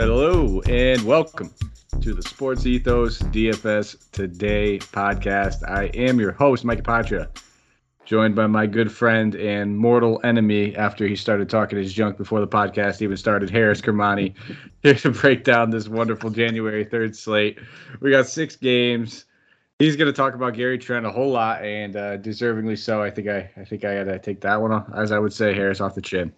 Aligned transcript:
Hello 0.00 0.62
and 0.62 1.02
welcome 1.02 1.52
to 2.00 2.14
the 2.14 2.22
Sports 2.22 2.64
Ethos 2.64 3.18
DFS 3.18 4.10
Today 4.12 4.78
podcast. 4.78 5.62
I 5.68 5.88
am 5.88 6.18
your 6.18 6.32
host, 6.32 6.64
Mike 6.64 6.82
Patria, 6.82 7.28
joined 8.06 8.34
by 8.34 8.46
my 8.46 8.66
good 8.66 8.90
friend 8.90 9.34
and 9.34 9.76
mortal 9.76 10.18
enemy 10.24 10.74
after 10.74 11.06
he 11.06 11.14
started 11.14 11.50
talking 11.50 11.76
his 11.76 11.92
junk 11.92 12.16
before 12.16 12.40
the 12.40 12.48
podcast 12.48 13.02
even 13.02 13.18
started, 13.18 13.50
Haaris 13.50 13.82
Kermani, 13.82 14.32
here 14.82 14.94
to 14.94 15.10
break 15.10 15.44
down 15.44 15.68
this 15.68 15.86
wonderful 15.86 16.30
January 16.30 16.86
3rd 16.86 17.14
slate. 17.14 17.58
We 18.00 18.10
got 18.10 18.26
six 18.26 18.56
games. 18.56 19.26
He's 19.78 19.96
going 19.96 20.10
to 20.10 20.16
talk 20.16 20.32
about 20.32 20.54
Gary 20.54 20.78
Trent 20.78 21.04
a 21.04 21.10
whole 21.10 21.32
lot, 21.32 21.62
and 21.62 21.94
uh, 21.94 22.16
deservingly 22.16 22.78
so. 22.78 23.02
I 23.02 23.10
think 23.10 23.28
I, 23.28 23.50
I 23.54 23.64
think 23.66 23.84
I 23.84 23.96
got 23.96 24.04
to 24.04 24.18
take 24.18 24.40
that 24.40 24.62
one, 24.62 24.72
off, 24.72 24.88
as 24.96 25.12
I 25.12 25.18
would 25.18 25.34
say, 25.34 25.52
Haaris 25.52 25.82
off 25.82 25.94
the 25.94 26.00
chin. 26.00 26.32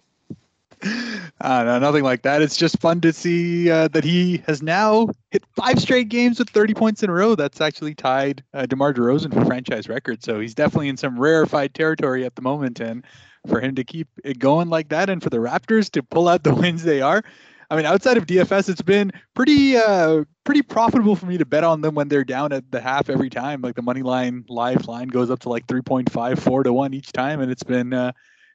Uh, 1.43 1.61
no, 1.65 1.77
nothing 1.77 2.05
like 2.05 2.21
that. 2.21 2.41
It's 2.41 2.55
just 2.55 2.79
fun 2.79 3.01
to 3.01 3.11
see 3.11 3.69
uh, 3.69 3.89
that 3.89 4.05
he 4.05 4.37
has 4.47 4.61
now 4.61 5.09
hit 5.29 5.43
five 5.57 5.77
straight 5.77 6.07
games 6.07 6.39
with 6.39 6.49
30 6.49 6.73
points 6.73 7.03
in 7.03 7.09
a 7.09 7.13
row. 7.13 7.35
That's 7.35 7.59
actually 7.59 7.95
tied 7.95 8.45
uh, 8.53 8.65
DeMar 8.65 8.93
DeRozan 8.93 9.33
for 9.33 9.43
franchise 9.43 9.89
record. 9.89 10.23
So 10.23 10.39
he's 10.39 10.55
definitely 10.55 10.87
in 10.87 10.95
some 10.95 11.19
rarefied 11.19 11.73
territory 11.73 12.23
at 12.25 12.35
the 12.35 12.41
moment. 12.41 12.79
And 12.79 13.03
for 13.45 13.59
him 13.59 13.75
to 13.75 13.83
keep 13.83 14.07
it 14.23 14.39
going 14.39 14.69
like 14.69 14.87
that, 14.89 15.09
and 15.09 15.21
for 15.21 15.29
the 15.29 15.37
Raptors 15.37 15.91
to 15.91 16.01
pull 16.01 16.29
out 16.29 16.43
the 16.43 16.55
wins 16.55 16.83
they 16.83 17.01
are, 17.01 17.21
I 17.69 17.75
mean, 17.75 17.85
outside 17.85 18.15
of 18.15 18.25
DFS, 18.25 18.69
it's 18.69 18.81
been 18.81 19.11
pretty 19.33 19.75
uh, 19.75 20.23
pretty 20.45 20.61
profitable 20.61 21.15
for 21.17 21.25
me 21.25 21.37
to 21.39 21.45
bet 21.45 21.65
on 21.65 21.81
them 21.81 21.95
when 21.95 22.07
they're 22.07 22.23
down 22.23 22.53
at 22.53 22.71
the 22.71 22.79
half 22.79 23.09
every 23.09 23.29
time. 23.29 23.61
Like 23.61 23.75
the 23.75 23.81
money 23.81 24.01
line 24.01 24.45
live 24.47 24.87
line 24.87 25.09
goes 25.09 25.29
up 25.29 25.39
to 25.41 25.49
like 25.49 25.67
3.5, 25.67 26.39
4 26.39 26.63
to 26.63 26.71
1 26.71 26.93
each 26.93 27.11
time. 27.11 27.41
And 27.41 27.51
it's 27.51 27.63
been 27.63 27.91
uh, 27.91 28.13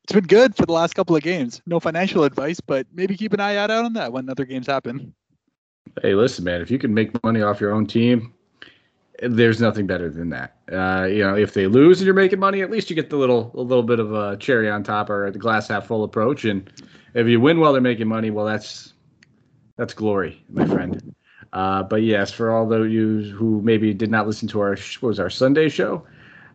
it's 0.08 0.14
been 0.14 0.24
good 0.24 0.56
for 0.56 0.64
the 0.64 0.72
last 0.72 0.94
couple 0.94 1.14
of 1.14 1.22
games. 1.22 1.60
No 1.66 1.78
financial 1.78 2.24
advice, 2.24 2.60
but 2.60 2.86
maybe 2.94 3.14
keep 3.14 3.34
an 3.34 3.40
eye 3.40 3.56
out 3.56 3.70
on 3.70 3.92
that 3.92 4.10
when 4.10 4.30
other 4.30 4.46
games 4.46 4.66
happen. 4.66 5.12
Hey, 6.00 6.14
listen, 6.14 6.44
man, 6.44 6.62
if 6.62 6.70
you 6.70 6.78
can 6.78 6.94
make 6.94 7.22
money 7.22 7.42
off 7.42 7.60
your 7.60 7.72
own 7.72 7.86
team, 7.86 8.32
there's 9.20 9.60
nothing 9.60 9.86
better 9.86 10.08
than 10.08 10.30
that. 10.30 10.56
Uh, 10.72 11.04
you 11.04 11.18
know, 11.18 11.36
if 11.36 11.52
they 11.52 11.66
lose 11.66 12.00
and 12.00 12.06
you're 12.06 12.14
making 12.14 12.38
money, 12.38 12.62
at 12.62 12.70
least 12.70 12.88
you 12.88 12.96
get 12.96 13.10
the 13.10 13.18
little 13.18 13.50
a 13.52 13.60
little 13.60 13.82
bit 13.82 14.00
of 14.00 14.14
a 14.14 14.38
cherry 14.38 14.70
on 14.70 14.82
top 14.82 15.10
or 15.10 15.30
the 15.30 15.38
glass 15.38 15.68
half 15.68 15.86
full 15.86 16.04
approach. 16.04 16.46
And 16.46 16.72
if 17.12 17.26
you 17.26 17.38
win 17.38 17.60
while 17.60 17.74
they're 17.74 17.82
making 17.82 18.08
money, 18.08 18.30
well, 18.30 18.46
that's 18.46 18.94
that's 19.76 19.92
glory, 19.92 20.42
my 20.48 20.66
friend. 20.66 21.14
Uh, 21.52 21.82
but 21.82 22.00
yes, 22.00 22.30
for 22.32 22.50
all 22.50 22.66
those 22.66 22.90
you 22.90 23.24
who 23.36 23.60
maybe 23.60 23.92
did 23.92 24.10
not 24.10 24.26
listen 24.26 24.48
to 24.48 24.60
our 24.60 24.74
what 25.00 25.08
was 25.08 25.20
our 25.20 25.28
Sunday 25.28 25.68
show, 25.68 26.06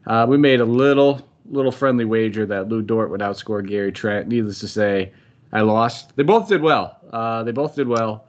uh, 0.08 0.26
we 0.28 0.40
made 0.40 0.60
a 0.60 0.66
little 0.66 1.30
little 1.50 1.72
friendly 1.72 2.06
wager 2.06 2.46
that 2.46 2.70
Lu 2.70 2.82
Dort 2.82 3.10
would 3.10 3.22
outscore 3.22 3.66
Gary 3.68 3.92
Trent. 3.92 4.28
Needless 4.28 4.60
to 4.60 4.68
say, 4.68 5.12
I 5.52 5.62
lost. 5.62 6.16
They 6.16 6.24
both 6.24 6.48
did 6.48 6.62
well. 6.62 6.98
Uh, 7.12 7.44
they 7.44 7.52
both 7.52 7.76
did 7.76 7.88
well, 7.88 8.26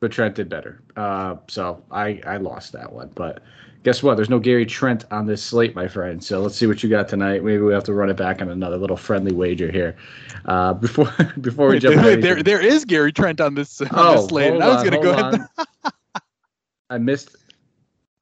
but 0.00 0.12
Trent 0.12 0.34
did 0.34 0.48
better. 0.48 0.82
Uh, 0.96 1.36
so 1.48 1.82
I 1.90 2.20
I 2.26 2.36
lost 2.36 2.72
that 2.72 2.92
one. 2.92 3.10
But 3.14 3.42
guess 3.82 4.02
what? 4.02 4.16
There's 4.16 4.28
no 4.28 4.38
Gary 4.38 4.66
Trent 4.66 5.04
on 5.10 5.26
this 5.26 5.42
slate, 5.42 5.74
my 5.74 5.88
friend. 5.88 6.22
So 6.22 6.40
let's 6.40 6.56
see 6.56 6.66
what 6.66 6.82
you 6.82 6.90
got 6.90 7.08
tonight. 7.08 7.42
Maybe 7.42 7.62
we 7.62 7.72
have 7.72 7.84
to 7.84 7.94
run 7.94 8.10
it 8.10 8.16
back 8.16 8.42
on 8.42 8.50
another 8.50 8.76
little 8.76 8.96
friendly 8.96 9.32
wager 9.32 9.70
here. 9.70 9.96
Uh, 10.44 10.72
before 10.86 11.12
before 11.40 11.68
we 11.68 11.78
jump. 11.78 11.96
Wait, 12.04 12.20
there 12.20 12.42
there 12.42 12.60
is 12.60 12.84
Gary 12.84 13.12
Trent 13.12 13.40
on 13.40 13.54
this, 13.54 13.80
on 13.80 13.88
oh, 13.92 14.16
this 14.16 14.26
slate. 14.26 14.60
I 14.60 14.68
was 14.68 14.82
gonna 14.82 15.02
go 15.02 15.12
ahead. 15.12 15.46
I 16.90 16.98
missed. 16.98 17.36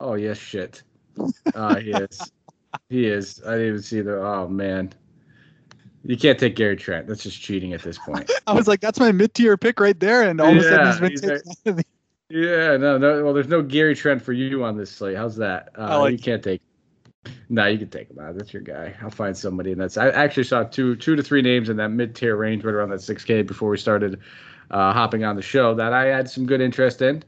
Oh 0.00 0.15
yes, 0.15 0.39
shit. 0.39 0.83
Uh, 1.55 1.76
he 1.76 1.91
is. 1.91 2.21
He 2.89 3.07
is. 3.07 3.41
I 3.47 3.53
didn't 3.53 3.69
even 3.69 3.83
see 3.83 4.01
the. 4.01 4.21
Oh 4.21 4.49
man, 4.49 4.93
you 6.05 6.17
can't 6.17 6.39
take 6.39 6.57
Gary 6.57 6.77
Trent. 6.77 7.07
That's 7.07 7.23
just 7.23 7.41
cheating 7.41 7.73
at 7.73 7.83
this 7.83 7.99
point. 7.99 8.31
I 8.47 8.53
was 8.53 8.69
like, 8.69 8.81
that's 8.81 9.01
my 9.01 9.12
mid-tier 9.12 9.57
pick 9.57 9.81
right 9.81 9.99
there, 9.99 10.23
and 10.23 10.41
all 10.41 10.53
yeah, 10.53 10.59
of 10.59 10.65
a 10.65 10.93
sudden 10.93 11.11
he's 11.11 11.21
been 11.21 11.43
taken. 11.65 11.83
Yeah, 12.31 12.79
no, 12.79 12.97
no. 12.97 13.23
Well, 13.23 13.35
there's 13.35 13.49
no 13.49 13.62
Gary 13.62 13.95
Trent 13.95 14.21
for 14.21 14.33
you 14.33 14.65
on 14.65 14.77
this 14.77 14.91
slate. 14.91 15.17
How's 15.17 15.37
that? 15.37 15.69
Uh, 15.79 16.01
like 16.01 16.12
you 16.12 16.19
can't 16.19 16.43
take. 16.43 16.62
No, 17.49 17.67
you 17.67 17.79
can 17.79 17.91
take 17.91 18.11
him 18.11 18.19
out. 18.19 18.37
That's 18.37 18.53
your 18.53 18.62
guy. 18.62 18.95
I'll 19.03 19.11
find 19.11 19.37
somebody, 19.37 19.73
and 19.73 19.81
that's. 19.81 19.99
I 19.99 20.09
actually 20.09 20.45
saw 20.45 20.65
two, 20.65 20.97
two 20.97 21.17
to 21.17 21.23
three 21.23 21.43
names 21.43 21.69
in 21.69 21.77
that 21.77 21.91
mid-tier 21.91 22.35
range, 22.35 22.65
right 22.65 22.75
around 22.75 22.91
that 22.91 23.01
6K, 23.01 23.47
before 23.47 23.71
we 23.71 23.77
started 23.77 24.19
uh, 24.71 24.93
hopping 24.93 25.23
on 25.23 25.37
the 25.37 25.43
show 25.43 25.75
that 25.75 25.93
I 25.93 26.06
had 26.06 26.29
some 26.29 26.47
good 26.47 26.62
interest 26.62 27.03
in. 27.03 27.23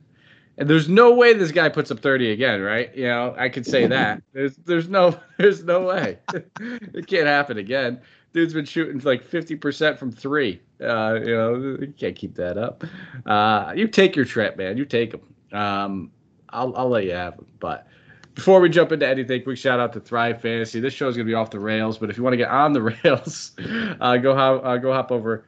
And 0.59 0.71
there's 0.71 0.89
no 0.89 1.13
way 1.13 1.35
this 1.35 1.53
guy 1.53 1.69
puts 1.69 1.91
up 1.91 2.01
30 2.01 2.31
again, 2.31 2.63
right? 2.63 2.95
You 2.95 3.09
know, 3.09 3.35
I 3.39 3.49
could 3.49 3.67
say 3.67 3.87
that. 3.87 4.23
There's 4.33 4.57
there's 4.57 4.89
no 4.89 5.19
there's 5.39 5.65
no 5.65 5.83
way. 5.83 6.19
it 6.61 7.07
can't 7.07 7.27
happen 7.27 7.59
again. 7.59 8.01
Dude's 8.33 8.55
been 8.55 8.65
shooting 8.65 9.01
like 9.01 9.27
50% 9.27 9.97
from 9.99 10.13
three. 10.13 10.61
Uh, 10.81 11.19
you 11.21 11.35
know, 11.35 11.55
you 11.81 11.95
can't 11.97 12.15
keep 12.15 12.35
that 12.35 12.59
up. 12.59 12.85
Uh, 13.25 13.73
you 13.75 13.89
take 13.89 14.15
your 14.15 14.27
trip, 14.27 14.59
man. 14.59 14.77
You 14.77 14.85
take 14.85 15.13
them. 15.13 15.59
Um, 15.59 16.11
I'll 16.51 16.77
I'll 16.77 16.89
let 16.89 17.05
you 17.05 17.13
have 17.13 17.37
them. 17.37 17.47
But 17.61 17.87
before 18.35 18.61
we 18.61 18.69
jump 18.69 18.93
into 18.93 19.07
anything, 19.07 19.43
quick 19.43 19.57
shout 19.57 19.81
out 19.81 19.93
to 19.95 20.01
Thrive 20.01 20.41
Fantasy. 20.41 20.81
This 20.81 20.93
show 20.93 21.09
is 21.09 21.17
gonna 21.17 21.27
be 21.27 21.35
off 21.35 21.51
the 21.51 21.61
rails, 21.61 21.99
but 21.99 22.11
if 22.11 22.17
you 22.17 22.23
want 22.23 22.35
to 22.35 22.39
get 22.39 22.51
on 22.51 22.73
the 22.73 22.83
rails, 22.83 23.53
uh, 24.01 24.17
go 24.19 24.35
hop 24.35 24.65
uh, 24.65 24.77
go 24.77 24.93
hop 24.93 25.11
over 25.11 25.45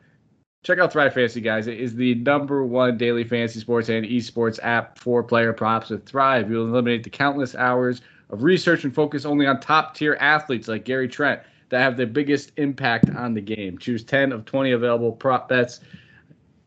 check 0.62 0.78
out 0.78 0.92
Thrive 0.92 1.14
Fantasy, 1.14 1.40
guys. 1.40 1.66
It 1.66 1.80
is 1.80 1.94
the 1.94 2.14
number 2.16 2.64
one 2.64 2.98
daily 2.98 3.24
fantasy 3.24 3.60
sports 3.60 3.88
and 3.88 4.04
esports 4.04 4.58
app 4.62 4.98
for 4.98 5.22
player 5.22 5.52
props. 5.52 5.90
With 5.90 6.06
Thrive, 6.06 6.50
you'll 6.50 6.66
eliminate 6.66 7.04
the 7.04 7.10
countless 7.10 7.54
hours 7.54 8.00
of 8.30 8.42
research 8.42 8.84
and 8.84 8.94
focus 8.94 9.24
only 9.24 9.46
on 9.46 9.60
top 9.60 9.94
tier 9.94 10.16
athletes 10.20 10.68
like 10.68 10.84
Gary 10.84 11.08
Trent 11.08 11.40
that 11.70 11.80
have 11.80 11.96
the 11.96 12.06
biggest 12.06 12.52
impact 12.56 13.10
on 13.10 13.34
the 13.34 13.40
game. 13.40 13.78
Choose 13.78 14.04
10 14.04 14.32
of 14.32 14.44
20 14.44 14.72
available 14.72 15.12
prop 15.12 15.48
bets. 15.48 15.80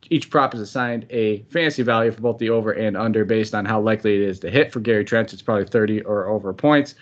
Each 0.09 0.29
prop 0.29 0.53
is 0.53 0.59
assigned 0.59 1.05
a 1.09 1.43
fantasy 1.43 1.83
value 1.83 2.11
for 2.11 2.21
both 2.21 2.37
the 2.37 2.49
over 2.49 2.71
and 2.71 2.97
under 2.97 3.23
based 3.23 3.55
on 3.55 3.65
how 3.65 3.79
likely 3.79 4.15
it 4.15 4.21
is 4.21 4.39
to 4.41 4.49
hit. 4.49 4.71
For 4.71 4.79
Gary 4.79 5.05
Trent, 5.05 5.31
it's 5.31 5.41
probably 5.41 5.65
30 5.65 6.01
or 6.01 6.27
over 6.27 6.53
points 6.53 6.95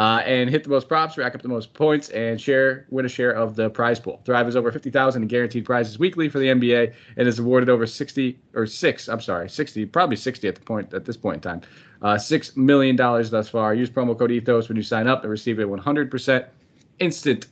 uh, 0.00 0.22
and 0.24 0.48
hit 0.48 0.64
the 0.64 0.70
most 0.70 0.88
props, 0.88 1.18
rack 1.18 1.34
up 1.34 1.42
the 1.42 1.48
most 1.48 1.74
points, 1.74 2.08
and 2.08 2.40
share 2.40 2.86
win 2.88 3.04
a 3.04 3.08
share 3.08 3.32
of 3.32 3.54
the 3.54 3.68
prize 3.68 4.00
pool. 4.00 4.22
Thrive 4.24 4.48
is 4.48 4.56
over 4.56 4.72
50,000 4.72 5.20
in 5.20 5.28
guaranteed 5.28 5.66
prizes 5.66 5.98
weekly 5.98 6.26
for 6.30 6.38
the 6.38 6.46
NBA 6.46 6.94
and 7.18 7.28
is 7.28 7.38
awarded 7.38 7.68
over 7.68 7.86
60 7.86 8.38
or 8.54 8.64
six. 8.64 9.10
I'm 9.10 9.20
sorry, 9.20 9.50
60, 9.50 9.84
probably 9.84 10.16
60 10.16 10.48
at 10.48 10.54
the 10.54 10.62
point 10.62 10.94
at 10.94 11.04
this 11.04 11.18
point 11.18 11.36
in 11.36 11.42
time. 11.42 11.60
Uh, 12.00 12.16
six 12.16 12.56
million 12.56 12.96
dollars 12.96 13.28
thus 13.28 13.50
far. 13.50 13.74
Use 13.74 13.90
promo 13.90 14.18
code 14.18 14.30
Ethos 14.30 14.70
when 14.70 14.76
you 14.76 14.82
sign 14.82 15.06
up 15.06 15.22
and 15.22 15.30
receive 15.30 15.58
a 15.58 15.64
100% 15.64 16.46
instant. 16.98 17.46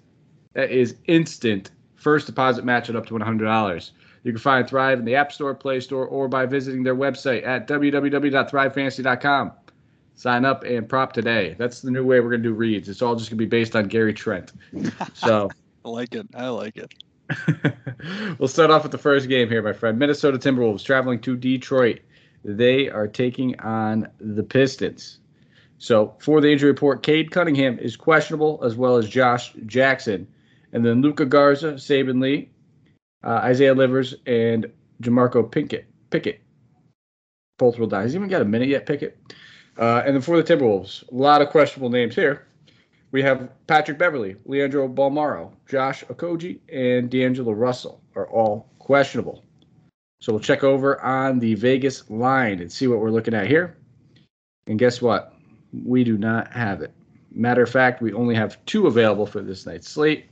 That 0.54 0.70
is 0.70 0.96
instant 1.04 1.70
first 1.96 2.26
deposit 2.26 2.64
match 2.64 2.88
at 2.88 2.96
up 2.96 3.04
to 3.08 3.14
$100. 3.14 3.90
You 4.24 4.32
can 4.32 4.40
find 4.40 4.66
Thrive 4.66 4.98
in 4.98 5.04
the 5.04 5.16
App 5.16 5.32
Store, 5.32 5.54
Play 5.54 5.80
Store, 5.80 6.06
or 6.06 6.28
by 6.28 6.46
visiting 6.46 6.82
their 6.82 6.96
website 6.96 7.46
at 7.46 7.68
www.thrivefantasy.com 7.68 9.52
sign 10.18 10.44
up 10.44 10.64
and 10.64 10.88
prop 10.88 11.12
today. 11.12 11.54
That's 11.58 11.80
the 11.80 11.92
new 11.92 12.04
way 12.04 12.18
we're 12.18 12.30
gonna 12.30 12.42
do 12.42 12.52
reads. 12.52 12.88
It's 12.88 13.02
all 13.02 13.14
just 13.14 13.30
gonna 13.30 13.38
be 13.38 13.46
based 13.46 13.76
on 13.76 13.86
Gary 13.86 14.12
Trent. 14.12 14.52
So 15.14 15.48
I 15.84 15.88
like 15.88 16.14
it. 16.14 16.26
I 16.34 16.48
like 16.48 16.76
it. 16.76 16.92
we'll 18.38 18.48
start 18.48 18.70
off 18.70 18.82
with 18.82 18.92
the 18.92 18.98
first 18.98 19.28
game 19.28 19.48
here, 19.48 19.62
my 19.62 19.72
friend. 19.72 19.98
Minnesota 19.98 20.38
Timberwolves 20.38 20.84
traveling 20.84 21.20
to 21.20 21.36
Detroit. 21.36 22.00
They 22.44 22.88
are 22.88 23.06
taking 23.06 23.58
on 23.60 24.08
the 24.18 24.42
Pistons. 24.42 25.20
So 25.78 26.16
for 26.18 26.40
the 26.40 26.50
injury 26.50 26.70
report, 26.70 27.04
Cade 27.04 27.30
Cunningham 27.30 27.78
is 27.78 27.96
questionable, 27.96 28.60
as 28.64 28.74
well 28.74 28.96
as 28.96 29.08
Josh 29.08 29.52
Jackson, 29.66 30.26
and 30.72 30.84
then 30.84 31.00
Luka 31.00 31.26
Garza, 31.26 31.74
Saben 31.74 32.20
Lee, 32.20 32.50
uh, 33.22 33.40
Isaiah 33.44 33.74
Livers, 33.74 34.16
and 34.26 34.66
Jamorko 35.00 35.48
Pickett. 35.48 35.86
Pickett. 36.10 36.40
Both 37.58 37.78
will 37.78 37.86
die. 37.86 38.02
Has 38.02 38.12
he 38.12 38.16
even 38.16 38.28
got 38.28 38.42
a 38.42 38.46
minute 38.46 38.68
yet, 38.68 38.86
Pickett? 38.86 39.16
Uh, 39.78 40.02
and 40.04 40.14
then 40.14 40.20
for 40.20 40.40
the 40.40 40.56
Timberwolves, 40.56 41.08
a 41.10 41.14
lot 41.14 41.40
of 41.40 41.50
questionable 41.50 41.88
names 41.88 42.14
here. 42.14 42.46
We 43.12 43.22
have 43.22 43.48
Patrick 43.68 43.96
Beverley, 43.96 44.36
Leandro 44.44 44.88
Bolmaro, 44.88 45.52
Josh 45.66 46.04
Okogie, 46.04 46.58
and 46.70 47.08
D'Angelo 47.08 47.52
Russell 47.52 48.02
are 48.16 48.28
all 48.28 48.68
questionable. 48.80 49.44
So 50.20 50.32
we'll 50.32 50.40
check 50.40 50.64
over 50.64 51.00
on 51.02 51.38
the 51.38 51.54
Vegas 51.54 52.10
line 52.10 52.60
and 52.60 52.70
see 52.70 52.88
what 52.88 52.98
we're 52.98 53.10
looking 53.12 53.34
at 53.34 53.46
here. 53.46 53.78
And 54.66 54.78
guess 54.78 55.00
what? 55.00 55.32
We 55.72 56.02
do 56.02 56.18
not 56.18 56.52
have 56.52 56.82
it. 56.82 56.92
Matter 57.30 57.62
of 57.62 57.70
fact, 57.70 58.02
we 58.02 58.12
only 58.12 58.34
have 58.34 58.62
two 58.66 58.88
available 58.88 59.26
for 59.26 59.40
this 59.40 59.64
night's 59.64 59.88
slate, 59.88 60.26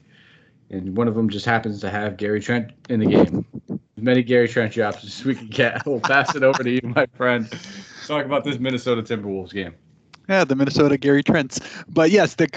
and 0.71 0.97
one 0.97 1.07
of 1.09 1.15
them 1.15 1.31
just 1.31 1.47
happens 1.47 1.81
to 1.81 1.91
have 1.91 2.17
Gary 2.17 2.41
Trent 2.41 2.73
in 2.89 3.01
the 3.01 3.07
game. 3.07 3.47
As 3.71 4.03
many 4.03 4.23
Gary 4.23 4.49
Trent 4.49 4.73
jobs 4.73 5.05
as 5.05 5.25
we 5.25 5.35
can 5.35 5.47
get. 5.47 5.87
We'll 5.87 6.01
pass 6.01 6.35
it 6.35 6.43
over 6.43 6.65
to 6.65 6.71
you, 6.71 6.81
my 6.83 7.07
friend 7.17 7.49
talk 8.07 8.25
about 8.25 8.45
this 8.45 8.59
Minnesota 8.59 9.03
Timberwolves 9.03 9.53
game. 9.53 9.75
Yeah, 10.29 10.43
the 10.43 10.57
Minnesota 10.57 10.99
Gary 10.99 11.23
Trents. 11.23 11.61
But 11.89 12.11
yes, 12.11 12.35
the 12.35 12.49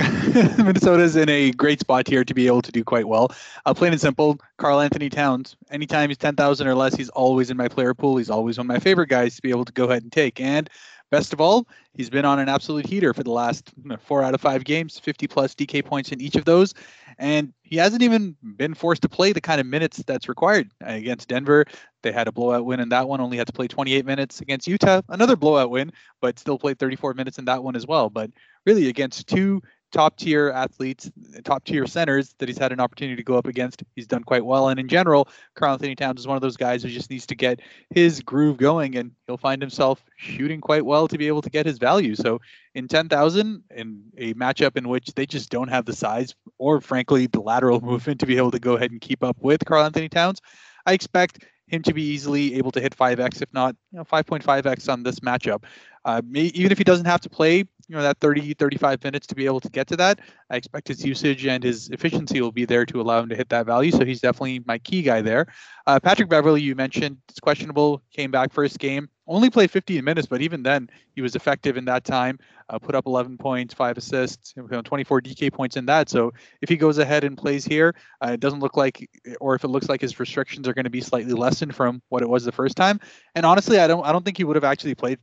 Minnesota's 0.63 1.16
in 1.16 1.30
a 1.30 1.51
great 1.51 1.80
spot 1.80 2.07
here 2.07 2.24
to 2.24 2.34
be 2.34 2.48
able 2.48 2.63
to 2.63 2.72
do 2.72 2.84
quite 2.84 3.07
well. 3.07 3.31
Uh, 3.66 3.74
plain 3.75 3.92
and 3.92 4.01
simple, 4.01 4.40
Karl-Anthony 4.57 5.10
Towns. 5.10 5.56
Anytime 5.69 6.10
he's 6.10 6.18
10,000 6.18 6.68
or 6.68 6.74
less, 6.74 6.96
he's 6.96 7.10
always 7.10 7.51
in 7.51 7.57
my 7.57 7.68
player 7.68 7.94
pool. 7.94 8.18
He's 8.18 8.30
always 8.31 8.57
one 8.57 8.66
of 8.66 8.68
my 8.69 8.80
favorite 8.80 9.10
guys 9.10 9.36
to 9.36 9.42
be 9.42 9.51
able 9.51 9.66
to 9.66 9.74
go 9.74 9.86
ahead 9.86 10.01
and 10.01 10.12
take. 10.12 10.40
And 10.40 10.68
best 11.12 11.34
of 11.34 11.42
all, 11.42 11.68
he's 11.94 12.10
been 12.10 12.26
on 12.26 12.40
an 12.40 12.50
absolute 12.50 12.86
heater 12.86 13.14
for 13.14 13.24
the 13.24 13.32
last 13.32 13.72
four 14.00 14.24
out 14.24 14.34
of 14.34 14.42
five 14.42 14.64
games, 14.64 15.00
50 15.00 15.28
plus 15.28 15.56
DK 15.56 15.84
points 15.84 16.12
in 16.12 16.22
each 16.22 16.36
of 16.36 16.46
those. 16.46 16.74
And 17.18 17.54
he 17.64 17.76
hasn't 17.76 18.02
even 18.02 18.36
been 18.56 18.74
forced 18.74 19.02
to 19.02 19.10
play 19.10 19.34
the 19.34 19.42
kind 19.42 19.60
of 19.60 19.68
minutes 19.68 19.98
that's 20.06 20.30
required 20.30 20.72
against 20.82 21.28
Denver. 21.28 21.66
They 22.02 22.12
had 22.12 22.28
a 22.28 22.32
blowout 22.32 22.66
win 22.66 22.80
in 22.80 22.90
that 22.90 23.08
one, 23.08 23.20
only 23.20 23.38
had 23.38 23.48
to 23.48 23.54
play 23.54 23.68
28 23.68 24.06
minutes 24.06 24.40
against 24.40 24.68
Utah, 24.68 25.02
another 25.10 25.36
blowout 25.36 25.70
win, 25.70 25.92
but 26.22 26.40
still 26.40 26.58
played 26.58 26.80
34 26.80 27.14
minutes 27.14 27.38
in 27.38 27.46
that 27.46 27.64
one 27.64 27.76
as 27.76 27.86
well. 27.86 28.10
But 28.10 28.32
really, 28.66 28.88
against 28.88 29.28
two 29.28 29.62
top 29.91 30.18
tier 30.18 30.50
athletes, 30.50 31.12
top 31.44 31.63
tier 31.65 31.88
centers 31.88 32.36
that 32.38 32.47
he's 32.47 32.57
had 32.57 32.71
an 32.71 32.80
opportunity 32.80 33.15
to 33.15 33.24
go 33.24 33.36
up 33.36 33.47
against. 33.47 33.83
He's 33.95 34.07
done 34.07 34.24
quite 34.24 34.45
well. 34.45 34.69
And 34.69 34.80
in 34.80 34.88
general, 34.88 35.27
Karl-Anthony 35.56 35.95
Towns 35.95 36.19
is 36.19 36.27
one 36.27 36.36
of 36.36 36.41
those 36.41 36.57
guys 36.57 36.83
who 36.83 36.89
just 36.89 37.09
needs 37.09 37.25
to 37.27 37.36
get 37.36 37.59
his 37.89 38.21
groove 38.21 38.57
going 38.57 38.95
and 38.97 39.12
he'll 39.27 39.38
find 39.38 39.62
himself 39.62 40.03
shooting 40.18 40.62
quite 40.62 40.86
well 40.86 41.07
to 41.07 41.18
be 41.18 41.27
able 41.27 41.41
to 41.41 41.50
get 41.50 41.65
his 41.65 41.77
value. 41.77 42.15
So 42.15 42.39
in 42.75 42.88
10,000, 42.88 43.63
in 43.75 44.01
a 44.18 44.33
matchup 44.36 44.77
in 44.77 44.88
which 44.88 45.07
they 45.15 45.25
just 45.25 45.50
don't 45.50 45.69
have 45.69 45.86
the 45.86 45.94
size 45.94 46.36
or 46.57 46.81
frankly 46.81 47.27
the 47.27 47.41
lateral 47.41 47.81
movement 47.83 48.19
to 48.19 48.25
be 48.25 48.38
able 48.38 48.51
to 48.51 48.59
go 48.59 48.75
ahead 48.75 48.91
and 48.91 49.01
keep 49.01 49.24
up 49.24 49.38
with 49.41 49.65
Karl-Anthony 49.65 50.09
Towns, 50.09 50.41
I 50.86 50.94
expect 50.94 51.44
him 51.68 51.83
to 51.83 51.94
be 51.94 52.03
easily 52.03 52.56
able 52.56 52.71
to 52.71 52.81
hit 52.81 52.97
5x, 52.97 53.41
if 53.41 53.53
not 53.53 53.75
you 53.91 54.00
know, 54.00 54.03
5.5x 54.03 54.91
on 54.91 55.03
this 55.03 55.19
matchup. 55.19 55.63
Uh, 56.03 56.21
even 56.33 56.71
if 56.71 56.77
he 56.77 56.83
doesn't 56.83 57.06
have 57.06 57.21
to 57.21 57.30
play, 57.30 57.65
you 57.89 57.95
know, 57.95 58.03
that 58.03 58.19
30, 58.19 58.53
35 58.53 59.03
minutes 59.03 59.25
to 59.27 59.36
be 59.36 59.45
able 59.47 59.59
to 59.59 59.69
get 59.69 59.88
to 59.88 59.97
that, 59.97 60.19
I 60.51 60.57
expect 60.57 60.88
his 60.88 61.03
usage 61.03 61.47
and 61.47 61.63
his 61.63 61.89
efficiency 61.89 62.39
will 62.39 62.51
be 62.51 62.65
there 62.65 62.86
to 62.86 63.01
allow 63.01 63.19
him 63.19 63.30
to 63.30 63.36
hit 63.36 63.50
that 63.50 63.65
value. 63.65 63.91
So 63.91 64.06
he's 64.06 64.21
definitely 64.21 64.62
my 64.68 64.77
key 64.77 65.01
guy 65.01 65.21
there. 65.21 65.47
Uh, 65.88 66.00
Patrick 66.00 66.30
Beverley 66.30 66.62
you 66.62 66.75
mentioned, 66.75 67.18
it's 67.27 67.39
questionable, 67.39 68.03
came 68.13 68.30
back 68.30 68.53
first 68.53 68.77
game, 68.77 69.09
only 69.25 69.50
played 69.50 69.71
15 69.71 70.03
minutes, 70.03 70.27
but 70.27 70.41
even 70.41 70.62
then 70.62 70.88
he 71.15 71.21
was 71.21 71.36
effective 71.36 71.77
in 71.77 71.86
that 71.86 72.03
time. 72.03 72.38
Uh, 72.69 72.77
put 72.77 72.94
up 72.94 73.07
11 73.07 73.39
points, 73.39 73.74
five 73.74 73.97
assists, 73.97 74.53
you 74.56 74.68
know, 74.69 74.81
24 74.83 75.21
DK 75.21 75.51
points 75.51 75.75
in 75.75 75.88
that. 75.88 76.09
So 76.09 76.31
if 76.62 76.69
he 76.69 76.77
goes 76.77 77.00
ahead 77.00 77.24
and 77.24 77.36
plays 77.36 77.65
here, 77.65 77.95
uh, 78.24 78.31
it 78.33 78.39
doesn't 78.39 78.59
look 78.59 78.77
like, 78.77 79.09
or 79.41 79.56
if 79.56 79.63
it 79.63 79.69
looks 79.69 79.89
like 79.89 80.01
his 80.01 80.19
restrictions 80.19 80.68
are 80.68 80.75
going 80.75 80.83
to 80.83 80.91
be 80.91 81.01
slightly 81.01 81.33
lessened 81.33 81.75
from 81.75 82.03
what 82.09 82.21
it 82.21 82.30
was 82.30 82.45
the 82.45 82.51
first 82.51 82.75
time. 82.75 83.00
And 83.33 83.47
honestly, 83.47 83.80
I 83.80 83.88
don't, 83.88 84.06
I 84.06 84.12
don't 84.12 84.24
think 84.24 84.38
he 84.38 84.44
would 84.44 84.56
have 84.56 84.63
actually 84.63 84.94
played 84.94 85.18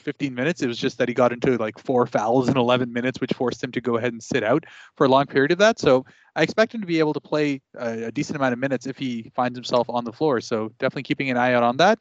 15 0.00 0.34
minutes. 0.34 0.62
It 0.62 0.66
was 0.66 0.78
just 0.78 0.98
that 0.98 1.08
he 1.08 1.14
got 1.14 1.32
into 1.32 1.56
like 1.56 1.78
four 1.78 2.06
fouls 2.06 2.48
in 2.48 2.56
11 2.56 2.92
minutes, 2.92 3.20
which 3.20 3.32
forced 3.32 3.62
him 3.62 3.72
to 3.72 3.80
go 3.80 3.96
ahead 3.96 4.12
and 4.12 4.22
sit 4.22 4.42
out 4.42 4.64
for 4.96 5.06
a 5.06 5.08
long 5.08 5.26
period 5.26 5.52
of 5.52 5.58
that. 5.58 5.78
So 5.78 6.04
I 6.36 6.42
expect 6.42 6.74
him 6.74 6.80
to 6.80 6.86
be 6.86 6.98
able 6.98 7.12
to 7.14 7.20
play 7.20 7.60
a, 7.78 8.04
a 8.04 8.12
decent 8.12 8.36
amount 8.36 8.52
of 8.52 8.58
minutes 8.58 8.86
if 8.86 8.98
he 8.98 9.30
finds 9.34 9.56
himself 9.56 9.88
on 9.88 10.04
the 10.04 10.12
floor. 10.12 10.40
So 10.40 10.70
definitely 10.78 11.04
keeping 11.04 11.30
an 11.30 11.36
eye 11.36 11.54
out 11.54 11.62
on 11.62 11.76
that. 11.78 12.00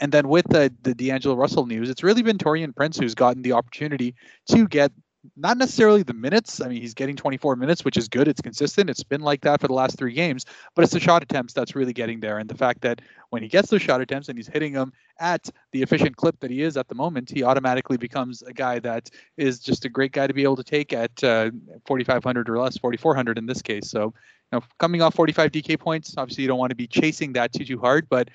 And 0.00 0.10
then 0.10 0.28
with 0.28 0.46
the, 0.48 0.72
the 0.82 0.94
D'Angelo 0.94 1.34
Russell 1.34 1.66
news, 1.66 1.90
it's 1.90 2.02
really 2.02 2.22
been 2.22 2.38
Taurean 2.38 2.74
Prince 2.74 2.98
who's 2.98 3.14
gotten 3.14 3.42
the 3.42 3.52
opportunity 3.52 4.14
to 4.48 4.66
get 4.66 4.92
not 5.36 5.58
necessarily 5.58 6.02
the 6.02 6.14
minutes. 6.14 6.60
I 6.60 6.68
mean, 6.68 6.80
he's 6.80 6.94
getting 6.94 7.16
24 7.16 7.56
minutes, 7.56 7.84
which 7.84 7.96
is 7.96 8.08
good. 8.08 8.26
It's 8.26 8.40
consistent. 8.40 8.88
It's 8.88 9.02
been 9.02 9.20
like 9.20 9.42
that 9.42 9.60
for 9.60 9.66
the 9.66 9.74
last 9.74 9.98
three 9.98 10.14
games, 10.14 10.46
but 10.74 10.82
it's 10.82 10.92
the 10.92 11.00
shot 11.00 11.22
attempts 11.22 11.52
that's 11.52 11.74
really 11.74 11.92
getting 11.92 12.20
there. 12.20 12.38
And 12.38 12.48
the 12.48 12.56
fact 12.56 12.80
that 12.82 13.02
when 13.28 13.42
he 13.42 13.48
gets 13.48 13.68
those 13.68 13.82
shot 13.82 14.00
attempts 14.00 14.28
and 14.28 14.38
he's 14.38 14.48
hitting 14.48 14.72
them 14.72 14.92
at 15.18 15.48
the 15.72 15.82
efficient 15.82 16.16
clip 16.16 16.40
that 16.40 16.50
he 16.50 16.62
is 16.62 16.76
at 16.76 16.88
the 16.88 16.94
moment, 16.94 17.30
he 17.30 17.42
automatically 17.42 17.98
becomes 17.98 18.42
a 18.42 18.52
guy 18.52 18.78
that 18.78 19.10
is 19.36 19.60
just 19.60 19.84
a 19.84 19.90
great 19.90 20.12
guy 20.12 20.26
to 20.26 20.34
be 20.34 20.42
able 20.42 20.56
to 20.56 20.64
take 20.64 20.92
at 20.92 21.22
uh, 21.22 21.50
4,500 21.86 22.48
or 22.48 22.58
less, 22.58 22.78
4,400 22.78 23.36
in 23.36 23.46
this 23.46 23.60
case. 23.60 23.90
So, 23.90 24.04
you 24.04 24.12
know, 24.52 24.62
coming 24.78 25.02
off 25.02 25.14
45 25.14 25.52
DK 25.52 25.78
points, 25.78 26.14
obviously 26.16 26.42
you 26.42 26.48
don't 26.48 26.58
want 26.58 26.70
to 26.70 26.76
be 26.76 26.86
chasing 26.86 27.34
that 27.34 27.52
too 27.52 27.64
too 27.64 27.78
hard, 27.78 28.08
but 28.08 28.30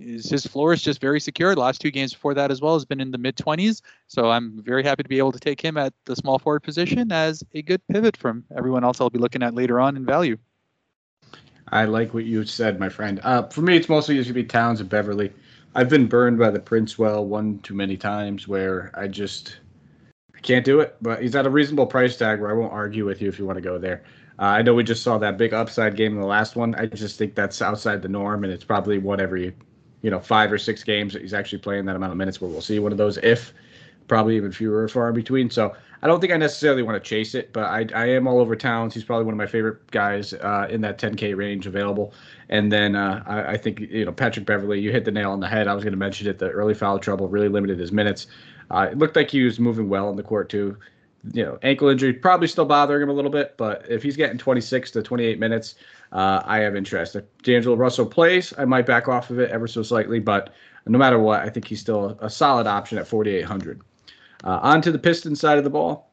his 0.00 0.46
floor 0.46 0.72
is 0.72 0.82
just 0.82 1.00
very 1.00 1.20
secure. 1.20 1.54
Last 1.54 1.80
two 1.80 1.90
games 1.90 2.12
before 2.12 2.34
that 2.34 2.50
as 2.50 2.60
well 2.60 2.74
has 2.74 2.84
been 2.84 3.00
in 3.00 3.10
the 3.10 3.18
mid 3.18 3.36
20s. 3.36 3.80
So 4.06 4.30
I'm 4.30 4.62
very 4.62 4.82
happy 4.82 5.02
to 5.02 5.08
be 5.08 5.18
able 5.18 5.32
to 5.32 5.40
take 5.40 5.60
him 5.60 5.76
at 5.76 5.92
the 6.04 6.16
small 6.16 6.38
forward 6.38 6.62
position 6.62 7.12
as 7.12 7.42
a 7.54 7.62
good 7.62 7.80
pivot 7.88 8.16
from 8.16 8.44
everyone 8.56 8.84
else 8.84 9.00
I'll 9.00 9.10
be 9.10 9.18
looking 9.18 9.42
at 9.42 9.54
later 9.54 9.80
on 9.80 9.96
in 9.96 10.04
value. 10.04 10.36
I 11.68 11.84
like 11.84 12.14
what 12.14 12.24
you 12.24 12.44
said, 12.44 12.78
my 12.78 12.88
friend. 12.88 13.20
Uh, 13.24 13.42
for 13.48 13.60
me, 13.60 13.76
it's 13.76 13.88
mostly 13.88 14.14
going 14.14 14.26
to 14.26 14.32
be 14.32 14.44
Towns 14.44 14.80
and 14.80 14.88
Beverley. 14.88 15.32
I've 15.74 15.88
been 15.88 16.06
burned 16.06 16.38
by 16.38 16.50
the 16.50 16.60
Prince 16.60 16.96
well 16.96 17.24
one 17.26 17.58
too 17.58 17.74
many 17.74 17.96
times 17.96 18.46
where 18.46 18.92
I 18.94 19.08
just 19.08 19.58
I 20.34 20.40
can't 20.40 20.64
do 20.64 20.80
it. 20.80 20.96
But 21.02 21.22
he's 21.22 21.34
at 21.34 21.46
a 21.46 21.50
reasonable 21.50 21.86
price 21.86 22.16
tag 22.16 22.40
where 22.40 22.50
I 22.50 22.54
won't 22.54 22.72
argue 22.72 23.04
with 23.04 23.20
you 23.20 23.28
if 23.28 23.38
you 23.38 23.46
want 23.46 23.56
to 23.56 23.62
go 23.62 23.78
there. 23.78 24.04
Uh, 24.38 24.44
I 24.44 24.62
know 24.62 24.74
we 24.74 24.84
just 24.84 25.02
saw 25.02 25.18
that 25.18 25.38
big 25.38 25.54
upside 25.54 25.96
game 25.96 26.12
in 26.12 26.20
the 26.20 26.26
last 26.26 26.56
one. 26.56 26.74
I 26.74 26.86
just 26.86 27.18
think 27.18 27.34
that's 27.34 27.62
outside 27.62 28.02
the 28.02 28.08
norm, 28.08 28.44
and 28.44 28.52
it's 28.52 28.64
probably 28.64 28.98
whatever 28.98 29.36
you 29.36 29.52
you 30.06 30.10
know 30.12 30.20
five 30.20 30.52
or 30.52 30.56
six 30.56 30.84
games 30.84 31.12
that 31.12 31.20
he's 31.20 31.34
actually 31.34 31.58
playing 31.58 31.84
that 31.84 31.96
amount 31.96 32.12
of 32.12 32.16
minutes 32.16 32.40
where 32.40 32.48
we'll 32.48 32.60
see 32.60 32.78
one 32.78 32.92
of 32.92 32.98
those 32.98 33.16
if 33.18 33.52
probably 34.06 34.36
even 34.36 34.52
fewer 34.52 34.84
or 34.84 34.88
far 34.88 35.08
in 35.08 35.16
between. 35.16 35.50
So 35.50 35.74
i 36.02 36.06
don't 36.06 36.20
think 36.20 36.32
i 36.32 36.36
necessarily 36.36 36.82
want 36.82 37.02
to 37.02 37.08
chase 37.08 37.34
it 37.34 37.54
but 37.54 37.64
i, 37.64 37.86
I 37.92 38.06
am 38.10 38.28
all 38.28 38.38
over 38.38 38.54
towns. 38.54 38.94
He's 38.94 39.02
probably 39.02 39.24
one 39.24 39.34
of 39.34 39.38
my 39.38 39.48
favorite 39.48 39.90
guys 39.90 40.32
uh, 40.32 40.68
in 40.70 40.80
that 40.82 40.98
10k 40.98 41.36
range 41.36 41.66
available. 41.66 42.12
And 42.50 42.70
then 42.70 42.94
uh, 42.94 43.24
I, 43.26 43.54
I, 43.54 43.56
think 43.56 43.80
you 43.80 44.04
know 44.04 44.12
Patrick 44.12 44.46
Beverley 44.46 44.78
you 44.78 44.92
hit 44.92 45.04
the 45.04 45.10
nail 45.10 45.32
on 45.32 45.40
the 45.40 45.48
head. 45.48 45.66
I 45.66 45.74
was 45.74 45.82
going 45.82 45.94
to 45.94 45.98
mention 45.98 46.28
it 46.28 46.38
the 46.38 46.50
early 46.50 46.74
foul 46.74 47.00
trouble 47.00 47.26
really 47.26 47.48
limited 47.48 47.80
his 47.80 47.90
minutes. 47.90 48.28
Uh, 48.70 48.88
it 48.92 48.98
looked 48.98 49.16
like 49.16 49.28
he 49.28 49.42
was 49.42 49.58
moving 49.58 49.88
well 49.88 50.08
in 50.10 50.14
the 50.14 50.22
court 50.22 50.48
too. 50.48 50.76
You 51.32 51.42
know 51.42 51.58
ankle 51.64 51.88
injury 51.88 52.12
probably 52.12 52.46
still 52.46 52.66
bothering 52.66 53.02
him 53.02 53.08
a 53.08 53.12
little 53.12 53.32
bit 53.32 53.56
but 53.56 53.84
if 53.88 54.04
he's 54.04 54.16
getting 54.16 54.38
26 54.38 54.92
to 54.92 55.02
28 55.02 55.40
minutes 55.40 55.74
uh, 56.12 56.42
I 56.44 56.58
have 56.58 56.76
interest. 56.76 57.16
If 57.16 57.24
D'Angelo 57.42 57.76
Russell 57.76 58.06
plays, 58.06 58.52
I 58.58 58.64
might 58.64 58.86
back 58.86 59.08
off 59.08 59.30
of 59.30 59.38
it 59.38 59.50
ever 59.50 59.66
so 59.66 59.82
slightly, 59.82 60.18
but 60.20 60.52
no 60.86 60.98
matter 60.98 61.18
what, 61.18 61.40
I 61.40 61.48
think 61.48 61.66
he's 61.66 61.80
still 61.80 62.16
a, 62.20 62.30
solid 62.30 62.66
option 62.66 62.98
at 62.98 63.06
4,800. 63.06 63.80
Uh, 64.44 64.60
on 64.62 64.80
to 64.82 64.92
the 64.92 64.98
Pistons 64.98 65.40
side 65.40 65.58
of 65.58 65.64
the 65.64 65.70
ball. 65.70 66.10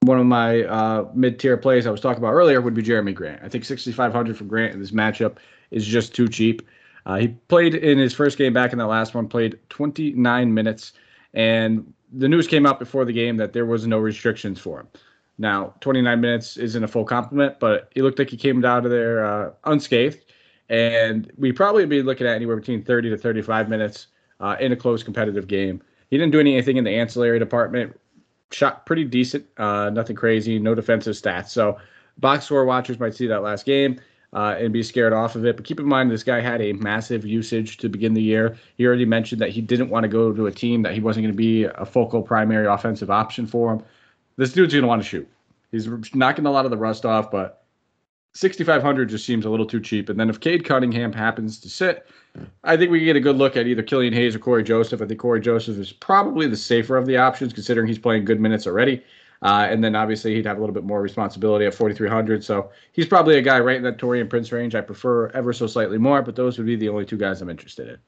One 0.00 0.18
of 0.18 0.26
my 0.26 0.64
uh, 0.64 1.08
mid-tier 1.14 1.56
plays 1.56 1.86
I 1.86 1.90
was 1.90 2.00
talking 2.00 2.18
about 2.18 2.32
earlier 2.32 2.60
would 2.60 2.74
be 2.74 2.82
Jerami 2.82 3.14
Grant. 3.14 3.40
I 3.42 3.48
think 3.48 3.64
6,500 3.64 4.36
for 4.36 4.44
Grant 4.44 4.74
in 4.74 4.80
this 4.80 4.90
matchup 4.90 5.36
is 5.70 5.86
just 5.86 6.14
too 6.14 6.28
cheap. 6.28 6.62
Uh, 7.06 7.16
he 7.16 7.28
played 7.28 7.74
in 7.74 7.98
his 7.98 8.12
first 8.12 8.36
game 8.36 8.52
back 8.52 8.72
in 8.72 8.78
the 8.78 8.86
last 8.86 9.14
one, 9.14 9.28
played 9.28 9.58
29 9.70 10.52
minutes, 10.52 10.92
and 11.34 11.92
the 12.12 12.28
news 12.28 12.46
came 12.46 12.66
out 12.66 12.78
before 12.78 13.04
the 13.04 13.12
game 13.12 13.36
that 13.38 13.52
there 13.52 13.66
was 13.66 13.86
no 13.86 13.98
restrictions 13.98 14.58
for 14.58 14.80
him. 14.80 14.88
Now, 15.42 15.74
29 15.80 16.20
minutes 16.20 16.56
isn't 16.56 16.84
a 16.84 16.86
full 16.86 17.04
complement, 17.04 17.58
but 17.58 17.90
it 17.96 18.04
looked 18.04 18.20
like 18.20 18.30
he 18.30 18.36
came 18.36 18.64
out 18.64 18.84
of 18.84 18.92
there 18.92 19.26
uh, 19.26 19.50
unscathed. 19.64 20.24
And 20.68 21.32
we 21.36 21.50
probably 21.50 21.84
be 21.84 22.00
looking 22.00 22.28
at 22.28 22.36
anywhere 22.36 22.54
between 22.54 22.84
30 22.84 23.10
to 23.10 23.18
35 23.18 23.68
minutes 23.68 24.06
uh, 24.38 24.54
in 24.60 24.70
a 24.70 24.76
close 24.76 25.02
competitive 25.02 25.48
game. 25.48 25.82
He 26.10 26.16
didn't 26.16 26.30
do 26.30 26.38
anything 26.38 26.76
in 26.76 26.84
the 26.84 26.92
ancillary 26.92 27.40
department. 27.40 27.98
Shot 28.52 28.86
pretty 28.86 29.02
decent, 29.02 29.44
uh, 29.56 29.90
nothing 29.90 30.14
crazy, 30.14 30.60
no 30.60 30.76
defensive 30.76 31.16
stats. 31.16 31.48
So, 31.48 31.76
box 32.18 32.44
score 32.44 32.64
watchers 32.64 33.00
might 33.00 33.16
see 33.16 33.26
that 33.26 33.42
last 33.42 33.66
game 33.66 34.00
uh, 34.32 34.54
and 34.60 34.72
be 34.72 34.84
scared 34.84 35.12
off 35.12 35.34
of 35.34 35.44
it. 35.44 35.56
But 35.56 35.64
keep 35.64 35.80
in 35.80 35.86
mind, 35.86 36.12
this 36.12 36.22
guy 36.22 36.40
had 36.40 36.60
a 36.60 36.72
massive 36.74 37.26
usage 37.26 37.78
to 37.78 37.88
begin 37.88 38.14
the 38.14 38.22
year. 38.22 38.56
He 38.76 38.86
already 38.86 39.06
mentioned 39.06 39.40
that 39.40 39.50
he 39.50 39.60
didn't 39.60 39.88
want 39.88 40.04
to 40.04 40.08
go 40.08 40.32
to 40.32 40.46
a 40.46 40.52
team 40.52 40.82
that 40.82 40.94
he 40.94 41.00
wasn't 41.00 41.24
going 41.24 41.32
to 41.32 41.36
be 41.36 41.64
a 41.64 41.84
focal 41.84 42.22
primary 42.22 42.68
offensive 42.68 43.10
option 43.10 43.44
for 43.44 43.72
him 43.72 43.82
this 44.42 44.52
dude's 44.52 44.74
gonna 44.74 44.88
want 44.88 45.00
to 45.00 45.08
shoot. 45.08 45.28
He's 45.70 45.88
knocking 46.14 46.46
a 46.46 46.50
lot 46.50 46.64
of 46.64 46.72
the 46.72 46.76
rust 46.76 47.06
off, 47.06 47.30
but 47.30 47.64
6,500 48.34 49.08
just 49.08 49.24
seems 49.24 49.44
a 49.44 49.50
little 49.50 49.66
too 49.66 49.80
cheap. 49.80 50.08
And 50.08 50.18
then 50.18 50.28
if 50.28 50.40
Cade 50.40 50.64
Cunningham 50.64 51.12
happens 51.12 51.60
to 51.60 51.68
sit, 51.68 52.06
I 52.64 52.76
think 52.76 52.90
we 52.90 52.98
can 52.98 53.06
get 53.06 53.16
a 53.16 53.20
good 53.20 53.36
look 53.36 53.56
at 53.56 53.66
either 53.68 53.82
Killian 53.82 54.12
Hayes 54.12 54.34
or 54.34 54.40
Cory 54.40 54.64
Joseph. 54.64 55.00
I 55.00 55.06
think 55.06 55.20
Cory 55.20 55.40
Joseph 55.40 55.78
is 55.78 55.92
probably 55.92 56.48
the 56.48 56.56
safer 56.56 56.96
of 56.96 57.06
the 57.06 57.16
options, 57.18 57.52
considering 57.52 57.86
he's 57.86 57.98
playing 57.98 58.24
good 58.24 58.40
minutes 58.40 58.66
already. 58.66 59.04
Uh, 59.42 59.66
and 59.70 59.82
then 59.84 59.94
obviously 59.94 60.34
he'd 60.34 60.46
have 60.46 60.56
a 60.56 60.60
little 60.60 60.74
bit 60.74 60.84
more 60.84 61.02
responsibility 61.02 61.66
at 61.66 61.74
4,300. 61.74 62.42
So 62.42 62.70
he's 62.92 63.06
probably 63.06 63.38
a 63.38 63.42
guy 63.42 63.60
right 63.60 63.76
in 63.76 63.82
that 63.84 63.98
Taurean 63.98 64.28
Prince 64.28 64.50
range. 64.50 64.74
I 64.74 64.80
prefer 64.80 65.28
ever 65.28 65.52
so 65.52 65.66
slightly 65.68 65.98
more, 65.98 66.22
but 66.22 66.34
those 66.34 66.58
would 66.58 66.66
be 66.66 66.76
the 66.76 66.88
only 66.88 67.04
two 67.04 67.16
guys 67.16 67.42
I'm 67.42 67.50
interested 67.50 67.88
in. 67.88 67.98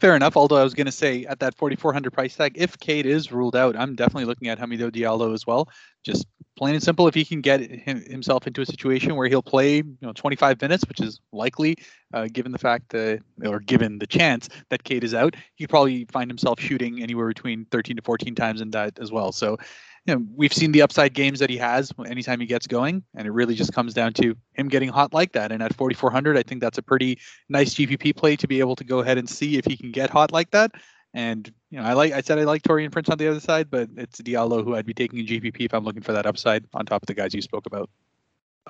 Fair 0.00 0.16
enough. 0.16 0.36
Although 0.36 0.56
I 0.56 0.64
was 0.64 0.74
going 0.74 0.86
to 0.86 0.92
say 0.92 1.24
at 1.24 1.40
that 1.40 1.56
4,400 1.56 2.12
price 2.12 2.36
tag, 2.36 2.52
if 2.56 2.78
Cade 2.78 3.06
is 3.06 3.32
ruled 3.32 3.56
out, 3.56 3.76
I'm 3.76 3.94
definitely 3.94 4.26
looking 4.26 4.48
at 4.48 4.58
Hamidou 4.58 4.90
Diallo 4.90 5.34
as 5.34 5.46
well. 5.46 5.68
Just 6.04 6.26
plain 6.56 6.74
and 6.74 6.82
simple, 6.82 7.08
if 7.08 7.14
he 7.14 7.24
can 7.24 7.40
get 7.40 7.60
him, 7.60 8.02
himself 8.06 8.46
into 8.46 8.60
a 8.60 8.66
situation 8.66 9.16
where 9.16 9.28
he'll 9.28 9.42
play, 9.42 9.76
you 9.76 9.96
know, 10.00 10.12
25 10.12 10.60
minutes, 10.60 10.84
which 10.88 11.00
is 11.00 11.20
likely, 11.32 11.76
uh, 12.14 12.28
given 12.32 12.52
the 12.52 12.58
fact 12.58 12.90
that, 12.90 13.20
or 13.44 13.58
given 13.60 13.98
the 13.98 14.06
chance 14.06 14.48
that 14.70 14.84
Cade 14.84 15.04
is 15.04 15.14
out, 15.14 15.34
he 15.54 15.64
would 15.64 15.70
probably 15.70 16.04
find 16.06 16.30
himself 16.30 16.60
shooting 16.60 17.02
anywhere 17.02 17.28
between 17.28 17.64
13 17.66 17.96
to 17.96 18.02
14 18.02 18.34
times 18.34 18.60
in 18.60 18.70
that 18.70 18.98
as 18.98 19.10
well. 19.10 19.32
So 19.32 19.58
you 20.06 20.14
know, 20.14 20.26
we've 20.34 20.52
seen 20.52 20.72
the 20.72 20.82
upside 20.82 21.14
games 21.14 21.38
that 21.38 21.48
he 21.48 21.56
has 21.58 21.92
anytime 22.06 22.40
he 22.40 22.46
gets 22.46 22.66
going, 22.66 23.04
and 23.14 23.26
it 23.26 23.30
really 23.30 23.54
just 23.54 23.72
comes 23.72 23.94
down 23.94 24.12
to 24.14 24.34
him 24.54 24.68
getting 24.68 24.88
hot 24.88 25.14
like 25.14 25.32
that. 25.32 25.52
And 25.52 25.62
at 25.62 25.74
4,400, 25.74 26.36
I 26.36 26.42
think 26.42 26.60
that's 26.60 26.78
a 26.78 26.82
pretty 26.82 27.18
nice 27.48 27.74
GPP 27.74 28.16
play 28.16 28.34
to 28.36 28.48
be 28.48 28.58
able 28.58 28.74
to 28.76 28.84
go 28.84 28.98
ahead 28.98 29.18
and 29.18 29.28
see 29.28 29.58
if 29.58 29.64
he 29.64 29.76
can 29.76 29.92
get 29.92 30.10
hot 30.10 30.32
like 30.32 30.50
that. 30.50 30.72
And 31.14 31.52
you 31.70 31.78
know, 31.78 31.84
I 31.84 31.92
like 31.92 32.12
I 32.12 32.20
said 32.20 32.38
I 32.38 32.44
like 32.44 32.62
Taurean 32.62 32.90
Prince 32.90 33.10
on 33.10 33.18
the 33.18 33.28
other 33.28 33.40
side, 33.40 33.70
but 33.70 33.90
it's 33.96 34.20
Diallo 34.20 34.64
who 34.64 34.74
I'd 34.74 34.86
be 34.86 34.94
taking 34.94 35.20
in 35.20 35.26
GPP 35.26 35.66
if 35.66 35.74
I'm 35.74 35.84
looking 35.84 36.02
for 36.02 36.12
that 36.12 36.26
upside 36.26 36.64
on 36.74 36.86
top 36.86 37.02
of 37.02 37.06
the 37.06 37.14
guys 37.14 37.34
you 37.34 37.42
spoke 37.42 37.66
about. 37.66 37.90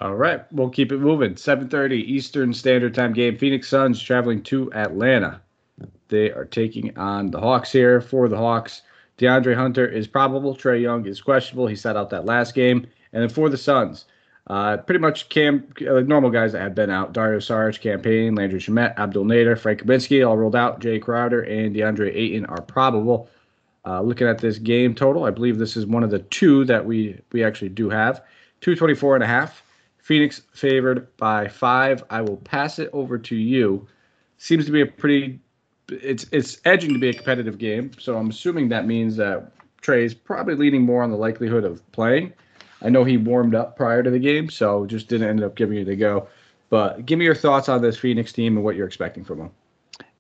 All 0.01 0.15
right, 0.15 0.45
we'll 0.53 0.71
keep 0.71 0.91
it 0.91 0.99
moving. 0.99 1.35
7:30 1.35 1.93
Eastern 1.93 2.53
Standard 2.53 2.95
Time 2.95 3.12
game. 3.12 3.39
Phoenix 3.39 3.69
Suns 3.69 4.03
traveling 4.03 4.43
to 4.45 4.73
Atlanta. 4.73 5.41
They 6.09 6.31
are 6.31 6.45
taking 6.45 6.97
on 6.99 7.31
the 7.31 7.41
Hawks 7.41 7.71
here. 7.71 8.01
For 8.01 8.29
the 8.29 8.37
Hawks, 8.37 8.83
DeAndre 9.19 9.54
Hunter 9.54 9.87
is 9.87 10.07
probable. 10.07 10.57
Trae 10.57 10.81
Young 10.81 11.07
is 11.07 11.21
questionable. 11.21 11.66
He 11.66 11.76
sat 11.76 11.97
out 11.97 12.11
that 12.11 12.25
last 12.25 12.54
game. 12.54 12.87
And 13.12 13.23
then 13.23 13.28
for 13.28 13.49
the 13.49 13.57
Suns, 13.57 14.07
Uh, 14.49 14.76
pretty 14.76 14.99
much 14.99 15.28
Cam, 15.28 15.64
uh, 15.88 16.00
normal 16.00 16.28
guys 16.28 16.50
that 16.50 16.61
have 16.61 16.75
been 16.75 16.90
out. 16.90 17.12
Dario 17.12 17.38
Saric, 17.38 17.81
Cam 17.81 18.00
Payne, 18.00 18.35
Landry 18.35 18.59
Shamet, 18.59 18.92
Abdel 18.99 19.25
Nader, 19.25 19.57
Frank 19.57 19.83
Kaminsky 19.83 20.26
all 20.26 20.37
rolled 20.37 20.57
out. 20.57 20.81
Jae 20.81 21.00
Crowder 21.00 21.42
and 21.42 21.75
DeAndre 21.76 22.12
Ayton 22.12 22.45
are 22.47 22.61
probable. 22.61 23.28
Uh, 23.87 24.00
looking 24.00 24.26
at 24.26 24.38
this 24.38 24.59
game 24.59 24.95
total, 24.97 25.25
I 25.25 25.31
believe 25.31 25.59
this 25.59 25.76
is 25.76 25.87
one 25.87 26.02
of 26.02 26.11
the 26.11 26.19
two 26.19 26.64
that 26.64 26.85
we 26.85 27.21
we 27.31 27.45
actually 27.45 27.69
do 27.69 27.88
have. 27.88 28.21
224 28.62 29.14
and 29.14 29.25
a 29.25 29.28
half. 29.28 29.62
Phoenix 29.99 30.42
favored 30.52 31.16
by 31.16 31.47
five. 31.47 32.02
I 32.11 32.21
will 32.21 32.38
pass 32.38 32.81
it 32.81 32.90
over 32.92 33.19
to 33.19 33.37
you. 33.37 33.87
Seems 34.38 34.66
to 34.66 34.73
be 34.73 34.81
a 34.81 34.87
pretty 34.87 35.38
it's 36.03 36.27
it's 36.33 36.61
edging 36.65 36.93
to 36.93 36.99
be 36.99 37.09
a 37.09 37.15
competitive 37.15 37.59
game. 37.59 37.91
So 37.99 38.17
I'm 38.17 38.31
assuming 38.31 38.69
that 38.71 38.87
means 38.87 39.17
that 39.17 39.53
Trae's 39.81 40.15
probably 40.15 40.55
leaning 40.55 40.83
more 40.83 41.03
on 41.03 41.11
the 41.11 41.17
likelihood 41.17 41.65
of 41.65 41.81
playing. 41.93 42.33
I 42.83 42.89
know 42.89 43.05
he 43.05 43.17
warmed 43.17 43.55
up 43.55 43.77
prior 43.77 44.03
to 44.03 44.11
the 44.11 44.19
game, 44.19 44.51
so 44.51 44.87
just 44.87 45.09
didn't 45.09 45.29
end 45.29 45.45
up 45.45 45.55
giving 45.55 45.79
it 45.79 45.89
a 45.89 45.97
go. 45.97 46.29
But 46.69 47.05
give 47.07 47.19
me 47.19 47.25
your 47.25 47.35
thoughts 47.35 47.69
on 47.69 47.83
this 47.83 47.99
Phoenix 47.99 48.33
team 48.33 48.57
and 48.57 48.65
what 48.65 48.77
you're 48.77 48.87
expecting 48.87 49.25
from 49.25 49.39
them. 49.39 49.51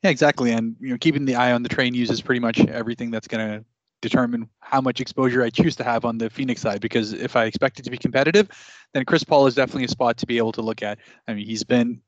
Yeah, 0.02 0.10
exactly. 0.10 0.50
And 0.52 0.76
you 0.80 0.90
know, 0.90 0.98
keeping 0.98 1.24
the 1.24 1.36
eye 1.36 1.52
on 1.52 1.62
the 1.62 1.68
train 1.68 1.94
uses 1.94 2.20
pretty 2.20 2.40
much 2.40 2.60
everything 2.60 3.10
that's 3.10 3.28
going 3.28 3.46
to 3.46 3.64
determine 4.00 4.48
how 4.60 4.80
much 4.80 5.00
exposure 5.00 5.42
I 5.42 5.50
choose 5.50 5.76
to 5.76 5.84
have 5.84 6.04
on 6.04 6.18
the 6.18 6.28
Phoenix 6.28 6.60
side. 6.60 6.80
Because 6.80 7.12
if 7.12 7.36
I 7.36 7.44
expect 7.44 7.78
it 7.78 7.84
to 7.84 7.90
be 7.90 7.96
competitive, 7.96 8.48
then 8.92 9.04
Chris 9.04 9.24
Paul 9.24 9.46
is 9.46 9.54
definitely 9.54 9.84
a 9.84 9.88
spot 9.88 10.18
to 10.18 10.26
be 10.26 10.38
able 10.38 10.52
to 10.52 10.62
look 10.62 10.82
at. 10.82 10.98
I 11.26 11.34
mean, 11.34 11.46
he's 11.46 11.64
been 11.64 12.02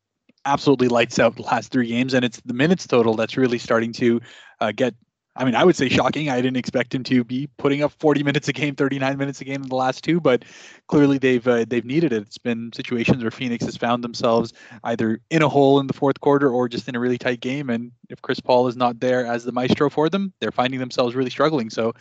absolutely 0.47 0.89
lights 0.89 1.19
out 1.19 1.37
the 1.37 1.43
last 1.43 1.71
three 1.71 1.89
games, 1.89 2.15
and 2.15 2.25
it's 2.25 2.41
the 2.45 2.55
minutes 2.55 2.87
total 2.87 3.15
that's 3.15 3.37
really 3.37 3.59
starting 3.59 3.93
to 3.95 4.21
uh, 4.61 4.73
get. 4.73 4.95
I 5.37 5.45
mean, 5.45 5.57
I 5.57 5.65
would 5.65 5.75
say 5.75 5.89
shocking. 5.89 6.31
I 6.31 6.37
didn't 6.37 6.59
expect 6.59 6.95
him 6.95 7.03
to 7.05 7.25
be 7.25 7.49
putting 7.59 7.83
up 7.83 7.91
40 7.99 8.23
minutes 8.23 8.47
a 8.47 8.53
game, 8.53 8.77
39 8.77 9.19
minutes 9.19 9.41
a 9.41 9.45
game 9.45 9.65
in 9.65 9.69
the 9.69 9.75
last 9.75 10.05
two, 10.05 10.21
but 10.21 10.45
clearly 10.87 11.19
they've 11.19 11.47
uh, 11.47 11.65
they've 11.69 11.85
needed 11.85 12.13
it. 12.13 12.23
It's 12.23 12.39
been 12.39 12.71
situations 12.73 13.23
where 13.23 13.33
Phoenix 13.33 13.65
has 13.65 13.77
found 13.77 14.05
themselves 14.05 14.53
either 14.85 15.21
in 15.31 15.43
a 15.43 15.49
hole 15.49 15.81
in 15.81 15.89
the 15.89 15.93
fourth 15.93 16.21
quarter 16.21 16.51
or 16.51 16.69
just 16.69 16.89
in 16.89 16.95
a 16.95 17.01
really 17.01 17.19
tight 17.19 17.41
game. 17.41 17.69
And 17.69 17.91
if 18.11 18.23
Chris 18.23 18.39
Paul 18.39 18.69
is 18.69 18.77
not 18.77 19.01
there 19.01 19.27
as 19.27 19.43
the 19.43 19.51
maestro 19.51 19.91
for 19.91 20.09
them, 20.09 20.33
they're 20.41 20.53
finding 20.53 20.79
themselves 20.79 21.17
really 21.17 21.31
struggling. 21.31 21.69
So 21.69 21.95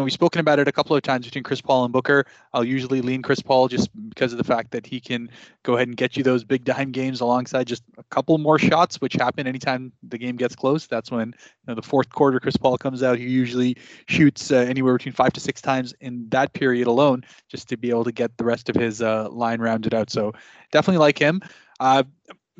and 0.00 0.04
we've 0.06 0.14
spoken 0.14 0.40
about 0.40 0.58
it 0.58 0.66
a 0.66 0.72
couple 0.72 0.96
of 0.96 1.02
times 1.02 1.26
between 1.26 1.44
Chris 1.44 1.60
Paul 1.60 1.84
and 1.84 1.92
Booker. 1.92 2.24
I'll 2.54 2.64
usually 2.64 3.02
lean 3.02 3.20
Chris 3.20 3.40
Paul 3.40 3.68
just 3.68 3.90
because 4.08 4.32
of 4.32 4.38
the 4.38 4.44
fact 4.44 4.70
that 4.70 4.86
he 4.86 4.98
can 4.98 5.28
go 5.62 5.74
ahead 5.74 5.88
and 5.88 5.96
get 5.96 6.16
you 6.16 6.22
those 6.22 6.42
big 6.42 6.64
dime 6.64 6.90
games 6.90 7.20
alongside 7.20 7.66
just 7.66 7.82
a 7.98 8.02
couple 8.04 8.38
more 8.38 8.58
shots, 8.58 8.98
which 9.02 9.12
happen 9.12 9.46
anytime 9.46 9.92
the 10.02 10.16
game 10.16 10.36
gets 10.36 10.56
close. 10.56 10.86
That's 10.86 11.10
when 11.10 11.28
you 11.28 11.34
know, 11.68 11.74
the 11.74 11.82
fourth 11.82 12.08
quarter 12.08 12.40
Chris 12.40 12.56
Paul 12.56 12.78
comes 12.78 13.02
out. 13.02 13.18
He 13.18 13.28
usually 13.28 13.76
shoots 14.06 14.50
uh, 14.50 14.56
anywhere 14.56 14.96
between 14.96 15.12
five 15.12 15.34
to 15.34 15.40
six 15.40 15.60
times 15.60 15.92
in 16.00 16.26
that 16.30 16.54
period 16.54 16.86
alone, 16.86 17.22
just 17.48 17.68
to 17.68 17.76
be 17.76 17.90
able 17.90 18.04
to 18.04 18.12
get 18.12 18.34
the 18.38 18.44
rest 18.44 18.70
of 18.70 18.76
his 18.76 19.02
uh, 19.02 19.28
line 19.28 19.60
rounded 19.60 19.92
out. 19.92 20.08
So 20.08 20.32
definitely 20.72 21.00
like 21.00 21.18
him. 21.18 21.42
Uh, 21.78 22.04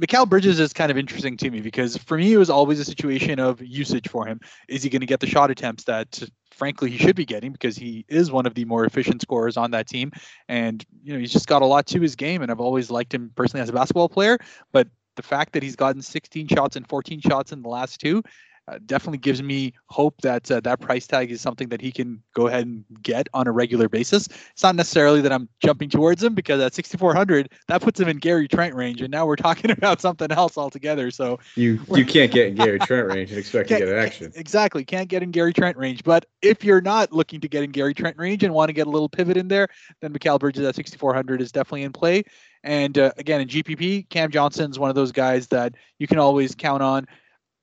Mikal 0.01 0.27
Bridges 0.27 0.59
is 0.59 0.73
kind 0.73 0.91
of 0.91 0.97
interesting 0.97 1.37
to 1.37 1.51
me 1.51 1.61
because 1.61 1.99
for 1.99 2.17
me 2.17 2.33
it 2.33 2.39
was 2.39 2.49
always 2.49 2.81
a 2.81 2.85
situation 2.85 3.39
of 3.39 3.61
usage 3.61 4.09
for 4.09 4.27
him. 4.27 4.41
Is 4.67 4.83
he 4.83 4.89
going 4.89 5.01
to 5.01 5.07
get 5.07 5.21
the 5.21 5.27
shot 5.27 5.51
attempts 5.51 5.85
that 5.85 6.23
frankly 6.51 6.91
he 6.91 6.97
should 6.97 7.17
be 7.17 7.27
getting 7.27 7.53
because 7.53 7.77
he 7.77 8.07
is 8.09 8.33
one 8.33 8.47
of 8.47 8.55
the 8.55 8.65
more 8.65 8.87
efficient 8.87 9.21
scorers 9.21 9.57
on 9.57 9.71
that 9.73 9.87
team 9.87 10.11
and 10.49 10.85
you 11.03 11.13
know 11.13 11.19
he's 11.19 11.33
just 11.33 11.47
got 11.47 11.63
a 11.63 11.67
lot 11.67 11.87
to 11.87 12.01
his 12.01 12.17
game 12.17 12.43
and 12.43 12.51
I've 12.51 12.61
always 12.61 12.91
liked 12.91 13.15
him 13.15 13.31
personally 13.35 13.63
as 13.63 13.69
a 13.69 13.73
basketball 13.73 14.09
player 14.09 14.39
but 14.73 14.89
the 15.17 15.23
fact 15.23 15.53
that 15.53 15.63
he's 15.63 15.77
gotten 15.77 16.03
16 16.03 16.49
shots 16.49 16.77
and 16.77 16.89
14 16.89 17.21
shots 17.21 17.53
in 17.53 17.63
the 17.63 17.69
last 17.69 18.01
two 18.01 18.23
uh, 18.69 18.79
definitely 18.87 19.19
gives 19.19 19.43
me 19.43 19.73
hope 19.87 20.21
that 20.23 20.51
uh, 20.51 20.61
that 20.61 20.81
price 20.81 21.07
tag 21.07 21.31
is 21.31 21.41
something 21.41 21.69
that 21.69 21.81
he 21.81 21.91
can 21.91 22.23
go 22.35 22.47
ahead 22.47 22.67
and 22.67 22.85
get 23.03 23.29
on 23.35 23.47
a 23.47 23.53
regular 23.53 23.89
basis. 23.89 24.29
It's 24.53 24.63
not 24.63 24.77
necessarily 24.77 25.21
that 25.23 25.33
I'm 25.33 25.49
jumping 25.63 25.89
towards 25.89 26.23
him 26.23 26.35
because 26.35 26.61
at 26.61 26.75
6400 26.75 27.51
that 27.69 27.83
puts 27.83 27.99
him 27.99 28.09
in 28.09 28.19
Gary 28.19 28.47
Trent 28.47 28.75
range, 28.75 29.01
and 29.01 29.11
now 29.11 29.27
we're 29.27 29.37
talking 29.51 29.71
about 29.71 30.01
something 30.01 30.31
else 30.31 30.57
altogether. 30.57 31.11
So 31.11 31.39
you 31.57 31.81
you 31.95 32.05
can't 32.05 32.31
get 32.31 32.49
in 32.49 32.55
Gary 32.55 32.79
Trent 32.79 33.09
range 33.09 33.31
and 33.31 33.39
expect 33.39 33.69
to 33.69 33.79
get 33.79 33.89
an 33.89 33.99
action. 33.99 34.33
Exactly, 34.35 34.85
can't 34.85 35.09
get 35.09 35.23
in 35.23 35.31
Gary 35.31 35.53
Trent 35.53 35.77
range. 35.77 36.05
But 36.05 36.27
if 36.43 36.65
you're 36.65 36.81
not 36.81 37.13
looking 37.13 37.41
to 37.41 37.49
get 37.49 37.65
in 37.65 37.71
Gary 37.71 37.95
Trent 37.95 38.17
range 38.19 38.45
and 38.45 38.55
want 38.55 38.69
to 38.69 38.73
get 38.73 38.87
a 38.87 38.91
little 38.91 39.09
pivot 39.09 39.37
in 39.37 39.49
there, 39.49 39.69
then 40.01 40.13
Mikal 40.13 40.39
Bridges 40.39 40.65
at 40.65 40.75
6400 40.75 41.41
is 41.41 41.51
definitely 41.51 41.83
in 41.83 41.93
play. 41.93 42.25
And 42.63 42.99
uh, 42.99 43.13
again, 43.17 43.41
in 43.41 43.49
GPP, 43.49 44.09
Cam 44.11 44.31
Johnson's 44.31 44.79
one 44.79 44.91
of 44.91 44.95
those 44.97 45.13
guys 45.13 45.49
that 45.49 45.75
you 45.99 46.07
can 46.07 46.19
always 46.19 46.55
count 46.55 46.83
on 46.83 47.07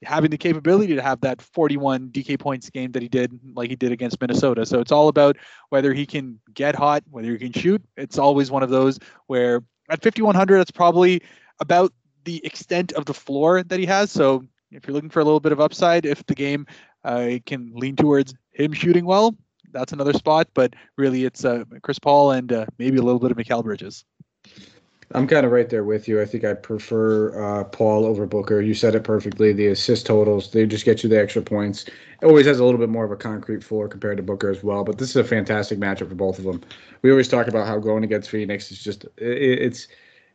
having 0.04 0.30
the 0.30 0.38
capability 0.38 0.96
to 0.96 1.01
have 1.01 1.22
that 1.22 1.42
41 1.42 2.10
DK 2.10 2.39
points 2.39 2.70
game 2.70 2.92
that 2.92 3.01
he 3.01 3.08
did, 3.08 3.39
like 3.56 3.70
he 3.70 3.75
did 3.75 3.92
against 3.92 4.20
Minnesota. 4.22 4.66
So 4.66 4.80
it's 4.80 4.92
all 4.92 5.08
about 5.08 5.38
whether 5.70 5.94
he 5.94 6.06
can 6.06 6.39
get 6.54 6.75
hot, 6.75 7.04
whether 7.10 7.32
he 7.32 7.38
can 7.38 7.54
shoot. 7.54 7.82
It's 7.96 8.18
always 8.18 8.51
one 8.51 8.63
of 8.63 8.70
those 8.70 9.00
where 9.27 9.63
at 9.89 10.04
5100, 10.04 10.58
that's 10.58 10.72
probably 10.72 11.22
about 11.60 11.94
the 12.25 12.46
extent 12.46 12.92
of 12.94 13.06
the 13.06 13.13
floor 13.13 13.63
that 13.63 13.80
he 13.80 13.86
has. 13.86 14.12
So 14.12 14.46
if 14.72 14.86
you're 14.86 14.94
looking 14.94 15.10
for 15.10 15.22
a 15.22 15.24
little 15.24 15.39
bit 15.39 15.51
of 15.51 15.60
upside, 15.60 16.06
if 16.06 16.25
the 16.25 16.36
game 16.36 16.68
uh, 17.04 17.39
can 17.46 17.72
lean 17.74 17.96
towards 17.96 18.34
him 18.51 18.74
shooting 18.74 19.06
well, 19.06 19.36
that's 19.72 19.94
another 19.94 20.13
spot. 20.13 20.48
But 20.54 20.74
really, 20.98 21.25
it's 21.25 21.46
uh, 21.46 21.63
Chris 21.82 22.00
Paul 22.00 22.32
and 22.32 22.51
uh, 22.51 22.66
maybe 22.77 22.98
a 22.98 23.01
little 23.01 23.20
bit 23.20 23.32
of 23.32 23.38
Mikal 23.38 23.63
Bridges. 23.63 24.04
I'm 25.13 25.25
kind 25.25 25.45
of 25.45 25.53
right 25.53 25.69
there 25.69 25.85
with 25.85 26.07
you. 26.09 26.21
I 26.21 26.25
think 26.25 26.43
I 26.43 26.53
prefer 26.53 27.41
uh, 27.41 27.63
Paul 27.63 28.05
over 28.05 28.25
Booker. 28.25 28.59
You 28.59 28.73
said 28.73 28.93
it 28.93 29.05
perfectly. 29.05 29.53
The 29.53 29.67
assist 29.67 30.05
totals, 30.05 30.51
they 30.51 30.65
just 30.65 30.83
get 30.83 31.01
you 31.01 31.09
the 31.09 31.17
extra 31.17 31.41
points. 31.41 31.85
It 31.85 32.25
always 32.25 32.45
has 32.45 32.59
a 32.59 32.65
little 32.65 32.79
bit 32.79 32.89
more 32.89 33.05
of 33.05 33.11
a 33.11 33.15
concrete 33.15 33.63
floor 33.63 33.87
compared 33.87 34.17
to 34.17 34.23
Booker 34.23 34.49
as 34.49 34.63
well. 34.63 34.83
But 34.83 34.97
this 34.97 35.09
is 35.09 35.15
a 35.15 35.23
fantastic 35.23 35.79
matchup 35.79 36.09
for 36.09 36.15
both 36.15 36.39
of 36.39 36.43
them. 36.43 36.61
We 37.03 37.11
always 37.11 37.29
talk 37.29 37.47
about 37.47 37.67
how 37.67 37.79
going 37.79 38.03
against 38.03 38.29
Phoenix 38.29 38.69
is 38.69 38.83
just, 38.83 39.05
it, 39.15 39.61
it's, 39.61 39.87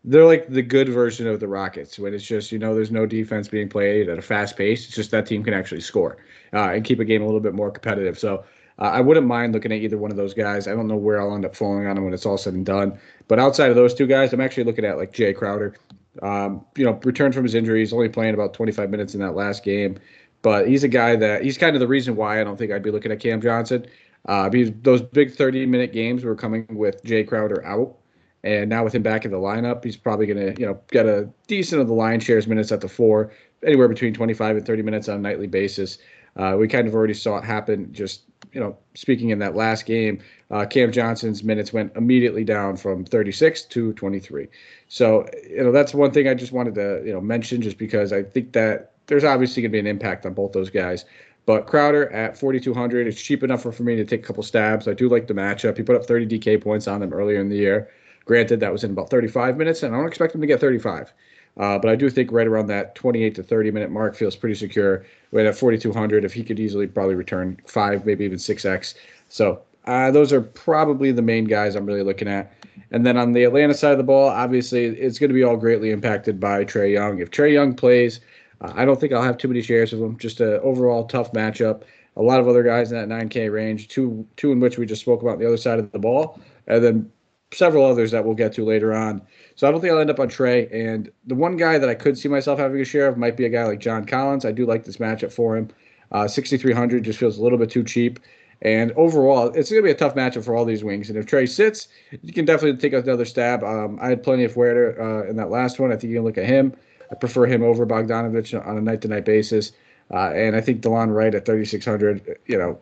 they're 0.05 0.25
like 0.25 0.49
the 0.49 0.63
good 0.63 0.89
version 0.89 1.27
of 1.27 1.39
the 1.39 1.49
Rockets 1.49 1.99
when 1.99 2.15
it's 2.15 2.25
just, 2.25 2.51
you 2.51 2.59
know, 2.59 2.75
there's 2.75 2.91
no 2.91 3.05
defense 3.05 3.49
being 3.49 3.69
played 3.69 4.09
at 4.09 4.19
a 4.19 4.23
fast 4.23 4.57
pace. 4.57 4.87
It's 4.87 4.97
just 4.97 5.11
that 5.11 5.27
team 5.27 5.45
can 5.45 5.53
actually 5.53 5.83
score 5.83 6.17
uh, 6.55 6.71
and 6.71 6.83
keep 6.83 6.99
a 6.99 7.05
game 7.05 7.21
a 7.21 7.27
little 7.27 7.41
bit 7.41 7.55
more 7.55 7.71
competitive. 7.71 8.19
So, 8.19 8.45
uh, 8.83 8.91
I 8.91 9.01
wouldn't 9.01 9.29
mind 9.29 9.53
looking 9.53 9.71
at 9.71 9.79
either 9.79 9.97
one 9.97 10.11
of 10.11 10.17
those 10.17 10.35
guys. 10.35 10.67
I 10.67 10.73
don't 10.73 10.89
know 10.89 10.97
where 10.97 11.21
I'll 11.21 11.37
end 11.37 11.45
up 11.45 11.55
falling 11.55 11.87
on 11.87 11.95
them 11.95 12.05
when 12.05 12.13
it's 12.13 12.27
all 12.27 12.37
said 12.37 12.55
and 12.55 12.67
done. 12.67 12.99
But 13.29 13.39
outside 13.39 13.71
of 13.71 13.77
those 13.77 13.95
two 13.95 14.09
guys, 14.09 14.33
I'm 14.33 14.41
actually 14.41 14.65
looking 14.65 14.85
at 14.85 14.97
like 14.99 15.13
Jae 15.13 15.37
Crowder. 15.37 15.77
Um, 16.21 16.65
you 16.77 16.85
know, 16.85 16.99
returned 17.05 17.33
from 17.33 17.45
his 17.45 17.55
injury. 17.55 17.79
He's 17.79 17.93
only 17.93 18.09
playing 18.09 18.35
about 18.35 18.55
25 18.55 18.91
minutes 18.91 19.15
in 19.15 19.21
that 19.21 19.37
last 19.37 19.63
game. 19.63 19.99
But 20.43 20.67
he's 20.67 20.83
a 20.83 20.89
guy 20.89 21.15
that 21.15 21.45
he's 21.45 21.57
kind 21.57 21.77
of 21.77 21.81
the 21.81 21.87
reason 21.87 22.17
why 22.17 22.41
I 22.41 22.45
don't 22.45 22.57
think 22.57 22.73
I'd 22.73 22.83
be 22.83 22.91
looking 22.91 23.13
at 23.13 23.21
Cam 23.21 23.41
Johnson. 23.41 23.87
Uh, 24.27 24.49
because 24.49 24.73
those 24.83 25.01
big 25.01 25.33
30 25.33 25.65
minute 25.67 25.93
games 25.93 26.25
were 26.25 26.35
coming 26.35 26.67
with 26.69 27.05
Jae 27.05 27.27
Crowder 27.27 27.65
out. 27.65 27.97
And 28.43 28.69
now 28.69 28.83
with 28.83 28.97
him 28.97 29.03
back 29.03 29.25
in 29.25 29.31
the 29.31 29.37
lineup, 29.37 29.85
he's 29.85 29.97
probably 29.97 30.27
going 30.27 30.55
to, 30.55 30.61
you 30.61 30.67
know, 30.67 30.81
get 30.91 31.07
a 31.07 31.31
decent 31.47 31.81
of 31.81 31.87
the 31.87 31.95
line 31.95 32.19
shares 32.19 32.49
minutes 32.49 32.73
at 32.73 32.81
the 32.81 32.89
four, 32.89 33.33
anywhere 33.65 33.87
between 33.87 34.13
25 34.13 34.57
and 34.57 34.67
30 34.67 34.83
minutes 34.83 35.09
on 35.09 35.19
a 35.19 35.21
nightly 35.21 35.47
basis. 35.47 35.99
Uh, 36.35 36.57
we 36.59 36.67
kind 36.67 36.89
of 36.89 36.95
already 36.95 37.15
saw 37.15 37.39
it 37.39 37.45
happen 37.45 37.93
just 37.93 38.23
you 38.53 38.61
know, 38.61 38.77
speaking 38.95 39.31
in 39.31 39.39
that 39.39 39.57
last 39.57 39.87
game, 39.87 40.23
uh, 40.51 40.67
Cam 40.67 40.93
Johnson's 40.93 41.43
minutes 41.43 41.73
went 41.73 41.95
immediately 41.97 42.45
down 42.45 42.77
from 42.77 43.05
36 43.05 43.63
to 43.63 43.93
23. 43.95 44.49
So, 44.89 45.27
you 45.49 45.65
know, 45.65 45.73
that's 45.73 45.95
one 45.95 46.11
thing 46.11 46.29
I 46.29 46.35
just 46.35 46.53
wanted 46.53 46.75
to, 46.75 47.03
you 47.05 47.13
know, 47.13 47.21
mention 47.21 47.63
just 47.63 47.79
because 47.79 48.13
I 48.13 48.23
think 48.23 48.53
that 48.53 48.93
there's 49.07 49.25
obviously 49.25 49.63
going 49.63 49.71
to 49.71 49.77
be 49.77 49.81
an 49.81 49.87
impact 49.87 50.27
on 50.27 50.35
both 50.35 50.53
those 50.53 50.71
guys. 50.71 51.05
But 51.45 51.67
Crowder 51.67 52.13
at 52.13 52.39
4,200, 52.39 53.07
it's 53.07 53.21
cheap 53.21 53.43
enough 53.43 53.63
for, 53.63 53.73
for 53.73 53.83
me 53.83 53.97
to 53.97 54.05
take 54.05 54.23
a 54.23 54.27
couple 54.27 54.43
stabs. 54.43 54.87
I 54.87 54.95
do 54.95 55.09
like 55.09 55.27
the 55.27 55.35
matchup. 55.35 55.77
He 55.77 55.83
put 55.83 55.97
up 55.97 56.07
30 56.07 56.39
DK 56.39 56.63
points 56.63 56.87
on 56.87 57.01
them 57.01 57.13
earlier 57.13 57.41
in 57.41 57.49
the 57.49 57.57
year. 57.57 57.91
Granted, 58.25 58.61
that 58.61 58.73
was 58.73 58.85
in 58.85 58.93
about 58.93 59.11
35 59.11 59.57
minutes, 59.57 59.83
and 59.83 59.95
I 59.95 59.99
don't 59.99 60.07
expect 60.07 60.35
him 60.35 60.41
to 60.41 60.47
get 60.47 60.61
35. 60.61 61.13
Uh, 61.59 61.79
but 61.79 61.91
I 61.91 61.97
do 61.97 62.09
think 62.09 62.33
right 62.33 62.47
around 62.47 62.67
that 62.69 62.95
28 62.95 63.35
to 63.35 63.43
30 63.43 63.71
minute 63.71 63.91
mark 63.91 64.17
feels 64.17 64.37
pretty 64.37 64.55
secure. 64.55 65.05
With 65.31 65.47
at 65.47 65.57
4,200, 65.57 66.25
if 66.25 66.33
he 66.33 66.45
could 66.45 66.61
easily 66.61 66.87
probably 66.87 67.15
return 67.15 67.59
five, 67.67 68.05
maybe 68.05 68.25
even 68.25 68.39
6x. 68.39 68.95
So 69.29 69.63
uh, 69.87 70.11
those 70.11 70.33
are 70.33 70.41
probably 70.41 71.13
the 71.13 71.23
main 71.23 71.45
guys 71.45 71.75
I'm 71.75 71.87
really 71.87 72.03
looking 72.03 72.29
at. 72.29 72.53
And 72.91 73.05
then 73.07 73.17
on 73.17 73.33
the 73.33 73.45
Atlanta 73.45 73.75
side 73.75 73.93
of 73.93 73.99
the 73.99 74.05
ball, 74.05 74.29
obviously 74.29 74.85
it's 74.85 75.19
going 75.19 75.29
to 75.29 75.35
be 75.35 75.43
all 75.43 75.57
greatly 75.57 75.91
impacted 75.91 76.39
by 76.39 76.65
Trae 76.65 76.93
Young. 76.93 77.21
If 77.21 77.31
Trae 77.31 77.53
Young 77.53 77.75
plays, 77.75 78.21
uh, 78.61 78.73
I 78.75 78.85
don't 78.85 79.01
think 79.01 79.13
I'll 79.13 79.23
have 79.23 79.39
too 79.39 79.49
many 79.49 79.63
shares 79.63 79.93
of 79.93 80.01
him. 80.01 80.19
Just 80.19 80.41
an 80.41 80.61
overall 80.63 81.05
tough 81.07 81.33
matchup. 81.33 81.83
A 82.17 82.23
lot 82.23 82.41
of 82.41 82.49
other 82.49 82.63
guys 82.63 82.93
in 82.93 82.99
that 82.99 83.09
9K 83.09 83.51
range, 83.51 83.89
two 83.89 84.27
two 84.37 84.53
in 84.53 84.61
which 84.61 84.77
we 84.77 84.85
just 84.85 85.01
spoke 85.01 85.23
about 85.23 85.35
on 85.35 85.39
the 85.39 85.47
other 85.47 85.57
side 85.57 85.79
of 85.79 85.91
the 85.93 85.99
ball, 85.99 86.39
and 86.67 86.85
then 86.85 87.11
several 87.53 87.85
others 87.85 88.11
that 88.11 88.25
we'll 88.25 88.35
get 88.35 88.53
to 88.55 88.65
later 88.65 88.95
on. 88.95 89.23
So 89.57 89.69
I 89.69 89.71
don't 89.71 89.81
think 89.81 89.93
I'll 89.93 90.01
end 90.01 90.11
up 90.11 90.21
on 90.21 90.29
Trae. 90.29 90.73
And 90.73 91.11
the 91.27 91.35
one 91.35 91.57
guy 91.57 91.79
that 91.79 91.89
I 91.89 91.95
could 91.95 92.19
see 92.19 92.29
myself 92.29 92.59
having 92.59 92.81
a 92.81 92.85
share 92.85 93.09
of 93.09 93.17
might 93.17 93.37
be 93.37 93.45
a 93.45 93.49
guy 93.49 93.65
like 93.65 93.81
John 93.81 94.05
Collins. 94.05 94.45
I 94.45 94.53
do 94.53 94.67
like 94.67 94.85
this 94.85 94.97
matchup 94.97 95.33
for 95.33 95.57
him. 95.57 95.69
Uh, 96.11 96.29
6,300 96.29 97.03
just 97.03 97.19
feels 97.19 97.39
a 97.39 97.43
little 97.43 97.59
bit 97.59 97.71
too 97.71 97.85
cheap. 97.85 98.21
And 98.63 98.93
overall, 98.93 99.49
it's 99.49 99.71
going 99.71 99.83
to 99.83 99.87
be 99.87 99.91
a 99.91 99.95
tough 99.95 100.15
matchup 100.15 100.45
for 100.45 100.55
all 100.55 100.65
these 100.65 100.85
wings. 100.85 101.11
And 101.11 101.19
if 101.19 101.27
Trae 101.27 101.49
sits, 101.49 101.89
you 102.23 102.33
can 102.33 102.45
definitely 102.45 102.79
take 102.79 102.93
another 102.93 103.25
stab. 103.25 103.65
Um, 103.65 103.99
I 104.01 104.09
had 104.09 104.23
plenty 104.23 104.45
of 104.45 104.55
Huerter 104.55 104.99
uh, 105.01 105.29
in 105.29 105.37
that 105.37 105.51
last 105.51 105.81
one. 105.81 105.91
I 105.91 105.97
think 105.97 106.11
you 106.11 106.17
can 106.17 106.25
look 106.25 106.39
at 106.39 106.47
him. 106.47 106.73
I 107.11 107.17
prefer 107.17 107.47
him 107.47 107.63
over 107.63 107.85
Bogdanovich 107.85 108.55
on 108.67 108.79
a 108.79 108.81
night 108.81 109.01
to 109.03 109.09
night 109.09 109.25
basis. 109.25 109.73
Uh, 110.13 110.31
and 110.31 110.55
I 110.55 110.61
think 110.61 110.81
Delon 110.81 111.13
Wright 111.15 111.35
at 111.35 111.45
3,600, 111.45 112.39
you 112.47 112.57
know, 112.57 112.79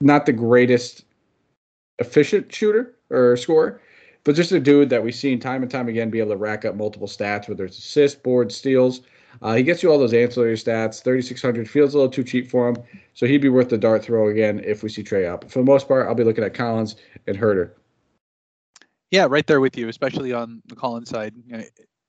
not 0.00 0.26
the 0.26 0.32
greatest 0.32 1.04
efficient 1.98 2.52
shooter 2.52 2.94
or 3.10 3.36
scorer, 3.36 3.80
but 4.26 4.34
just 4.34 4.50
a 4.50 4.58
dude 4.58 4.90
that 4.90 5.04
we've 5.04 5.14
seen 5.14 5.38
time 5.38 5.62
and 5.62 5.70
time 5.70 5.86
again 5.86 6.10
be 6.10 6.18
able 6.18 6.32
to 6.32 6.36
rack 6.36 6.64
up 6.64 6.74
multiple 6.74 7.06
stats, 7.06 7.48
whether 7.48 7.64
it's 7.64 7.78
assists, 7.78 8.20
boards, 8.20 8.56
steals. 8.56 9.02
Uh, 9.40 9.54
he 9.54 9.62
gets 9.62 9.84
you 9.84 9.90
all 9.90 10.00
those 10.00 10.12
ancillary 10.12 10.56
stats. 10.56 11.00
3,600 11.00 11.70
feels 11.70 11.94
a 11.94 11.96
little 11.96 12.10
too 12.10 12.24
cheap 12.24 12.50
for 12.50 12.68
him, 12.68 12.76
so 13.14 13.24
he'd 13.24 13.40
be 13.40 13.48
worth 13.48 13.68
the 13.68 13.78
dart 13.78 14.02
throw 14.02 14.28
again 14.28 14.60
if 14.64 14.82
we 14.82 14.88
see 14.88 15.04
Trae 15.04 15.32
up. 15.32 15.48
For 15.48 15.60
the 15.60 15.64
most 15.64 15.86
part, 15.86 16.08
I'll 16.08 16.14
be 16.16 16.24
looking 16.24 16.42
at 16.42 16.54
Collins 16.54 16.96
and 17.28 17.38
Huerter. 17.38 17.70
Yeah, 19.12 19.28
right 19.30 19.46
there 19.46 19.60
with 19.60 19.76
you, 19.76 19.88
especially 19.88 20.32
on 20.32 20.60
the 20.66 20.74
Collins 20.74 21.08
side. 21.08 21.34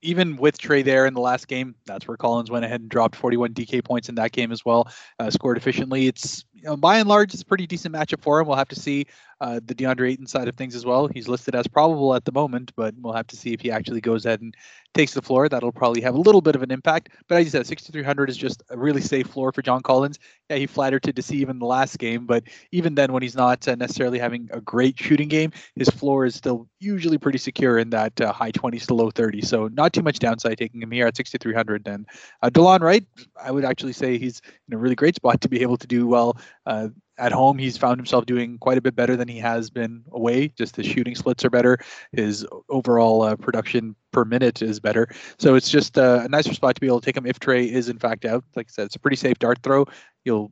Even 0.01 0.37
with 0.37 0.57
Trae 0.57 0.83
there 0.83 1.05
in 1.05 1.13
the 1.13 1.21
last 1.21 1.47
game, 1.47 1.75
that's 1.85 2.07
where 2.07 2.17
Collins 2.17 2.49
went 2.49 2.65
ahead 2.65 2.81
and 2.81 2.89
dropped 2.89 3.15
41 3.15 3.53
DK 3.53 3.83
points 3.83 4.09
in 4.09 4.15
that 4.15 4.31
game 4.31 4.51
as 4.51 4.65
well. 4.65 4.89
Uh, 5.19 5.29
scored 5.29 5.57
efficiently. 5.57 6.07
It's 6.07 6.45
you 6.53 6.63
know, 6.63 6.77
by 6.77 6.97
and 6.97 7.07
large, 7.07 7.33
it's 7.33 7.43
a 7.43 7.45
pretty 7.45 7.67
decent 7.67 7.93
matchup 7.93 8.23
for 8.23 8.39
him. 8.39 8.47
We'll 8.47 8.57
have 8.57 8.69
to 8.69 8.79
see 8.79 9.05
uh, 9.39 9.59
the 9.63 9.75
DeAndre 9.75 10.11
Ayton 10.11 10.27
side 10.27 10.47
of 10.47 10.55
things 10.55 10.75
as 10.75 10.85
well. 10.85 11.07
He's 11.07 11.27
listed 11.27 11.55
as 11.55 11.67
probable 11.67 12.15
at 12.15 12.25
the 12.25 12.31
moment, 12.31 12.71
but 12.75 12.95
we'll 12.99 13.13
have 13.13 13.27
to 13.27 13.35
see 13.35 13.53
if 13.53 13.61
he 13.61 13.69
actually 13.69 14.01
goes 14.01 14.25
ahead 14.25 14.41
and 14.41 14.55
takes 14.93 15.13
the 15.13 15.21
floor. 15.21 15.47
That'll 15.47 15.71
probably 15.71 16.01
have 16.01 16.15
a 16.15 16.19
little 16.19 16.41
bit 16.41 16.55
of 16.55 16.63
an 16.63 16.71
impact. 16.71 17.09
But 17.27 17.37
as 17.37 17.45
you 17.45 17.51
said, 17.51 17.67
6,300 17.67 18.29
is 18.29 18.37
just 18.37 18.63
a 18.69 18.77
really 18.77 19.01
safe 19.01 19.27
floor 19.27 19.51
for 19.51 19.61
John 19.61 19.81
Collins. 19.81 20.17
Yeah, 20.49 20.57
he 20.57 20.65
flattered 20.65 21.03
to 21.03 21.13
deceive 21.13 21.49
in 21.49 21.59
the 21.59 21.65
last 21.65 21.99
game, 21.99 22.25
but 22.25 22.45
even 22.71 22.95
then, 22.95 23.13
when 23.13 23.21
he's 23.21 23.35
not 23.35 23.67
uh, 23.67 23.75
necessarily 23.75 24.17
having 24.17 24.49
a 24.51 24.61
great 24.61 24.97
shooting 24.97 25.27
game, 25.27 25.51
his 25.75 25.89
floor 25.89 26.25
is 26.25 26.35
still 26.35 26.67
usually 26.79 27.17
pretty 27.17 27.37
secure 27.37 27.77
in 27.77 27.89
that 27.91 28.19
uh, 28.19 28.31
high 28.33 28.51
20s 28.51 28.87
to 28.87 28.93
low 28.93 29.11
30s. 29.11 29.45
So 29.45 29.67
not 29.67 29.93
too 29.93 30.01
much 30.01 30.19
downside 30.19 30.57
taking 30.57 30.81
him 30.81 30.91
here 30.91 31.05
at 31.05 31.15
6,300. 31.15 31.87
And 31.87 32.07
uh, 32.41 32.49
Delon 32.49 32.79
Wright, 32.79 33.05
I 33.41 33.51
would 33.51 33.65
actually 33.65 33.93
say 33.93 34.17
he's 34.17 34.41
in 34.67 34.73
a 34.73 34.77
really 34.77 34.95
great 34.95 35.15
spot 35.15 35.41
to 35.41 35.49
be 35.49 35.61
able 35.61 35.77
to 35.77 35.87
do 35.87 36.07
well. 36.07 36.37
Uh, 36.65 36.89
at 37.17 37.31
home, 37.31 37.57
he's 37.57 37.77
found 37.77 37.99
himself 37.99 38.25
doing 38.25 38.57
quite 38.59 38.77
a 38.77 38.81
bit 38.81 38.95
better 38.95 39.15
than 39.15 39.27
he 39.27 39.39
has 39.39 39.69
been 39.69 40.03
away. 40.11 40.49
Just 40.49 40.75
his 40.75 40.85
shooting 40.85 41.15
splits 41.15 41.43
are 41.45 41.49
better. 41.49 41.79
His 42.11 42.45
overall 42.69 43.23
uh, 43.23 43.35
production 43.35 43.95
per 44.11 44.25
minute 44.25 44.61
is 44.61 44.79
better. 44.79 45.09
So 45.39 45.55
it's 45.55 45.69
just 45.69 45.97
uh, 45.97 46.21
a 46.23 46.29
nicer 46.29 46.53
spot 46.53 46.75
to 46.75 46.81
be 46.81 46.87
able 46.87 46.99
to 46.99 47.05
take 47.05 47.17
him 47.17 47.25
if 47.25 47.39
Trae 47.39 47.69
is 47.69 47.89
in 47.89 47.97
fact 47.97 48.25
out. 48.25 48.43
Like 48.55 48.67
I 48.69 48.71
said, 48.71 48.85
it's 48.85 48.95
a 48.95 48.99
pretty 48.99 49.17
safe 49.17 49.39
dart 49.39 49.59
throw. 49.63 49.85
You'll 50.25 50.51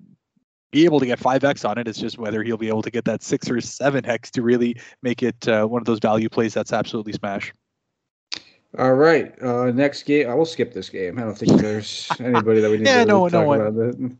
be 0.71 0.85
able 0.85 0.99
to 0.99 1.05
get 1.05 1.19
5x 1.19 1.67
on 1.67 1.77
it. 1.77 1.87
It's 1.87 1.99
just 1.99 2.17
whether 2.17 2.43
he'll 2.43 2.57
be 2.57 2.67
able 2.67 2.81
to 2.81 2.91
get 2.91 3.05
that 3.05 3.23
6 3.23 3.49
or 3.49 3.55
7x 3.55 4.31
to 4.31 4.41
really 4.41 4.79
make 5.01 5.23
it 5.23 5.47
uh, 5.47 5.65
one 5.65 5.81
of 5.81 5.85
those 5.85 5.99
value 5.99 6.29
plays 6.29 6.53
that's 6.53 6.73
absolutely 6.73 7.13
smash. 7.13 7.53
All 8.77 8.93
right. 8.93 9.33
Uh, 9.41 9.71
next 9.71 10.03
game. 10.03 10.29
I 10.29 10.33
will 10.33 10.45
skip 10.45 10.73
this 10.73 10.89
game. 10.89 11.17
I 11.17 11.21
don't 11.21 11.37
think 11.37 11.61
there's 11.61 12.09
anybody 12.19 12.59
that 12.61 12.69
we 12.69 12.77
need 12.77 12.87
yeah, 12.87 12.99
to 12.99 13.05
no, 13.05 13.29
talk 13.29 13.45
no 13.45 13.53
about. 13.53 13.75
This, 13.75 14.11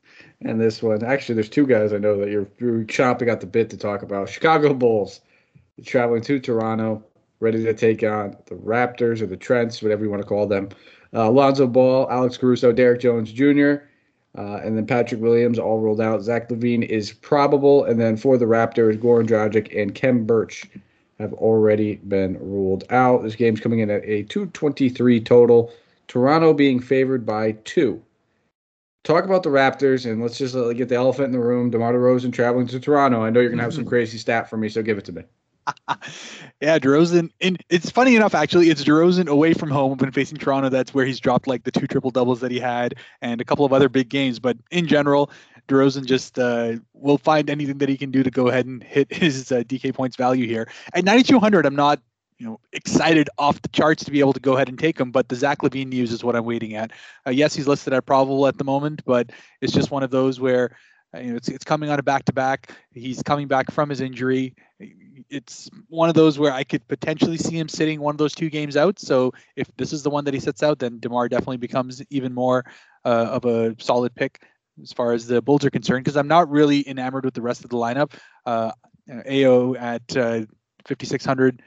and 0.41 0.61
this 0.61 0.81
one. 0.81 1.03
Actually, 1.03 1.35
there's 1.35 1.49
two 1.49 1.65
guys 1.65 1.93
I 1.93 1.97
know 1.97 2.17
that 2.19 2.29
you're, 2.29 2.47
you're 2.59 2.83
chomping 2.85 3.29
at 3.29 3.41
the 3.41 3.47
bit 3.47 3.69
to 3.71 3.77
talk 3.77 4.01
about. 4.01 4.29
Chicago 4.29 4.73
Bulls 4.73 5.21
traveling 5.83 6.21
to 6.21 6.39
Toronto, 6.39 7.03
ready 7.39 7.63
to 7.63 7.73
take 7.73 8.03
on 8.03 8.37
the 8.45 8.55
Raptors 8.55 9.21
or 9.21 9.25
the 9.25 9.37
Trents, 9.37 9.81
whatever 9.81 10.03
you 10.03 10.09
want 10.09 10.21
to 10.21 10.27
call 10.27 10.47
them. 10.47 10.69
Uh, 11.13 11.29
Alonzo 11.29 11.67
Ball, 11.67 12.09
Alex 12.09 12.37
Caruso, 12.37 12.71
Derrick 12.71 13.01
Jones 13.01 13.31
Jr., 13.31 13.75
uh, 14.37 14.59
and 14.63 14.77
then 14.77 14.85
Patrick 14.85 15.21
Williams 15.21 15.57
all 15.57 15.79
rolled 15.79 16.01
out. 16.01 16.21
Zach 16.21 16.49
LaVine 16.49 16.83
is 16.83 17.13
probable. 17.13 17.85
And 17.85 17.99
then 17.99 18.17
for 18.17 18.37
the 18.37 18.45
Raptors, 18.45 18.97
Goran 18.97 19.27
Dragic 19.27 19.73
and 19.79 19.95
Khem 19.95 20.25
Birch 20.25 20.65
have 21.19 21.33
already 21.33 21.95
been 21.95 22.37
ruled 22.39 22.83
out. 22.89 23.23
This 23.23 23.35
game's 23.35 23.59
coming 23.59 23.79
in 23.79 23.89
at 23.89 24.03
a 24.03 24.23
223 24.23 25.21
total. 25.21 25.71
Toronto 26.07 26.53
being 26.53 26.79
favored 26.79 27.25
by 27.25 27.53
two. 27.63 28.01
Talk 29.03 29.23
about 29.23 29.43
the 29.43 29.49
Raptors 29.49 30.09
and 30.09 30.21
let's 30.21 30.37
just 30.37 30.55
uh, 30.55 30.73
get 30.73 30.89
the 30.89 30.95
elephant 30.95 31.27
in 31.27 31.31
the 31.31 31.39
room. 31.39 31.69
DeMar 31.69 31.93
DeRozan 31.93 32.33
traveling 32.33 32.67
to 32.67 32.79
Toronto. 32.79 33.23
I 33.23 33.29
know 33.29 33.39
you're 33.39 33.49
going 33.49 33.59
to 33.59 33.63
have 33.63 33.73
some 33.73 33.85
crazy 33.85 34.17
stat 34.17 34.49
for 34.49 34.57
me, 34.57 34.67
so 34.67 34.81
give 34.81 34.97
it 34.97 35.05
to 35.05 35.11
me. 35.11 35.23
yeah, 36.61 36.79
DeRozan. 36.79 37.29
And 37.41 37.61
it's 37.69 37.89
funny 37.89 38.15
enough, 38.15 38.35
actually, 38.35 38.69
it's 38.69 38.83
DeRozan 38.83 39.27
away 39.27 39.53
from 39.53 39.69
home 39.69 39.97
when 39.97 40.11
facing 40.11 40.37
Toronto. 40.37 40.69
That's 40.69 40.93
where 40.93 41.05
he's 41.05 41.19
dropped 41.19 41.47
like 41.47 41.63
the 41.63 41.71
two 41.71 41.87
triple 41.87 42.11
doubles 42.11 42.39
that 42.41 42.51
he 42.51 42.59
had 42.59 42.95
and 43.21 43.41
a 43.41 43.45
couple 43.45 43.65
of 43.65 43.73
other 43.73 43.89
big 43.89 44.09
games. 44.09 44.39
But 44.39 44.57
in 44.71 44.87
general, 44.87 45.31
DeRozan 45.67 46.05
just 46.05 46.37
uh, 46.39 46.73
will 46.93 47.17
find 47.17 47.49
anything 47.49 47.77
that 47.79 47.89
he 47.89 47.97
can 47.97 48.11
do 48.11 48.23
to 48.23 48.31
go 48.31 48.47
ahead 48.47 48.65
and 48.65 48.83
hit 48.83 49.11
his 49.13 49.51
uh, 49.51 49.63
DK 49.63 49.93
points 49.93 50.15
value 50.15 50.47
here. 50.47 50.69
At 50.93 51.03
9,200, 51.03 51.65
I'm 51.65 51.75
not 51.75 51.99
you 52.37 52.45
know 52.45 52.59
excited 52.73 53.29
off 53.37 53.61
the 53.61 53.69
charts 53.69 54.03
to 54.03 54.11
be 54.11 54.19
able 54.19 54.33
to 54.33 54.39
go 54.39 54.53
ahead 54.53 54.69
and 54.69 54.77
take 54.77 54.99
him, 54.99 55.11
but 55.11 55.29
the 55.29 55.35
Zach 55.35 55.59
LaVine 55.59 55.87
news 55.87 56.11
is 56.11 56.23
what 56.23 56.35
I'm 56.35 56.45
waiting 56.45 56.75
at. 56.75 56.91
Uh, 57.25 57.31
yes, 57.31 57.55
he's 57.55 57.67
listed 57.67 57.93
at 57.93 58.05
probable 58.05 58.47
at 58.47 58.57
the 58.57 58.63
moment, 58.63 59.01
but 59.05 59.31
it's 59.61 59.73
just 59.73 59.91
one 59.91 60.03
of 60.03 60.11
those 60.11 60.39
where 60.39 60.75
uh, 61.15 61.19
you 61.19 61.31
know 61.31 61.37
it's 61.37 61.47
it's 61.47 61.63
coming 61.63 61.89
on 61.89 61.99
a 61.99 62.03
back 62.03 62.25
to 62.25 62.33
back. 62.33 62.71
He's 62.91 63.23
coming 63.23 63.47
back 63.47 63.71
from 63.71 63.89
his 63.89 64.01
injury. 64.01 64.55
It's 65.29 65.69
one 65.87 66.09
of 66.09 66.15
those 66.15 66.37
where 66.37 66.51
I 66.51 66.63
could 66.63 66.85
potentially 66.87 67.37
see 67.37 67.57
him 67.57 67.69
sitting 67.69 68.01
one 68.01 68.13
of 68.13 68.17
those 68.17 68.35
two 68.35 68.49
games 68.49 68.75
out. 68.75 68.99
So 68.99 69.33
if 69.55 69.67
this 69.77 69.93
is 69.93 70.03
the 70.03 70.09
one 70.09 70.25
that 70.25 70.33
he 70.33 70.39
sits 70.39 70.61
out, 70.61 70.79
then 70.79 70.99
Demar 70.99 71.29
definitely 71.29 71.57
becomes 71.57 72.03
even 72.09 72.33
more 72.33 72.65
uh, 73.05 73.29
of 73.31 73.45
a 73.45 73.75
solid 73.79 74.13
pick 74.13 74.41
as 74.81 74.91
far 74.93 75.13
as 75.13 75.27
the 75.27 75.41
Bulls 75.41 75.65
are 75.65 75.69
concerned, 75.69 76.03
because 76.03 76.17
I'm 76.17 76.27
not 76.27 76.49
really 76.49 76.87
enamored 76.87 77.25
with 77.25 77.33
the 77.33 77.41
rest 77.41 77.63
of 77.63 77.69
the 77.69 77.77
lineup. 77.77 78.13
Uh, 78.45 78.71
Ayo 79.09 79.79
at 79.79 80.17
uh, 80.17 80.45
5600 80.85 81.61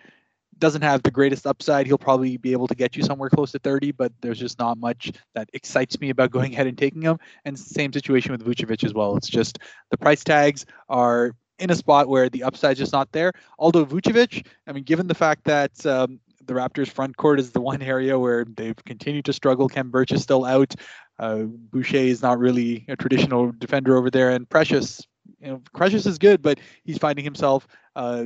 doesn't 0.59 0.83
have 0.83 1.03
the 1.03 1.11
greatest 1.11 1.47
upside. 1.47 1.87
He'll 1.87 1.99
probably 1.99 2.37
be 2.37 2.53
able 2.53 2.66
to 2.66 2.75
get 2.75 2.97
you 2.97 3.03
somewhere 3.03 3.31
close 3.31 3.53
to 3.53 3.59
30, 3.61 3.92
but 3.92 4.12
there's 4.21 4.38
just 4.38 4.59
not 4.59 4.77
much 4.77 5.12
that 5.35 5.49
excites 5.53 6.01
me 6.01 6.11
about 6.11 6.31
going 6.31 6.53
ahead 6.53 6.66
and 6.66 6.77
taking 6.77 7.03
him. 7.03 7.18
And 7.44 7.59
same 7.59 7.92
situation 7.92 8.33
with 8.33 8.44
Vucevic 8.44 8.85
as 8.85 8.92
well. 8.92 9.16
It's 9.16 9.29
just 9.29 9.61
the 9.90 9.97
price 9.97 10.25
tags 10.25 10.66
are 10.88 11.37
in 11.59 11.71
a 11.71 11.77
spot 11.77 12.09
where 12.09 12.29
the 12.29 12.42
upside 12.42 12.73
is 12.73 12.79
just 12.79 12.92
not 12.92 13.12
there. 13.12 13.33
Although 13.59 13.87
Vucevic, 13.87 14.47
I 14.66 14.73
mean, 14.73 14.85
given 14.85 15.07
the 15.07 15.14
fact 15.14 15.44
that 15.44 15.85
um, 15.87 16.21
the 16.49 16.55
Raptors' 16.55 16.88
front 16.88 17.16
court 17.16 17.38
is 17.38 17.53
the 17.53 17.61
one 17.61 17.83
area 17.83 18.18
where 18.18 18.44
they've 18.44 18.77
continued 18.85 19.27
to 19.27 19.33
struggle. 19.33 19.68
Khem 19.68 19.90
Birch 19.90 20.11
is 20.12 20.23
still 20.23 20.44
out. 20.44 20.75
Uh, 21.18 21.42
Boucher 21.44 21.96
is 21.96 22.22
not 22.22 22.38
really 22.38 22.85
a 22.88 22.96
traditional 22.96 23.52
defender 23.59 23.96
over 23.96 24.11
there, 24.11 24.31
and 24.31 24.48
Precious, 24.48 25.07
you 25.40 25.48
know, 25.48 25.62
Precious 25.74 26.07
is 26.07 26.18
good, 26.18 26.42
but 26.42 26.61
he's 26.85 26.98
finding 26.98 27.24
himself, 27.24 27.66
uh, 27.96 28.24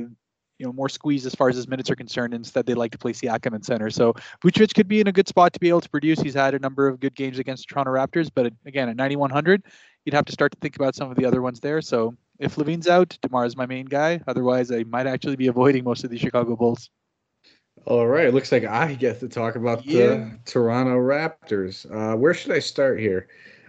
you 0.59 0.65
know, 0.65 0.73
more 0.73 0.89
squeezed 0.89 1.25
as 1.25 1.33
far 1.33 1.49
as 1.49 1.55
his 1.55 1.67
minutes 1.67 1.89
are 1.89 1.95
concerned. 1.95 2.33
Instead, 2.33 2.65
they 2.65 2.75
like 2.75 2.91
to 2.91 2.97
play 2.97 3.11
Siakam 3.11 3.55
in 3.55 3.63
center. 3.63 3.89
So 3.89 4.13
Vucevic 4.43 4.73
could 4.75 4.87
be 4.87 5.01
in 5.01 5.07
a 5.07 5.11
good 5.11 5.27
spot 5.27 5.53
to 5.53 5.59
be 5.59 5.69
able 5.69 5.81
to 5.81 5.89
produce. 5.89 6.21
He's 6.21 6.35
had 6.35 6.53
a 6.53 6.59
number 6.59 6.87
of 6.87 6.99
good 6.99 7.15
games 7.15 7.39
against 7.39 7.67
the 7.67 7.73
Toronto 7.73 7.91
Raptors, 7.91 8.29
but 8.33 8.53
again, 8.65 8.89
at 8.89 8.95
9100, 8.95 9.63
you'd 10.05 10.13
have 10.13 10.25
to 10.25 10.31
start 10.31 10.51
to 10.51 10.57
think 10.59 10.75
about 10.75 10.95
some 10.95 11.09
of 11.09 11.17
the 11.17 11.25
other 11.25 11.41
ones 11.41 11.59
there. 11.59 11.81
So 11.81 12.15
if 12.39 12.55
LaVine's 12.55 12.87
out, 12.87 13.17
Demar 13.21 13.45
is 13.45 13.57
my 13.57 13.65
main 13.65 13.85
guy. 13.85 14.21
Otherwise, 14.27 14.71
I 14.71 14.83
might 14.83 15.07
actually 15.07 15.35
be 15.35 15.47
avoiding 15.47 15.83
most 15.83 16.03
of 16.03 16.09
the 16.09 16.17
Chicago 16.17 16.55
Bulls. 16.55 16.89
All 17.85 18.07
right, 18.07 18.25
it 18.25 18.33
looks 18.33 18.51
like 18.51 18.63
I 18.63 18.93
get 18.93 19.19
to 19.19 19.27
talk 19.27 19.55
about 19.55 19.85
yeah. 19.85 20.07
the 20.07 20.39
Toronto 20.45 20.95
Raptors. 20.95 21.85
Uh, 21.91 22.15
where 22.15 22.33
should 22.33 22.51
I 22.51 22.59
start 22.59 22.99
here? 22.99 23.27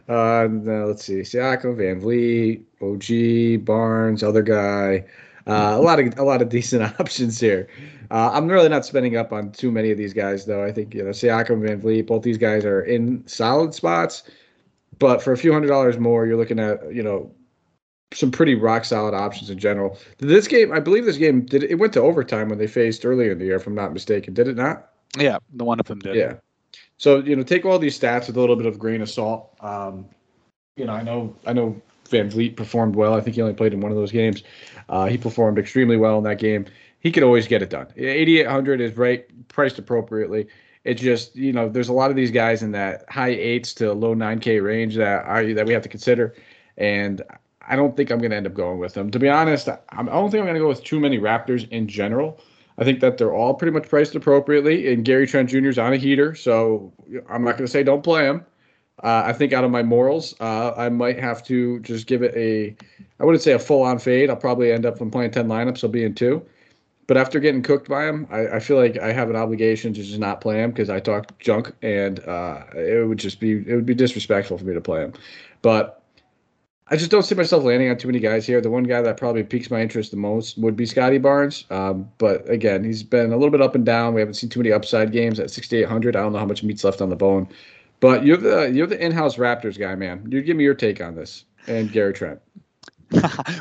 Uh, 0.09 0.47
let's 0.87 1.05
see: 1.05 1.21
Siakam, 1.21 1.77
Van 1.77 2.01
Vleet, 2.01 2.63
OG, 2.81 3.65
Barnes, 3.65 4.23
other 4.23 4.43
guy. 4.43 5.05
Uh, 5.49 5.75
a 5.75 5.81
lot 5.81 5.99
of 5.99 6.17
a 6.17 6.23
lot 6.23 6.43
of 6.43 6.49
decent 6.59 6.83
options 7.01 7.41
here. 7.41 7.69
Uh, 8.11 8.31
I'm 8.33 8.47
really 8.47 8.69
not 8.69 8.87
spending 8.87 9.17
up 9.17 9.33
on 9.33 9.51
too 9.51 9.73
many 9.73 9.91
of 9.91 9.99
these 9.99 10.13
guys, 10.13 10.45
though. 10.45 10.65
I 10.65 10.71
think 10.71 10.95
you 10.95 11.03
know 11.03 11.11
Siakam, 11.11 11.67
Van 11.67 11.81
Vleet, 11.81 12.07
both 12.07 12.23
these 12.23 12.39
guys 12.39 12.65
are 12.65 12.83
in 12.83 13.27
solid 13.27 13.75
spots. 13.75 14.23
But 15.01 15.23
for 15.23 15.33
a 15.33 15.37
few 15.37 15.53
hundred 15.53 15.69
dollars 15.69 15.99
more, 15.99 16.25
you're 16.25 16.37
looking 16.37 16.61
at 16.61 16.95
you 16.95 17.03
know 17.03 17.33
some 18.15 18.31
pretty 18.31 18.55
rock 18.55 18.85
solid 18.85 19.15
options 19.15 19.51
in 19.51 19.59
general. 19.59 19.99
This 20.19 20.49
game, 20.49 20.73
I 20.73 20.81
believe 20.81 21.05
this 21.05 21.17
game 21.17 21.45
did 21.45 21.65
it 21.65 21.77
went 21.77 21.93
to 21.95 22.01
overtime 22.01 22.49
when 22.49 22.59
they 22.59 22.67
faced 22.67 23.05
earlier 23.05 23.33
in 23.33 23.39
the 23.39 23.47
year, 23.47 23.57
if 23.57 23.67
I'm 23.67 23.75
not 23.75 23.93
mistaken. 23.93 24.35
Did 24.35 24.49
it 24.49 24.57
not? 24.57 24.91
Yeah, 25.19 25.39
the 25.53 25.65
one 25.65 25.81
of 25.81 25.87
them 25.87 25.99
did. 25.99 26.17
Yeah. 26.17 26.35
So 26.97 27.19
you 27.19 27.37
know, 27.37 27.43
take 27.43 27.65
all 27.65 27.79
these 27.79 27.99
stats 27.99 28.27
with 28.27 28.37
a 28.37 28.41
little 28.41 28.57
bit 28.57 28.67
of 28.67 28.79
grain 28.79 29.03
of 29.03 29.11
salt. 29.11 29.55
Um, 29.61 30.07
you 30.77 30.85
know, 30.85 30.93
I 30.93 31.03
know 31.03 31.37
I 31.47 31.53
know 31.53 31.81
Van 32.09 32.31
Vleet 32.31 32.57
performed 32.57 32.97
well. 32.97 33.15
I 33.15 33.21
think 33.21 33.37
he 33.37 33.43
only 33.43 33.55
played 33.55 33.73
in 33.73 33.81
one 33.81 33.93
of 33.93 33.97
those 33.99 34.13
games. 34.13 34.43
Uh, 34.89 35.07
he 35.07 35.19
performed 35.19 35.59
extremely 35.59 35.97
well 35.97 36.19
in 36.19 36.25
that 36.25 36.39
game. 36.39 36.67
He 37.01 37.13
could 37.13 37.23
always 37.23 37.47
get 37.47 37.61
it 37.61 37.71
done. 37.71 37.89
8,800 37.97 38.81
is 38.81 38.97
right 38.97 39.27
priced 39.49 39.79
appropriately. 39.79 40.47
It's 40.85 41.01
just 41.01 41.37
you 41.37 41.53
know, 41.53 41.69
there's 41.69 41.89
a 41.89 41.93
lot 41.93 42.11
of 42.11 42.17
these 42.17 42.31
guys 42.31 42.63
in 42.63 42.73
that 42.73 43.05
high 43.09 43.29
eights 43.29 43.75
to 43.75 43.93
low 43.93 44.15
9K 44.15 44.63
range 44.63 44.97
that 44.97 45.25
are 45.25 45.53
that 45.55 45.67
we 45.67 45.73
have 45.73 45.83
to 45.83 45.89
consider. 45.89 46.35
And 46.77 47.23
I 47.67 47.77
don't 47.77 47.97
think 47.97 48.11
I'm 48.11 48.19
going 48.19 48.31
to 48.31 48.37
end 48.37 48.47
up 48.47 48.55
going 48.55 48.79
with 48.79 48.95
them. 48.95 49.11
To 49.11 49.19
be 49.19 49.29
honest, 49.29 49.69
I 49.69 50.03
don't 50.03 50.31
think 50.31 50.41
I'm 50.41 50.47
going 50.47 50.55
to 50.55 50.61
go 50.61 50.69
with 50.69 50.85
too 50.85 51.01
many 51.01 51.19
Raptors 51.19 51.69
in 51.71 51.89
general. 51.89 52.41
I 52.77 52.85
think 52.85 53.01
that 53.01 53.19
they're 53.19 53.33
all 53.33 53.55
pretty 53.55 53.73
much 53.73 53.89
priced 53.89 54.15
appropriately, 54.15 54.93
and 54.93 55.05
Gary 55.05 55.27
Trent 55.27 55.51
Jr. 55.51 55.69
is 55.69 55.79
on 55.79 55.93
a 55.93 55.97
heater, 55.97 56.35
so 56.35 56.93
I'm 57.29 57.45
not 57.45 57.53
going 57.53 57.67
to 57.67 57.69
say 57.69 57.85
don't 57.85 58.03
play 58.03 58.27
him. 58.27 58.45
Uh, 59.03 59.25
I 59.27 59.33
think 59.33 59.53
out 59.53 59.65
of 59.65 59.71
my 59.71 59.83
morals, 59.83 60.35
uh, 60.41 60.73
I 60.77 60.89
might 60.89 61.19
have 61.19 61.43
to 61.45 61.81
just 61.81 62.07
give 62.07 62.23
it 62.23 62.35
a, 62.37 62.77
I 63.21 63.25
wouldn't 63.25 63.43
say 63.43 63.53
a 63.53 63.59
full 63.59 63.83
on 63.83 63.99
fade. 63.99 64.31
I'll 64.31 64.37
probably 64.37 64.73
end 64.73 64.87
up 64.87 64.99
from 64.99 65.11
playing 65.11 65.33
10 65.33 65.47
lineups, 65.47 65.85
I'll 65.85 65.91
be 65.91 66.05
in 66.05 66.15
two. 66.15 66.45
But 67.07 67.17
after 67.17 67.39
getting 67.39 67.63
cooked 67.63 67.89
by 67.89 68.07
him, 68.07 68.27
I, 68.31 68.47
I 68.49 68.61
feel 68.61 68.77
like 68.79 68.99
I 68.99 69.13
have 69.13 69.29
an 69.31 69.37
obligation 69.37 69.93
to 69.93 70.03
just 70.03 70.19
not 70.19 70.41
play 70.41 70.63
him 70.63 70.71
because 70.71 70.89
I 70.89 71.01
talk 71.01 71.39
junk, 71.39 71.73
and 71.83 72.21
uh, 72.21 72.65
it 72.75 73.07
would 73.07 73.19
just 73.19 73.41
be 73.41 73.53
it 73.53 73.75
would 73.75 73.85
be 73.85 73.95
disrespectful 73.95 74.57
for 74.57 74.65
me 74.65 74.73
to 74.73 74.81
play 74.81 75.03
him. 75.03 75.13
But 75.61 76.03
I 76.89 76.97
just 76.97 77.11
don't 77.11 77.23
see 77.23 77.35
myself 77.35 77.65
landing 77.65 77.89
on 77.91 77.97
too 77.97 78.09
many 78.09 78.21
guys 78.21 78.47
here. 78.47 78.61
The 78.61 78.69
one 78.69 78.85
guy 78.85 79.01
that 79.01 79.17
probably 79.17 79.43
piques 79.43 79.71
my 79.71 79.81
interest 79.81 80.11
the 80.11 80.19
most 80.19 80.59
would 80.59 80.77
be 80.77 80.85
Scottie 80.85 81.19
Barnes. 81.19 81.65
Um, 81.71 82.11
but 82.19 82.49
again, 82.51 82.85
he's 82.85 83.03
been 83.03 83.33
a 83.33 83.37
little 83.37 83.51
bit 83.51 83.63
up 83.63 83.75
and 83.75 83.87
down. 83.87 84.13
We 84.13 84.21
haven't 84.21 84.35
seen 84.35 84.51
too 84.51 84.61
many 84.61 84.71
upside 84.71 85.11
games 85.11 85.41
at 85.41 85.51
6,800. 85.51 86.15
I 86.15 86.21
don't 86.21 86.33
know 86.33 86.39
how 86.39 86.45
much 86.45 86.63
meat's 86.63 86.85
left 86.85 87.01
on 87.01 87.09
the 87.09 87.17
bone. 87.17 87.49
But 88.01 88.27
you're 88.27 88.37
the 88.37 88.71
you're 88.71 88.87
the 88.87 89.03
in-house 89.03 89.37
Raptors 89.37 89.79
guy, 89.79 89.95
man. 89.95 90.27
You 90.29 90.43
give 90.43 90.59
me 90.59 90.65
your 90.65 90.75
take 90.75 91.01
on 91.01 91.15
this 91.15 91.47
and 91.67 91.91
Gary 91.91 92.13
Trent. 92.13 92.39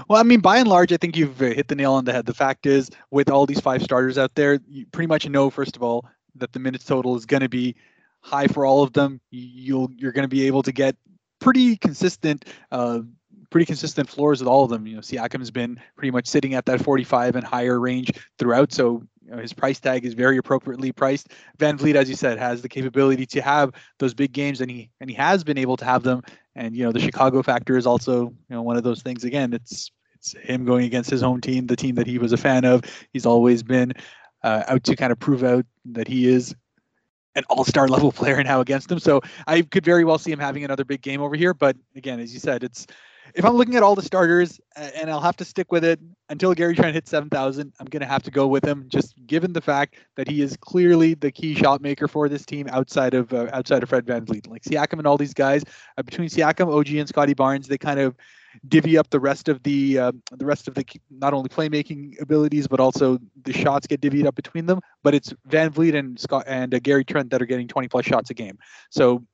well, 0.09 0.19
I 0.19 0.23
mean, 0.23 0.41
by 0.41 0.57
and 0.57 0.67
large, 0.67 0.91
I 0.91 0.97
think 0.97 1.15
you've 1.15 1.39
hit 1.39 1.69
the 1.69 1.75
nail 1.75 1.93
on 1.93 2.03
the 2.03 2.11
head. 2.11 2.25
The 2.25 2.33
fact 2.33 2.65
is, 2.65 2.89
with 3.11 3.29
all 3.29 3.45
these 3.45 3.59
five 3.61 3.81
starters 3.83 4.17
out 4.17 4.35
there, 4.35 4.59
you 4.67 4.85
pretty 4.87 5.07
much 5.07 5.29
know, 5.29 5.49
first 5.49 5.77
of 5.77 5.83
all, 5.83 6.05
that 6.35 6.51
the 6.51 6.59
minutes 6.59 6.83
total 6.83 7.15
is 7.15 7.25
going 7.25 7.41
to 7.41 7.49
be 7.49 7.75
high 8.21 8.47
for 8.47 8.65
all 8.65 8.83
of 8.83 8.93
them. 8.93 9.21
You'll 9.29 9.89
you're 9.95 10.11
going 10.11 10.23
to 10.23 10.35
be 10.35 10.47
able 10.47 10.63
to 10.63 10.73
get 10.73 10.97
pretty 11.43 11.75
consistent 11.77 12.45
uh, 12.71 13.01
pretty 13.49 13.65
consistent 13.65 14.09
floors 14.09 14.39
with 14.39 14.47
all 14.47 14.63
of 14.63 14.69
them. 14.71 14.87
You 14.87 14.95
know, 14.95 15.01
Siakam's 15.01 15.51
been 15.51 15.79
pretty 15.95 16.09
much 16.09 16.25
sitting 16.25 16.55
at 16.55 16.65
that 16.65 16.81
45 16.81 17.35
and 17.35 17.45
higher 17.45 17.79
range 17.79 18.11
throughout. 18.39 18.71
So 18.73 19.03
you 19.23 19.31
know, 19.31 19.37
his 19.37 19.53
price 19.53 19.79
tag 19.79 20.05
is 20.05 20.15
very 20.15 20.37
appropriately 20.37 20.91
priced. 20.91 21.29
VanVleet, 21.59 21.95
as 21.95 22.09
you 22.09 22.15
said, 22.15 22.39
has 22.39 22.61
the 22.61 22.69
capability 22.69 23.25
to 23.27 23.41
have 23.41 23.71
those 23.99 24.13
big 24.13 24.31
games, 24.31 24.61
and 24.61 24.71
he 24.71 24.89
and 24.99 25.09
he 25.09 25.15
has 25.15 25.43
been 25.43 25.57
able 25.57 25.77
to 25.77 25.85
have 25.85 26.03
them. 26.03 26.23
And 26.55 26.75
you 26.75 26.83
know, 26.83 26.91
the 26.91 26.99
Chicago 26.99 27.43
factor 27.43 27.77
is 27.77 27.85
also 27.85 28.23
you 28.49 28.55
know 28.55 28.61
one 28.61 28.77
of 28.77 28.83
those 28.83 29.01
things. 29.01 29.23
Again, 29.23 29.53
it's 29.53 29.91
it's 30.15 30.33
him 30.41 30.65
going 30.65 30.85
against 30.85 31.09
his 31.09 31.21
home 31.21 31.41
team, 31.41 31.67
the 31.67 31.75
team 31.75 31.95
that 31.95 32.07
he 32.07 32.17
was 32.17 32.31
a 32.31 32.37
fan 32.37 32.65
of. 32.65 32.83
He's 33.11 33.25
always 33.25 33.63
been 33.63 33.93
uh, 34.43 34.63
out 34.67 34.83
to 34.85 34.95
kind 34.95 35.11
of 35.11 35.19
prove 35.19 35.43
out 35.43 35.65
that 35.85 36.07
he 36.07 36.27
is 36.27 36.55
an 37.35 37.43
all-star 37.49 37.87
level 37.87 38.11
player 38.19 38.43
now 38.43 38.61
against 38.61 38.89
them. 38.89 38.99
So 38.99 39.21
I 39.47 39.61
could 39.61 39.85
very 39.85 40.03
well 40.03 40.17
see 40.17 40.31
him 40.31 40.39
having 40.39 40.63
another 40.63 40.85
big 40.85 41.01
game 41.01 41.21
over 41.21 41.35
here. 41.35 41.53
But 41.53 41.77
again, 41.95 42.19
as 42.19 42.33
you 42.33 42.39
said, 42.39 42.63
it's 42.63 42.87
if 43.35 43.45
I'm 43.45 43.55
looking 43.55 43.75
at 43.75 43.83
all 43.83 43.95
the 43.95 44.01
starters, 44.01 44.59
and 44.75 45.09
I'll 45.09 45.21
have 45.21 45.37
to 45.37 45.45
stick 45.45 45.71
with 45.71 45.83
it 45.83 45.99
until 46.29 46.53
Gary 46.53 46.75
Trent 46.75 46.93
hits 46.93 47.09
7,000, 47.09 47.73
I'm 47.79 47.85
going 47.87 48.01
to 48.01 48.07
have 48.07 48.23
to 48.23 48.31
go 48.31 48.47
with 48.47 48.65
him, 48.65 48.85
just 48.89 49.15
given 49.25 49.53
the 49.53 49.61
fact 49.61 49.95
that 50.15 50.27
he 50.27 50.41
is 50.41 50.57
clearly 50.57 51.13
the 51.13 51.31
key 51.31 51.55
shot 51.55 51.81
maker 51.81 52.07
for 52.07 52.27
this 52.29 52.45
team 52.45 52.67
outside 52.69 53.13
of 53.13 53.33
uh, 53.33 53.49
outside 53.53 53.81
of 53.81 53.89
Fred 53.89 54.05
VanVleet. 54.05 54.49
Like 54.49 54.63
Siakam 54.63 54.99
and 54.99 55.07
all 55.07 55.17
these 55.17 55.33
guys, 55.33 55.63
uh, 55.97 56.03
between 56.03 56.29
Siakam, 56.29 56.73
OG, 56.73 56.89
and 56.95 57.07
Scottie 57.07 57.33
Barnes, 57.33 57.67
they 57.67 57.77
kind 57.77 57.99
of 57.99 58.15
divvy 58.67 58.97
up 58.97 59.09
the 59.09 59.19
rest 59.19 59.49
of 59.49 59.61
the 59.63 59.99
uh, 59.99 60.11
the 60.31 60.45
rest 60.45 60.67
of 60.67 60.75
the 60.75 60.85
not 61.09 61.33
only 61.33 61.49
playmaking 61.49 62.21
abilities 62.21 62.67
but 62.67 62.79
also 62.79 63.17
the 63.43 63.53
shots 63.53 63.87
get 63.87 64.01
divvied 64.01 64.25
up 64.25 64.35
between 64.35 64.65
them. 64.65 64.79
But 65.03 65.15
it's 65.15 65.33
VanVleet 65.49 65.95
and 65.95 66.19
Scott 66.19 66.45
and 66.47 66.73
uh, 66.73 66.79
Gary 66.79 67.03
Trent 67.05 67.29
that 67.31 67.41
are 67.41 67.45
getting 67.45 67.67
20 67.67 67.87
plus 67.87 68.05
shots 68.05 68.29
a 68.29 68.33
game. 68.33 68.57
So 68.89 69.25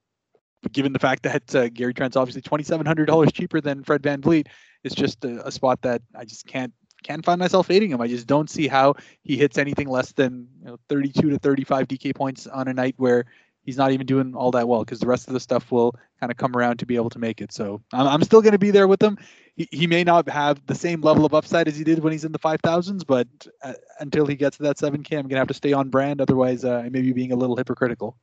given 0.71 0.93
the 0.93 0.99
fact 0.99 1.23
that 1.23 1.55
uh, 1.55 1.69
Gary 1.69 1.93
Trent's 1.93 2.17
obviously 2.17 2.41
twenty 2.41 2.63
seven 2.63 2.85
hundred 2.85 3.05
dollars 3.05 3.31
cheaper 3.31 3.61
than 3.61 3.83
Fred 3.83 4.01
VanVleet, 4.01 4.47
it's 4.83 4.95
just 4.95 5.23
a, 5.23 5.47
a, 5.47 5.51
spot 5.51 5.81
that 5.83 6.01
I 6.15 6.25
just 6.25 6.45
can't 6.45 6.73
can't 7.03 7.23
find 7.23 7.39
myself 7.39 7.67
fading 7.67 7.91
him. 7.91 8.01
I 8.01 8.07
just 8.07 8.27
don't 8.27 8.49
see 8.49 8.67
how 8.67 8.95
he 9.23 9.37
hits 9.37 9.57
anything 9.57 9.87
less 9.87 10.11
than 10.11 10.47
you 10.59 10.67
know, 10.67 10.77
32 10.89 11.29
to 11.29 11.39
35 11.39 11.87
DK 11.87 12.15
points 12.15 12.45
on 12.45 12.67
a 12.67 12.73
night 12.73 12.95
where 12.97 13.25
he's 13.69 13.77
not 13.77 13.91
even 13.91 14.07
doing 14.07 14.33
all 14.33 14.49
that 14.49 14.67
well 14.67 14.83
because 14.83 14.99
the 14.99 15.05
rest 15.05 15.27
of 15.27 15.35
the 15.35 15.39
stuff 15.39 15.71
will 15.71 15.93
kind 16.19 16.31
of 16.31 16.37
come 16.37 16.55
around 16.55 16.77
to 16.77 16.87
be 16.87 16.95
able 16.95 17.11
to 17.11 17.19
make 17.19 17.39
it. 17.39 17.53
So 17.53 17.83
I'm, 17.93 18.07
I'm 18.07 18.23
still 18.23 18.41
going 18.41 18.53
to 18.53 18.59
be 18.59 18.71
there 18.71 18.87
with 18.87 18.99
him. 18.99 19.19
He, 19.55 19.69
he 19.71 19.85
may 19.85 20.03
not 20.03 20.27
have 20.27 20.65
the 20.65 20.73
same 20.73 21.01
level 21.01 21.23
of 21.23 21.35
upside 21.35 21.67
as 21.67 21.77
he 21.77 21.83
did 21.83 21.99
when 21.99 22.11
he's 22.11 22.25
in 22.25 22.31
the 22.31 22.39
5000s, 22.39 23.05
but 23.05 23.27
uh, 23.63 23.73
until 23.99 24.25
he 24.25 24.35
gets 24.35 24.57
to 24.57 24.63
that 24.63 24.77
7K, 24.77 25.11
I'm 25.13 25.27
going 25.27 25.29
to 25.29 25.37
have 25.37 25.49
to 25.49 25.53
stay 25.53 25.71
on 25.71 25.89
brand. 25.89 26.19
Otherwise, 26.19 26.65
uh, 26.65 26.77
I 26.77 26.89
may 26.89 27.01
be 27.01 27.11
being 27.11 27.31
a 27.31 27.35
little 27.35 27.55
hypocritical. 27.55 28.17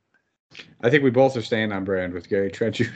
I 0.81 0.91
think 0.91 1.05
we 1.05 1.11
both 1.11 1.37
are 1.37 1.43
staying 1.43 1.71
on 1.71 1.85
brand 1.85 2.13
with 2.13 2.29
Gary 2.29 2.51
Trent 2.51 2.75
Jr. 2.75 2.89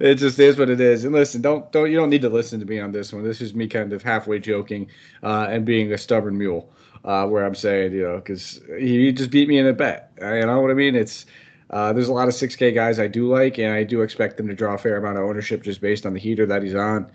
it 0.00 0.16
just 0.16 0.38
is 0.38 0.56
what 0.56 0.70
it 0.70 0.80
is. 0.80 1.04
And 1.04 1.14
listen, 1.14 1.40
don't 1.40 1.70
don't 1.72 1.90
you 1.90 1.96
don't 1.96 2.10
need 2.10 2.22
to 2.22 2.28
listen 2.28 2.60
to 2.60 2.66
me 2.66 2.78
on 2.78 2.92
this 2.92 3.12
one. 3.12 3.24
This 3.24 3.40
is 3.40 3.54
me 3.54 3.66
kind 3.66 3.92
of 3.92 4.02
halfway 4.02 4.38
joking 4.38 4.88
uh, 5.22 5.46
and 5.48 5.64
being 5.64 5.92
a 5.92 5.98
stubborn 5.98 6.36
mule, 6.36 6.70
uh, 7.04 7.26
where 7.26 7.44
I'm 7.44 7.54
saying 7.54 7.92
you 7.92 8.02
know 8.02 8.16
because 8.16 8.60
he 8.78 9.12
just 9.12 9.30
beat 9.30 9.48
me 9.48 9.58
in 9.58 9.66
a 9.66 9.72
bet. 9.72 10.12
Uh, 10.20 10.34
you 10.34 10.46
know 10.46 10.60
what 10.60 10.70
I 10.70 10.74
mean? 10.74 10.94
It's 10.94 11.26
uh, 11.70 11.92
there's 11.92 12.08
a 12.08 12.12
lot 12.12 12.28
of 12.28 12.34
6K 12.34 12.74
guys 12.74 13.00
I 13.00 13.08
do 13.08 13.28
like, 13.28 13.58
and 13.58 13.72
I 13.72 13.82
do 13.82 14.02
expect 14.02 14.36
them 14.36 14.46
to 14.48 14.54
draw 14.54 14.74
a 14.74 14.78
fair 14.78 14.96
amount 14.96 15.18
of 15.18 15.24
ownership 15.24 15.62
just 15.62 15.80
based 15.80 16.06
on 16.06 16.14
the 16.14 16.20
heater 16.20 16.46
that 16.46 16.62
he's 16.62 16.76
on. 16.76 17.10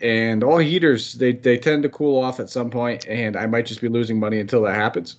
And 0.00 0.44
all 0.44 0.58
heaters 0.58 1.14
they 1.14 1.32
they 1.32 1.58
tend 1.58 1.82
to 1.82 1.88
cool 1.88 2.22
off 2.22 2.40
at 2.40 2.50
some 2.50 2.70
point, 2.70 3.06
and 3.06 3.36
I 3.36 3.46
might 3.46 3.66
just 3.66 3.80
be 3.80 3.88
losing 3.88 4.20
money 4.20 4.40
until 4.40 4.62
that 4.62 4.74
happens 4.74 5.16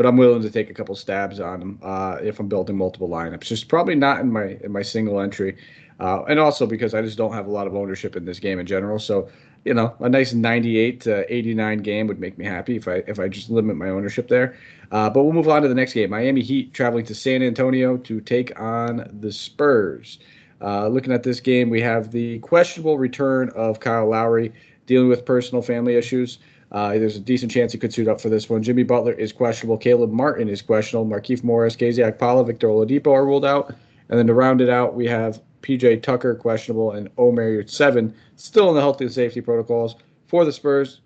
but 0.00 0.06
I'm 0.06 0.16
willing 0.16 0.40
to 0.40 0.50
take 0.50 0.70
a 0.70 0.72
couple 0.72 0.94
stabs 0.94 1.40
on 1.40 1.60
them 1.60 1.78
uh, 1.82 2.16
if 2.22 2.40
I'm 2.40 2.48
building 2.48 2.74
multiple 2.74 3.06
lineups. 3.06 3.42
Just 3.42 3.68
probably 3.68 3.94
not 3.94 4.20
in 4.20 4.32
my 4.32 4.58
in 4.64 4.72
my 4.72 4.80
single 4.80 5.20
entry, 5.20 5.58
uh, 5.98 6.22
and 6.24 6.40
also 6.40 6.66
because 6.66 6.94
I 6.94 7.02
just 7.02 7.18
don't 7.18 7.34
have 7.34 7.46
a 7.46 7.50
lot 7.50 7.66
of 7.66 7.76
ownership 7.76 8.16
in 8.16 8.24
this 8.24 8.38
game 8.38 8.58
in 8.58 8.64
general. 8.64 8.98
So 8.98 9.28
you 9.64 9.74
know, 9.74 9.94
a 10.00 10.08
nice 10.08 10.32
98 10.32 11.00
to 11.02 11.32
89 11.34 11.78
game 11.78 12.06
would 12.06 12.18
make 12.18 12.38
me 12.38 12.44
happy 12.44 12.76
if 12.76 12.88
I 12.88 13.02
if 13.06 13.18
I 13.18 13.28
just 13.28 13.50
limit 13.50 13.76
my 13.76 13.88
ownership 13.88 14.28
there. 14.28 14.56
Uh, 14.90 15.08
but 15.08 15.22
we'll 15.22 15.32
move 15.32 15.48
on 15.48 15.62
to 15.62 15.68
the 15.68 15.74
next 15.74 15.92
game. 15.92 16.10
Miami 16.10 16.42
Heat 16.42 16.74
traveling 16.74 17.04
to 17.06 17.14
San 17.14 17.42
Antonio 17.42 17.96
to 17.98 18.20
take 18.20 18.58
on 18.58 19.08
the 19.20 19.30
Spurs. 19.30 20.18
Uh, 20.62 20.88
looking 20.88 21.12
at 21.12 21.22
this 21.22 21.40
game, 21.40 21.70
we 21.70 21.80
have 21.80 22.10
the 22.10 22.38
questionable 22.40 22.98
return 22.98 23.50
of 23.50 23.80
Kyle 23.80 24.08
Lowry 24.08 24.52
dealing 24.86 25.08
with 25.08 25.24
personal 25.24 25.62
family 25.62 25.94
issues. 25.94 26.38
Uh, 26.72 26.90
there's 26.90 27.16
a 27.16 27.20
decent 27.20 27.50
chance 27.50 27.72
he 27.72 27.78
could 27.78 27.92
suit 27.92 28.08
up 28.08 28.20
for 28.20 28.28
this 28.28 28.48
one. 28.48 28.62
Jimmy 28.62 28.82
Butler 28.82 29.12
is 29.12 29.32
questionable. 29.32 29.76
Caleb 29.76 30.10
Martin 30.10 30.48
is 30.48 30.62
questionable. 30.62 31.10
Markieff 31.10 31.42
Morris, 31.42 31.76
KZ 31.76 32.16
Okpala, 32.16 32.46
Victor 32.46 32.68
Oladipo 32.68 33.12
are 33.12 33.24
ruled 33.24 33.44
out. 33.44 33.74
And 34.08 34.18
then 34.18 34.26
to 34.26 34.34
round 34.34 34.60
it 34.60 34.68
out, 34.68 34.94
we 34.94 35.06
have 35.06 35.40
PJ 35.62 36.02
Tucker 36.02 36.34
questionable 36.34 36.92
and 36.92 37.08
Omer 37.18 37.66
Seven 37.66 38.14
still 38.36 38.68
in 38.68 38.74
the 38.74 38.80
health 38.80 39.00
and 39.00 39.12
safety 39.12 39.40
protocols 39.40 39.96
for 40.26 40.44
the 40.44 40.52
Spurs. 40.52 41.00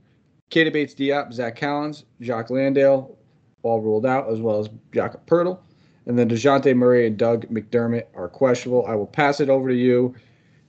Keita 0.51 0.73
Bates 0.73 0.95
Diop, 0.95 1.33
Zach 1.33 1.57
Collins, 1.57 2.05
Jock 2.21 2.51
Landale 2.51 3.17
all 3.65 3.81
ruled 3.81 4.07
out, 4.07 4.31
as 4.31 4.41
well 4.41 4.61
as 4.61 4.69
Jakob 4.93 5.27
Poeltl. 5.27 5.59
And 6.07 6.19
then 6.19 6.29
DeJounte 6.29 6.77
Murray 6.77 7.07
and 7.07 7.17
Doug 7.17 7.47
McDermott 7.47 8.05
are 8.15 8.29
questionable. 8.29 8.85
I 8.87 8.95
will 8.95 9.07
pass 9.07 9.41
it 9.41 9.49
over 9.49 9.71
to 9.71 9.75
you. 9.75 10.15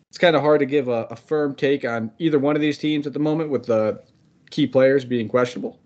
It's 0.10 0.18
kind 0.18 0.36
of 0.36 0.42
hard 0.42 0.62
to 0.62 0.66
give 0.66 0.88
a, 0.88 1.08
a 1.12 1.16
firm 1.16 1.56
take 1.56 1.84
on 1.84 2.10
either 2.20 2.40
one 2.40 2.56
of 2.56 2.62
these 2.62 2.78
teams 2.78 3.06
at 3.06 3.12
the 3.12 3.20
moment 3.20 3.50
with 3.50 3.66
the 3.66 4.02
key 4.50 4.66
players 4.66 5.04
being 5.04 5.28
questionable. 5.28 5.78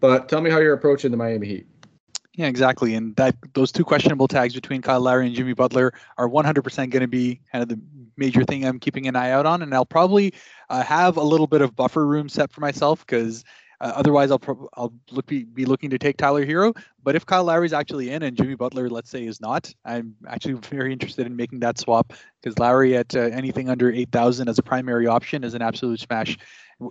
But 0.00 0.28
tell 0.28 0.40
me 0.40 0.50
how 0.50 0.58
you're 0.58 0.74
approaching 0.74 1.12
the 1.12 1.16
Miami 1.16 1.46
Heat. 1.46 1.66
Yeah, 2.36 2.48
exactly. 2.48 2.94
And 2.94 3.16
that 3.16 3.34
those 3.54 3.72
two 3.72 3.82
questionable 3.82 4.28
tags 4.28 4.54
between 4.54 4.82
Kyle 4.82 5.00
Lowry 5.00 5.26
and 5.26 5.34
Jimmy 5.34 5.54
Butler 5.54 5.94
are 6.18 6.28
100% 6.28 6.90
going 6.90 7.00
to 7.00 7.08
be 7.08 7.40
kind 7.50 7.62
of 7.62 7.68
the 7.70 7.80
major 8.18 8.44
thing 8.44 8.64
I'm 8.66 8.78
keeping 8.78 9.08
an 9.08 9.16
eye 9.16 9.30
out 9.30 9.46
on. 9.46 9.62
And 9.62 9.72
I'll 9.74 9.86
probably 9.86 10.34
uh, 10.68 10.82
have 10.82 11.16
a 11.16 11.22
little 11.22 11.46
bit 11.46 11.62
of 11.62 11.74
buffer 11.74 12.06
room 12.06 12.28
set 12.28 12.52
for 12.52 12.60
myself 12.60 13.06
because 13.06 13.42
uh, 13.80 13.92
otherwise 13.96 14.30
I'll 14.30 14.38
pro- 14.38 14.68
I'll 14.74 14.92
look 15.10 15.24
be, 15.26 15.44
be 15.44 15.64
looking 15.64 15.88
to 15.90 15.98
take 15.98 16.18
Tyler 16.18 16.44
Herro. 16.44 16.76
But 17.02 17.16
if 17.16 17.24
Kyle 17.24 17.44
Lowry's 17.44 17.72
actually 17.72 18.10
in 18.10 18.22
and 18.22 18.36
Jimmy 18.36 18.54
Butler, 18.54 18.90
let's 18.90 19.08
say, 19.08 19.24
is 19.24 19.40
not, 19.40 19.72
I'm 19.86 20.14
actually 20.28 20.54
very 20.70 20.92
interested 20.92 21.26
in 21.26 21.36
making 21.36 21.60
that 21.60 21.78
swap 21.78 22.12
because 22.42 22.58
Lowry 22.58 22.98
at 22.98 23.16
uh, 23.16 23.20
anything 23.20 23.70
under 23.70 23.90
8,000 23.90 24.48
as 24.48 24.58
a 24.58 24.62
primary 24.62 25.06
option 25.06 25.42
is 25.42 25.54
an 25.54 25.62
absolute 25.62 26.00
smash 26.00 26.36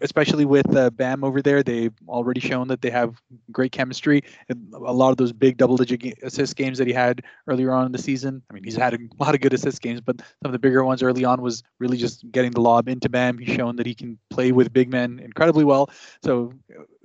especially 0.02 0.46
with 0.46 0.76
uh, 0.76 0.90
Bam 0.90 1.24
over 1.24 1.42
there. 1.42 1.64
They've 1.64 1.94
already 2.08 2.42
shown 2.42 2.68
that 2.70 2.82
they 2.82 2.90
have 2.90 3.22
great 3.52 3.72
chemistry. 3.72 4.24
And 4.50 4.74
A 4.74 4.92
lot 4.94 5.12
of 5.12 5.18
those 5.18 5.32
big 5.32 5.58
double-digit 5.58 6.20
assist 6.24 6.56
games 6.56 6.78
that 6.78 6.88
he 6.88 6.94
had 6.94 7.22
earlier 7.48 7.72
on 7.72 7.86
in 7.86 7.92
the 7.92 7.98
season. 7.98 8.42
I 8.50 8.54
mean, 8.54 8.64
he's 8.64 8.76
had 8.76 8.94
a 8.94 9.00
lot 9.20 9.36
of 9.36 9.42
good 9.42 9.54
assist 9.54 9.82
games, 9.82 10.02
but 10.02 10.20
some 10.20 10.46
of 10.46 10.52
the 10.52 10.60
bigger 10.60 10.84
ones 10.84 11.04
early 11.04 11.24
on 11.26 11.42
was 11.42 11.64
really 11.80 11.98
just 11.98 12.30
getting 12.32 12.52
the 12.52 12.62
lob 12.62 12.88
into 12.88 13.10
Bam. 13.10 13.38
He's 13.38 13.56
shown 13.56 13.76
that 13.76 13.86
he 13.86 13.94
can 13.94 14.18
play 14.30 14.52
with 14.52 14.74
big 14.74 14.90
men 14.90 15.20
incredibly 15.20 15.64
well. 15.64 15.90
So 16.24 16.54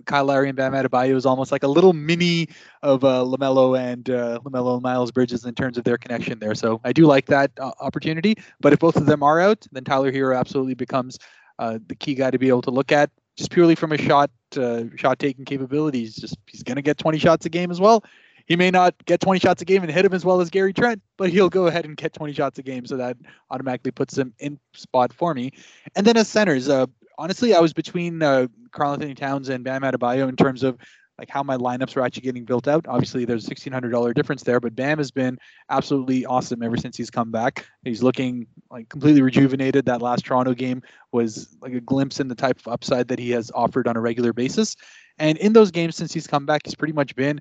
Kyle 0.07 0.25
Lowry 0.25 0.49
and 0.49 0.57
Bam 0.57 0.73
Adebayo 0.73 1.15
is 1.17 1.27
almost 1.27 1.53
like 1.53 1.63
a 1.63 1.69
little 1.69 1.93
mini 1.93 2.49
of 2.83 3.05
uh, 3.05 3.23
Lamelo 3.23 3.79
and 3.79 4.09
uh, 4.09 4.41
Lamelo 4.45 4.75
and 4.75 4.83
Miles 4.83 5.11
Bridges 5.11 5.45
in 5.45 5.55
terms 5.55 5.77
of 5.77 5.85
their 5.85 5.99
connection 5.99 6.39
there. 6.39 6.55
So 6.55 6.81
I 6.85 6.93
do 6.93 7.07
like 7.07 7.27
that 7.27 7.51
uh, 7.59 7.73
opportunity. 7.81 8.37
But 8.61 8.73
if 8.73 8.79
both 8.79 8.97
of 8.97 9.07
them 9.07 9.23
are 9.23 9.41
out, 9.41 9.67
then 9.73 9.85
Tyler 9.85 10.11
Herro 10.11 10.39
absolutely 10.39 10.75
becomes 10.75 11.19
uh, 11.61 11.79
the 11.87 11.95
key 11.95 12.15
guy 12.15 12.31
to 12.31 12.39
be 12.39 12.49
able 12.49 12.63
to 12.63 12.71
look 12.71 12.91
at 12.91 13.11
just 13.37 13.51
purely 13.51 13.75
from 13.75 13.93
a 13.93 13.99
shot 13.99 14.31
uh, 14.57 14.85
shot 14.97 15.19
taking 15.19 15.45
capabilities. 15.45 16.17
Just 16.17 16.37
he's 16.47 16.63
going 16.63 16.77
to 16.77 16.83
get 16.83 16.99
20 16.99 17.19
shots 17.19 17.47
a 17.47 17.51
game 17.51 17.71
as 17.71 17.81
well. 17.81 18.03
He 18.47 18.57
may 18.57 18.71
not 18.71 18.95
get 19.05 19.21
20 19.21 19.39
shots 19.39 19.63
a 19.63 19.65
game 19.65 19.83
and 19.83 19.93
hit 19.93 20.05
him 20.05 20.15
as 20.15 20.25
well 20.25 20.41
as 20.41 20.51
Gary 20.51 20.73
Trent, 20.73 21.01
but 21.19 21.31
he'll 21.31 21.51
go 21.51 21.67
ahead 21.67 21.85
and 21.85 21.97
get 21.97 22.15
20 22.15 22.33
shots 22.33 22.59
a 22.59 22.63
game, 22.63 22.85
so 22.85 22.97
that 22.97 23.17
automatically 23.51 23.93
puts 23.93 24.19
him 24.19 24.35
in 24.41 24.59
spot 24.73 25.13
for 25.13 25.35
me. 25.35 25.53
And 25.95 26.05
then 26.05 26.17
as 26.17 26.27
centers, 26.27 26.69
uh, 26.69 26.87
honestly, 27.17 27.55
I 27.55 27.61
was 27.61 27.73
between 27.73 28.23
uh, 28.23 28.49
Karl-Anthony 28.73 29.15
Towns 29.15 29.51
and 29.51 29.63
Bam 29.63 29.83
Adebayo 29.83 30.29
in 30.29 30.35
terms 30.35 30.65
of 30.65 30.79
like 31.21 31.29
how 31.29 31.43
my 31.43 31.57
lineups 31.59 31.99
are 31.99 32.01
actually 32.01 32.23
getting 32.23 32.47
built 32.47 32.67
out. 32.67 32.87
Obviously, 32.89 33.27
there's 33.27 33.47
a 33.47 33.55
$1,600 33.55 34.15
difference 34.15 34.43
there, 34.43 34.59
but 34.59 34.75
Bam 34.75 34.97
has 34.97 35.11
been 35.11 35.39
absolutely 35.69 36.25
awesome 36.25 36.63
ever 36.63 36.79
since 36.79 36.97
he's 36.97 37.11
come 37.11 37.31
back. 37.31 37.67
He's 37.85 38.03
looking 38.03 38.47
like 38.71 38.89
completely 38.89 39.21
rejuvenated. 39.21 39.85
That 39.85 40.01
last 40.01 40.25
Toronto 40.25 40.55
game 40.55 40.83
was 41.13 41.55
like 41.61 41.75
a 41.75 41.81
glimpse 41.81 42.21
in 42.21 42.29
the 42.29 42.35
type 42.35 42.59
of 42.59 42.73
upside 42.73 43.07
that 43.09 43.19
he 43.19 43.31
has 43.33 43.53
offered 43.55 43.87
on 43.87 43.99
a 43.99 44.01
regular 44.01 44.33
basis. 44.33 44.77
And 45.19 45.37
in 45.37 45.53
those 45.53 45.71
games 45.71 45.95
since 45.95 46.11
he's 46.11 46.27
come 46.27 46.47
back, 46.47 46.63
he's 46.65 46.75
pretty 46.75 46.95
much 46.95 47.15
been, 47.15 47.39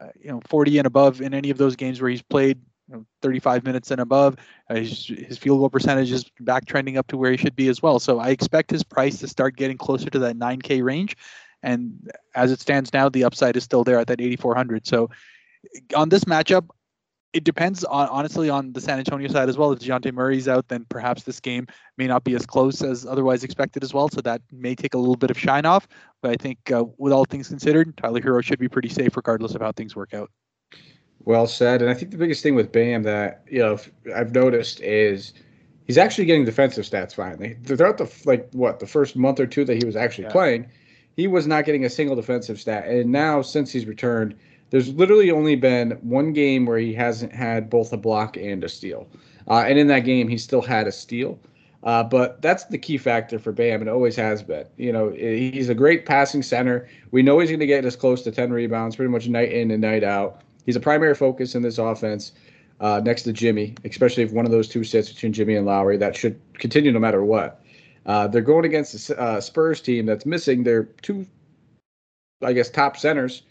uh, 0.00 0.08
you 0.20 0.32
know, 0.32 0.40
40 0.48 0.78
and 0.78 0.86
above 0.88 1.20
in 1.20 1.32
any 1.32 1.50
of 1.50 1.56
those 1.56 1.76
games 1.76 2.00
where 2.00 2.10
he's 2.10 2.22
played 2.22 2.58
you 2.88 2.96
know, 2.96 3.06
35 3.22 3.62
minutes 3.62 3.92
and 3.92 4.00
above. 4.00 4.34
Uh, 4.68 4.74
his, 4.74 5.06
his 5.06 5.38
field 5.38 5.60
goal 5.60 5.70
percentage 5.70 6.10
is 6.10 6.24
back 6.40 6.66
trending 6.66 6.98
up 6.98 7.06
to 7.06 7.16
where 7.16 7.30
he 7.30 7.36
should 7.36 7.54
be 7.54 7.68
as 7.68 7.80
well. 7.80 8.00
So 8.00 8.18
I 8.18 8.30
expect 8.30 8.72
his 8.72 8.82
price 8.82 9.20
to 9.20 9.28
start 9.28 9.54
getting 9.54 9.78
closer 9.78 10.10
to 10.10 10.18
that 10.18 10.36
9K 10.36 10.82
range. 10.82 11.16
And 11.62 12.10
as 12.34 12.50
it 12.52 12.60
stands 12.60 12.92
now, 12.92 13.08
the 13.08 13.24
upside 13.24 13.56
is 13.56 13.64
still 13.64 13.84
there 13.84 13.98
at 13.98 14.06
that 14.06 14.20
8,400. 14.20 14.86
So 14.86 15.10
on 15.94 16.08
this 16.08 16.24
matchup, 16.24 16.68
it 17.32 17.44
depends 17.44 17.84
on 17.84 18.08
honestly 18.08 18.50
on 18.50 18.72
the 18.72 18.80
San 18.80 18.98
Antonio 18.98 19.28
side 19.28 19.48
as 19.48 19.56
well. 19.56 19.70
If 19.72 19.80
Dejounte 19.80 20.12
Murray's 20.12 20.48
out, 20.48 20.68
then 20.68 20.84
perhaps 20.88 21.22
this 21.22 21.38
game 21.38 21.66
may 21.96 22.06
not 22.06 22.24
be 22.24 22.34
as 22.34 22.44
close 22.44 22.82
as 22.82 23.06
otherwise 23.06 23.44
expected 23.44 23.84
as 23.84 23.94
well. 23.94 24.08
So 24.08 24.20
that 24.22 24.42
may 24.50 24.74
take 24.74 24.94
a 24.94 24.98
little 24.98 25.16
bit 25.16 25.30
of 25.30 25.38
shine 25.38 25.64
off. 25.64 25.86
But 26.22 26.32
I 26.32 26.36
think 26.36 26.72
uh, 26.72 26.84
with 26.98 27.12
all 27.12 27.24
things 27.24 27.48
considered, 27.48 27.96
Tyler 27.96 28.20
Herro 28.20 28.42
should 28.42 28.58
be 28.58 28.68
pretty 28.68 28.88
safe 28.88 29.16
regardless 29.16 29.54
of 29.54 29.60
how 29.60 29.72
things 29.72 29.94
work 29.94 30.12
out. 30.12 30.30
Well 31.24 31.46
said. 31.46 31.82
And 31.82 31.90
I 31.90 31.94
think 31.94 32.10
the 32.10 32.16
biggest 32.16 32.42
thing 32.42 32.54
with 32.54 32.72
Bam 32.72 33.02
that 33.04 33.44
you 33.48 33.60
know 33.60 33.78
I've 34.14 34.34
noticed 34.34 34.80
is 34.80 35.34
he's 35.84 35.98
actually 35.98 36.24
getting 36.24 36.44
defensive 36.44 36.84
stats 36.84 37.14
finally. 37.14 37.56
Throughout 37.64 37.98
the 37.98 38.10
like 38.24 38.48
what 38.52 38.80
the 38.80 38.86
first 38.86 39.16
month 39.16 39.38
or 39.38 39.46
two 39.46 39.64
that 39.66 39.76
he 39.76 39.84
was 39.84 39.96
actually 39.96 40.24
yeah. 40.24 40.32
playing, 40.32 40.66
he 41.20 41.26
was 41.28 41.46
not 41.46 41.64
getting 41.64 41.84
a 41.84 41.90
single 41.90 42.16
defensive 42.16 42.58
stat. 42.58 42.86
And 42.88 43.12
now 43.12 43.42
since 43.42 43.70
he's 43.70 43.86
returned 43.86 44.34
there's 44.70 44.88
literally 44.94 45.30
only 45.30 45.56
been 45.56 45.92
one 46.02 46.32
game 46.32 46.64
where 46.64 46.78
he 46.78 46.94
hasn't 46.94 47.32
had 47.32 47.68
both 47.68 47.92
a 47.92 47.96
block 47.96 48.36
and 48.36 48.62
a 48.64 48.68
steal. 48.68 49.08
Uh, 49.48 49.64
and 49.66 49.78
in 49.78 49.88
that 49.88 50.00
game, 50.00 50.28
he 50.28 50.38
still 50.38 50.62
had 50.62 50.86
a 50.86 50.92
steal. 50.92 51.38
Uh, 51.82 52.04
but 52.04 52.40
that's 52.40 52.64
the 52.66 52.78
key 52.78 52.98
factor 52.98 53.38
for 53.38 53.52
Bam, 53.52 53.80
and 53.80 53.90
always 53.90 54.14
has 54.14 54.42
been. 54.42 54.66
You 54.76 54.92
know, 54.92 55.10
he's 55.10 55.68
a 55.68 55.74
great 55.74 56.06
passing 56.06 56.42
center. 56.42 56.88
We 57.10 57.22
know 57.22 57.38
he's 57.38 57.50
going 57.50 57.60
to 57.60 57.66
get 57.66 57.84
as 57.84 57.96
close 57.96 58.22
to 58.22 58.30
10 58.30 58.52
rebounds 58.52 58.96
pretty 58.96 59.10
much 59.10 59.28
night 59.28 59.50
in 59.50 59.70
and 59.70 59.80
night 59.80 60.04
out. 60.04 60.42
He's 60.66 60.76
a 60.76 60.80
primary 60.80 61.14
focus 61.14 61.54
in 61.54 61.62
this 61.62 61.78
offense 61.78 62.32
uh, 62.80 63.00
next 63.02 63.22
to 63.22 63.32
Jimmy, 63.32 63.74
especially 63.84 64.22
if 64.22 64.32
one 64.32 64.44
of 64.44 64.52
those 64.52 64.68
two 64.68 64.84
sits 64.84 65.10
between 65.10 65.32
Jimmy 65.32 65.56
and 65.56 65.66
Lowry. 65.66 65.96
That 65.96 66.14
should 66.14 66.38
continue 66.54 66.92
no 66.92 67.00
matter 67.00 67.24
what. 67.24 67.62
Uh, 68.06 68.26
they're 68.26 68.40
going 68.40 68.64
against 68.64 69.10
a 69.10 69.20
uh, 69.20 69.40
Spurs 69.40 69.80
team 69.80 70.06
that's 70.06 70.26
missing 70.26 70.62
their 70.62 70.84
two, 70.84 71.26
I 72.42 72.52
guess, 72.52 72.70
top 72.70 72.96
centers 72.96 73.42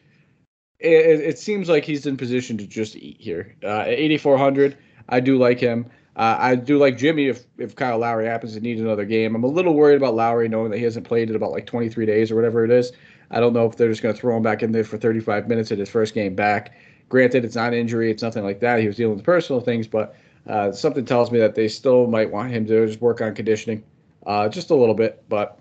it, 0.80 1.20
it, 1.22 1.40
seems 1.40 1.68
like 1.68 1.84
he's 1.84 2.06
in 2.06 2.16
position 2.16 2.58
to 2.58 2.66
just 2.66 2.96
eat 2.96 3.18
here. 3.20 3.56
Uh, 3.64 3.84
8,400, 3.86 4.78
I 5.10 5.20
do 5.20 5.38
like 5.38 5.60
him. 5.60 5.86
Uh, 6.16 6.38
I 6.40 6.56
do 6.56 6.78
like 6.78 6.98
Jimmy 6.98 7.28
if, 7.28 7.46
if 7.58 7.76
Kyle 7.76 7.98
Lowry 7.98 8.26
happens 8.26 8.54
to 8.54 8.60
need 8.60 8.80
another 8.80 9.06
game. 9.06 9.36
I'm 9.36 9.44
a 9.44 9.48
little 9.48 9.74
worried 9.74 9.98
about 9.98 10.16
Lowry 10.16 10.48
knowing 10.50 10.72
that 10.72 10.78
he 10.78 10.84
hasn't 10.84 11.08
played 11.08 11.30
in 11.30 11.36
about 11.36 11.52
like 11.52 11.66
23 11.66 12.06
days 12.06 12.32
or 12.32 12.36
whatever 12.36 12.64
it 12.64 12.72
is. 12.72 12.92
I 13.32 13.40
don't 13.40 13.54
know 13.54 13.66
if 13.66 13.76
they're 13.76 13.90
just 13.90 14.02
going 14.02 14.16
to 14.16 14.20
throw 14.20 14.36
him 14.36 14.44
back 14.44 14.64
in 14.64 14.72
there 14.72 14.84
for 14.84 14.98
35 14.98 15.48
minutes 15.48 15.72
at 15.72 15.78
his 15.78 15.90
first 15.90 16.14
game 16.14 16.36
back. 16.36 16.74
Granted, 17.10 17.46
it's 17.46 17.56
not 17.56 17.74
injury, 17.74 18.12
it's 18.12 18.24
nothing 18.24 18.44
like 18.44 18.60
that. 18.62 18.80
He 18.80 18.88
was 18.88 18.96
dealing 18.96 19.16
with 19.16 19.26
personal 19.26 19.62
things, 19.62 19.88
but 19.88 20.16
uh, 20.48 20.72
something 20.72 21.06
tells 21.06 21.32
me 21.32 21.40
that 21.40 21.56
they 21.56 21.68
still 21.68 22.08
might 22.08 22.32
want 22.32 22.52
him 22.52 22.66
to 22.68 22.88
just 22.88 23.02
work 23.02 23.22
on 23.22 23.36
conditioning 23.36 23.84
uh, 24.26 24.50
just 24.50 24.70
a 24.70 24.76
little 24.76 24.96
bit. 24.96 25.24
But 25.30 25.60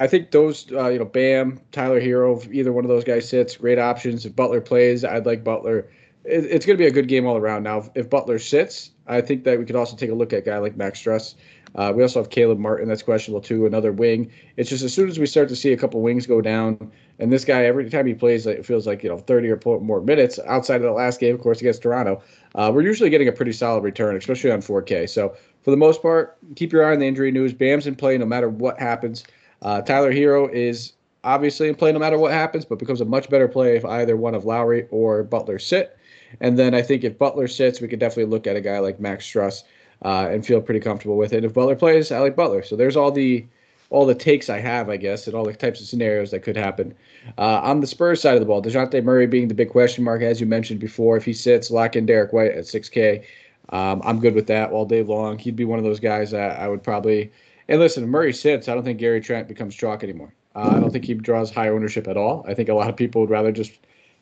I 0.00 0.06
think 0.06 0.30
those, 0.30 0.70
uh, 0.72 0.88
you 0.88 0.98
know, 0.98 1.04
Bam, 1.04 1.60
Tyler 1.72 2.00
Herro, 2.00 2.52
either 2.52 2.72
one 2.72 2.84
of 2.84 2.88
those 2.88 3.04
guys 3.04 3.28
sits, 3.28 3.56
great 3.56 3.78
options. 3.78 4.24
If 4.24 4.36
Butler 4.36 4.60
plays, 4.60 5.04
I'd 5.04 5.26
like 5.26 5.42
Butler. 5.42 5.90
It, 6.24 6.44
it's 6.44 6.66
going 6.66 6.76
to 6.76 6.82
be 6.82 6.86
a 6.86 6.92
good 6.92 7.08
game 7.08 7.26
all 7.26 7.36
around. 7.36 7.64
Now, 7.64 7.90
if 7.94 8.08
Butler 8.08 8.38
sits, 8.38 8.90
I 9.06 9.20
think 9.20 9.44
that 9.44 9.58
we 9.58 9.64
could 9.64 9.76
also 9.76 9.96
take 9.96 10.10
a 10.10 10.14
look 10.14 10.32
at 10.32 10.40
a 10.40 10.42
guy 10.42 10.58
like 10.58 10.76
Max 10.76 11.02
Strus. 11.02 11.34
Uh, 11.74 11.92
we 11.94 12.02
also 12.02 12.20
have 12.20 12.30
Caleb 12.30 12.58
Martin, 12.58 12.88
that's 12.88 13.02
questionable 13.02 13.40
too, 13.40 13.66
another 13.66 13.92
wing. 13.92 14.30
It's 14.56 14.70
just 14.70 14.82
as 14.82 14.92
soon 14.92 15.08
as 15.08 15.18
we 15.18 15.26
start 15.26 15.48
to 15.50 15.56
see 15.56 15.72
a 15.72 15.76
couple 15.76 16.00
wings 16.00 16.26
go 16.26 16.40
down, 16.40 16.90
and 17.18 17.32
this 17.32 17.44
guy, 17.44 17.64
every 17.64 17.90
time 17.90 18.06
he 18.06 18.14
plays, 18.14 18.46
it 18.46 18.64
feels 18.64 18.86
like, 18.86 19.02
you 19.02 19.08
know, 19.08 19.18
30 19.18 19.50
or 19.50 19.80
more 19.80 20.00
minutes 20.00 20.38
outside 20.46 20.76
of 20.76 20.82
the 20.82 20.92
last 20.92 21.20
game, 21.20 21.34
of 21.34 21.40
course, 21.40 21.60
against 21.60 21.82
Toronto, 21.82 22.22
uh, 22.54 22.70
we're 22.72 22.82
usually 22.82 23.10
getting 23.10 23.28
a 23.28 23.32
pretty 23.32 23.52
solid 23.52 23.82
return, 23.82 24.16
especially 24.16 24.50
on 24.50 24.60
4K. 24.60 25.08
So, 25.08 25.36
for 25.62 25.70
the 25.70 25.76
most 25.76 26.02
part, 26.02 26.36
keep 26.56 26.72
your 26.72 26.84
eye 26.84 26.92
on 26.92 26.98
the 26.98 27.06
injury 27.06 27.30
news. 27.30 27.52
Bam's 27.52 27.86
in 27.86 27.94
play 27.94 28.16
no 28.18 28.26
matter 28.26 28.48
what 28.48 28.78
happens. 28.78 29.24
Uh, 29.62 29.82
Tyler 29.82 30.12
Herro 30.12 30.50
is 30.52 30.92
obviously 31.24 31.68
in 31.68 31.74
play 31.74 31.92
no 31.92 31.98
matter 31.98 32.18
what 32.18 32.32
happens, 32.32 32.64
but 32.64 32.78
becomes 32.78 33.00
a 33.00 33.04
much 33.04 33.28
better 33.28 33.48
play 33.48 33.76
if 33.76 33.84
either 33.84 34.16
one 34.16 34.34
of 34.34 34.44
Lowry 34.44 34.86
or 34.90 35.22
Butler 35.22 35.58
sit. 35.58 35.98
And 36.40 36.58
then 36.58 36.74
I 36.74 36.82
think 36.82 37.04
if 37.04 37.18
Butler 37.18 37.48
sits, 37.48 37.80
we 37.80 37.88
could 37.88 37.98
definitely 37.98 38.30
look 38.30 38.46
at 38.46 38.56
a 38.56 38.60
guy 38.60 38.78
like 38.78 39.00
Max 39.00 39.26
Strus 39.26 39.64
uh, 40.04 40.28
and 40.30 40.46
feel 40.46 40.60
pretty 40.60 40.80
comfortable 40.80 41.16
with 41.16 41.32
it. 41.32 41.44
If 41.44 41.54
Butler 41.54 41.76
plays, 41.76 42.12
I 42.12 42.18
like 42.18 42.36
Butler. 42.36 42.62
So 42.62 42.76
there's 42.76 42.96
all 42.96 43.10
the 43.10 43.46
all 43.90 44.04
the 44.04 44.14
takes 44.14 44.50
I 44.50 44.58
have, 44.58 44.90
I 44.90 44.98
guess, 44.98 45.26
and 45.26 45.34
all 45.34 45.44
the 45.44 45.54
types 45.54 45.80
of 45.80 45.86
scenarios 45.86 46.30
that 46.32 46.40
could 46.40 46.58
happen. 46.58 46.94
Uh, 47.38 47.60
on 47.62 47.80
the 47.80 47.86
Spurs 47.86 48.20
side 48.20 48.34
of 48.34 48.40
the 48.40 48.46
ball, 48.46 48.62
Dejounte 48.62 49.02
Murray 49.02 49.26
being 49.26 49.48
the 49.48 49.54
big 49.54 49.70
question 49.70 50.04
mark, 50.04 50.20
as 50.20 50.40
you 50.40 50.46
mentioned 50.46 50.78
before. 50.78 51.16
If 51.16 51.24
he 51.24 51.32
sits, 51.32 51.70
lock 51.70 51.96
in 51.96 52.04
Derrick 52.04 52.34
White 52.34 52.52
at 52.52 52.64
6K. 52.64 53.24
Um, 53.70 54.00
I'm 54.04 54.18
good 54.20 54.34
with 54.34 54.46
that 54.46 54.70
all 54.70 54.84
day 54.86 55.02
long. 55.02 55.38
He'd 55.38 55.56
be 55.56 55.64
one 55.64 55.78
of 55.78 55.84
those 55.84 56.00
guys 56.00 56.30
that 56.30 56.58
I 56.58 56.68
would 56.68 56.82
probably– 56.82 57.30
and 57.68 57.80
listen, 57.80 58.08
Murray 58.08 58.32
sits. 58.32 58.68
I 58.68 58.74
don't 58.74 58.84
think 58.84 58.98
Gary 58.98 59.20
Trent 59.20 59.46
becomes 59.46 59.74
chalk 59.74 60.02
anymore. 60.02 60.32
Uh, 60.56 60.70
I 60.76 60.80
don't 60.80 60.90
think 60.90 61.04
he 61.04 61.14
draws 61.14 61.50
high 61.50 61.68
ownership 61.68 62.08
at 62.08 62.16
all. 62.16 62.44
I 62.48 62.54
think 62.54 62.68
a 62.68 62.74
lot 62.74 62.88
of 62.88 62.96
people 62.96 63.20
would 63.20 63.30
rather 63.30 63.52
just, 63.52 63.72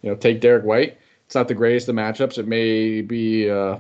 you 0.03 0.11
know, 0.11 0.17
take 0.17 0.41
Derrick 0.41 0.65
White. 0.65 0.99
It's 1.27 1.35
not 1.35 1.49
the 1.49 1.55
greatest 1.55 1.89
of 1.89 1.95
matchups. 1.95 2.39
It 2.39 2.47
may 2.49 3.03
be 3.03 3.49
uh, 3.49 3.79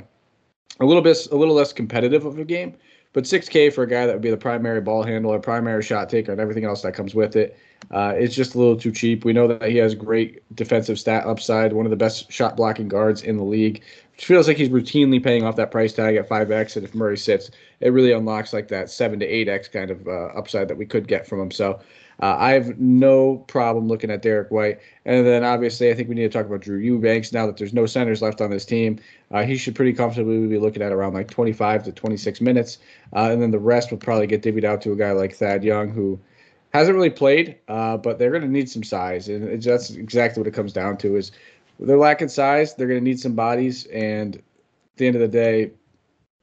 a 0.81 0.85
little 0.85 1.03
bit, 1.03 1.27
a 1.33 1.37
little 1.37 1.55
less 1.55 1.73
competitive 1.73 2.25
of 2.25 2.39
a 2.39 2.45
game, 2.45 2.77
but 3.17 3.25
6K 3.25 3.73
for 3.73 3.85
a 3.85 3.89
guy 3.89 4.05
that 4.05 4.13
would 4.13 4.21
be 4.21 4.29
the 4.29 4.37
primary 4.37 4.83
ball 4.83 5.03
handler, 5.03 5.39
primary 5.39 5.83
shot 5.83 6.11
taker, 6.11 6.33
and 6.33 6.39
everything 6.39 6.67
else 6.67 6.83
that 6.83 6.93
comes 6.93 7.15
with 7.15 7.35
it. 7.35 7.59
Uh, 7.91 8.13
it's 8.15 8.35
just 8.35 8.55
a 8.55 8.59
little 8.59 8.77
too 8.77 8.93
cheap. 8.93 9.25
We 9.25 9.33
know 9.33 9.49
that 9.49 9.71
he 9.71 9.79
has 9.79 9.95
great 9.95 10.43
defensive 10.55 10.99
stat 10.99 11.25
upside, 11.27 11.73
one 11.73 11.87
of 11.87 11.91
the 11.91 11.97
best 11.97 12.31
shot 12.31 12.59
blocking 12.59 12.89
guards 12.89 13.23
in 13.23 13.39
the 13.39 13.43
league. 13.43 13.83
Which 14.13 14.27
feels 14.27 14.47
like 14.47 14.59
he's 14.59 14.69
routinely 14.69 15.25
paying 15.25 15.45
off 15.45 15.57
that 15.57 15.71
price 15.71 15.95
tag 15.95 16.17
at 16.17 16.29
5x, 16.29 16.77
and 16.77 16.85
if 16.85 16.95
Murray 16.95 17.17
sits, 17.17 17.51
it 17.81 17.89
really 17.89 18.13
unlocks 18.13 18.53
like 18.53 18.69
that 18.69 18.91
7 18.91 19.19
to 19.21 19.27
8x 19.27 19.73
kind 19.73 19.91
of 19.91 20.07
uh, 20.07 20.27
upside 20.37 20.69
that 20.69 20.77
we 20.77 20.85
could 20.85 21.09
get 21.09 21.27
from 21.27 21.41
him. 21.41 21.51
So 21.51 21.81
uh, 22.23 22.37
I 22.39 22.53
have 22.53 22.79
no 22.79 23.37
problem 23.47 23.89
looking 23.89 24.11
at 24.11 24.23
Derrick 24.23 24.51
White. 24.51 24.81
And 25.05 25.27
then 25.27 25.45
obviously, 25.45 25.91
I 25.91 25.95
think 25.95 26.09
we 26.09 26.15
need 26.15 26.23
to 26.23 26.29
talk 26.29 26.47
about 26.47 26.61
Drew 26.61 26.79
Eubanks 26.79 27.33
now 27.33 27.47
that 27.47 27.57
there's 27.57 27.75
no 27.75 27.85
centers 27.87 28.23
left 28.23 28.41
on 28.41 28.51
this 28.51 28.65
team. 28.65 28.99
Uh, 29.31 29.45
he 29.45 29.57
should 29.57 29.75
pretty 29.75 29.93
comfortably 29.93 30.47
be 30.47 30.59
looking 30.59 30.83
at 30.83 30.93
around 30.93 31.13
like 31.13 31.31
25 31.31 31.85
to 31.85 31.93
26 31.93 32.41
minutes. 32.41 32.79
Uh, 33.15 33.31
and 33.31 33.43
then 33.43 33.51
the 33.51 33.59
rest 33.59 33.91
will 33.91 33.99
probably 33.99 34.27
get 34.27 34.43
divvied 34.43 34.65
out 34.65 34.81
to 34.83 34.93
a 34.93 34.97
guy 34.97 35.13
like 35.13 35.35
Thad 35.35 35.63
Young, 35.63 35.91
who 35.91 36.19
hasn't 36.73 36.95
really 36.95 37.11
played, 37.11 37.59
uh, 37.69 37.97
but 37.99 38.19
they're 38.19 38.31
going 38.31 38.43
to 38.43 38.49
need 38.49 38.71
some 38.71 38.83
size. 38.83 39.29
And 39.29 39.63
that's 39.63 39.91
exactly 39.91 40.41
what 40.41 40.49
it 40.49 40.55
comes 40.55 40.73
down 40.73 40.97
to 40.99 41.17
is 41.17 41.33
they're 41.79 41.99
lacking 41.99 42.29
size. 42.29 42.75
They're 42.75 42.89
going 42.89 43.01
to 43.01 43.05
need 43.05 43.21
some 43.21 43.35
bodies. 43.35 43.85
And 43.87 44.37
at 44.37 44.43
the 44.97 45.07
end 45.07 45.17
of 45.17 45.21
the 45.21 45.29
day, 45.29 45.73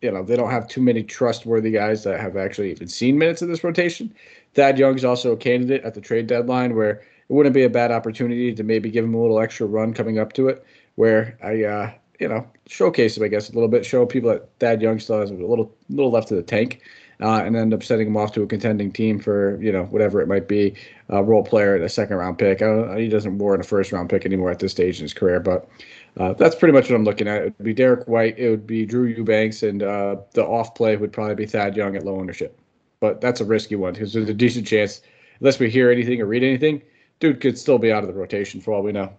you 0.04 0.12
know, 0.12 0.22
they 0.22 0.36
don't 0.36 0.52
have 0.52 0.68
too 0.68 0.82
many 0.82 1.02
trustworthy 1.02 1.72
guys 1.72 2.04
that 2.04 2.20
have 2.20 2.36
actually 2.36 2.70
even 2.70 2.88
seen 2.88 3.18
minutes 3.18 3.42
in 3.42 3.50
this 3.50 3.63
rotation. 3.63 4.13
Thad 4.54 4.78
Young's 4.78 5.06
also 5.06 5.32
a 5.32 5.38
candidate 5.38 5.84
at 5.84 5.94
the 5.94 6.02
trade 6.02 6.28
deadline 6.28 6.76
where 6.76 6.92
it 6.92 7.04
wouldn't 7.30 7.56
be 7.56 7.63
a 7.63 7.70
bad 7.70 7.89
opportunity 7.89 8.54
to 8.54 8.63
maybe 8.63 8.92
give 8.92 9.06
him 9.06 9.13
a 9.13 9.22
little 9.22 9.39
extra 9.39 9.66
run 9.66 9.94
coming 9.94 10.20
up 10.20 10.34
to 10.34 10.50
it, 10.50 10.63
where 10.96 11.38
I, 11.42 11.63
uh, 11.63 11.92
you 12.20 12.28
know, 12.28 12.46
showcase 12.68 13.18
him, 13.18 13.24
I 13.24 13.30
guess, 13.30 13.50
a 13.50 13.54
little 13.54 13.70
bit, 13.70 13.86
show 13.86 14.06
people 14.06 14.30
that 14.32 14.50
Thad 14.60 14.82
Young 14.82 15.00
still 15.00 15.22
has 15.22 15.32
a 15.32 15.36
little, 15.36 15.74
little 15.89 16.12
left 16.12 16.30
of 16.32 16.38
the 16.38 16.44
tank 16.44 16.82
uh, 17.22 17.42
and 17.46 17.56
end 17.56 17.74
up 17.74 17.82
sending 17.82 18.08
him 18.08 18.18
off 18.18 18.34
to 18.34 18.44
a 18.44 18.48
contending 18.48 18.92
team 18.92 19.20
for 19.20 19.62
you 19.62 19.72
know 19.72 19.84
whatever 19.86 20.20
it 20.20 20.28
might 20.28 20.50
be, 20.50 20.76
a 21.08 21.24
role 21.24 21.44
player 21.44 21.76
at 21.76 21.82
a 21.82 21.88
second 21.89 22.18
round 22.18 22.38
pick. 22.38 22.60
he 22.60 23.08
doesn't 23.08 23.38
warrant 23.38 23.63
a 23.63 23.68
first 23.68 23.94
round 23.94 24.10
pick 24.10 24.26
anymore 24.26 24.52
at 24.52 24.60
this 24.60 24.74
stage 24.74 25.00
in 25.00 25.04
his 25.04 25.13
career, 25.13 25.39
but. 25.39 25.70
Uh, 26.17 26.34
that's 26.34 26.56
pretty 26.56 26.73
much 26.73 26.89
what 26.89 26.95
I'm 26.95 27.04
looking 27.04 27.28
at. 27.28 27.41
It 27.41 27.56
would 27.58 27.65
be 27.65 27.73
Derrick 27.73 28.08
White, 28.08 28.38
it 28.38 28.49
would 28.49 28.67
be 28.67 28.86
Drew 28.86 29.06
Eubanks, 29.06 29.63
and 29.63 29.82
uh, 29.82 30.17
the 30.34 30.45
off 30.45 30.76
play 30.76 30.95
would 30.95 31.12
probably 31.12 31.36
be 31.36 31.45
Thad 31.45 31.76
Young 31.76 31.95
at 31.95 32.06
low 32.06 32.19
ownership. 32.19 32.60
But 32.99 33.19
that's 33.19 33.41
a 33.41 33.45
risky 33.45 33.76
one 33.76 33.93
because 33.93 34.13
there's 34.13 34.30
a 34.30 34.34
decent 34.34 34.67
chance, 34.67 35.02
unless 35.39 35.60
we 35.60 35.69
hear 35.69 35.91
anything 35.91 36.21
or 36.21 36.26
read 36.26 36.43
anything, 36.43 36.82
dude 37.19 37.41
could 37.41 37.58
still 37.58 37.80
be 37.80 37.91
out 37.91 38.04
of 38.04 38.08
the 38.08 38.13
rotation 38.13 38.62
for 38.62 38.73
all 38.73 38.84
we 38.84 38.91
know. 38.91 39.12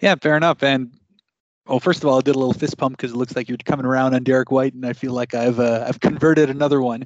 Yeah, 0.00 0.16
fair 0.16 0.36
enough. 0.36 0.62
And 0.62 0.92
well, 1.66 1.80
first 1.80 2.02
of 2.02 2.08
all, 2.08 2.18
I 2.18 2.20
did 2.20 2.34
a 2.34 2.38
little 2.38 2.52
fist 2.52 2.76
pump 2.78 2.96
because 2.96 3.12
it 3.12 3.16
looks 3.16 3.34
like 3.34 3.48
you're 3.48 3.58
coming 3.58 3.86
around 3.86 4.14
on 4.14 4.24
Derrick 4.24 4.50
White, 4.50 4.74
and 4.74 4.84
I 4.84 4.92
feel 4.92 5.12
like 5.12 5.34
I've 5.34 5.60
uh, 5.60 5.84
I've 5.86 6.00
converted 6.00 6.50
another 6.50 6.82
one. 6.82 7.04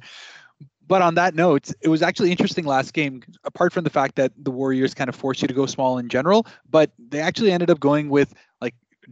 But 0.87 1.01
on 1.01 1.15
that 1.15 1.35
note, 1.35 1.71
it 1.81 1.87
was 1.87 2.01
actually 2.01 2.31
interesting 2.31 2.65
last 2.65 2.93
game. 2.93 3.23
Apart 3.45 3.71
from 3.71 3.85
the 3.85 3.89
fact 3.89 4.15
that 4.15 4.33
the 4.37 4.51
Warriors 4.51 4.93
kind 4.93 5.07
of 5.07 5.15
forced 5.15 5.41
you 5.41 5.47
to 5.47 5.53
go 5.53 5.65
small 5.65 5.97
in 5.97 6.09
general, 6.09 6.45
but 6.69 6.91
they 6.99 7.19
actually 7.19 7.51
ended 7.51 7.69
up 7.69 7.79
going 7.79 8.09
with 8.09 8.33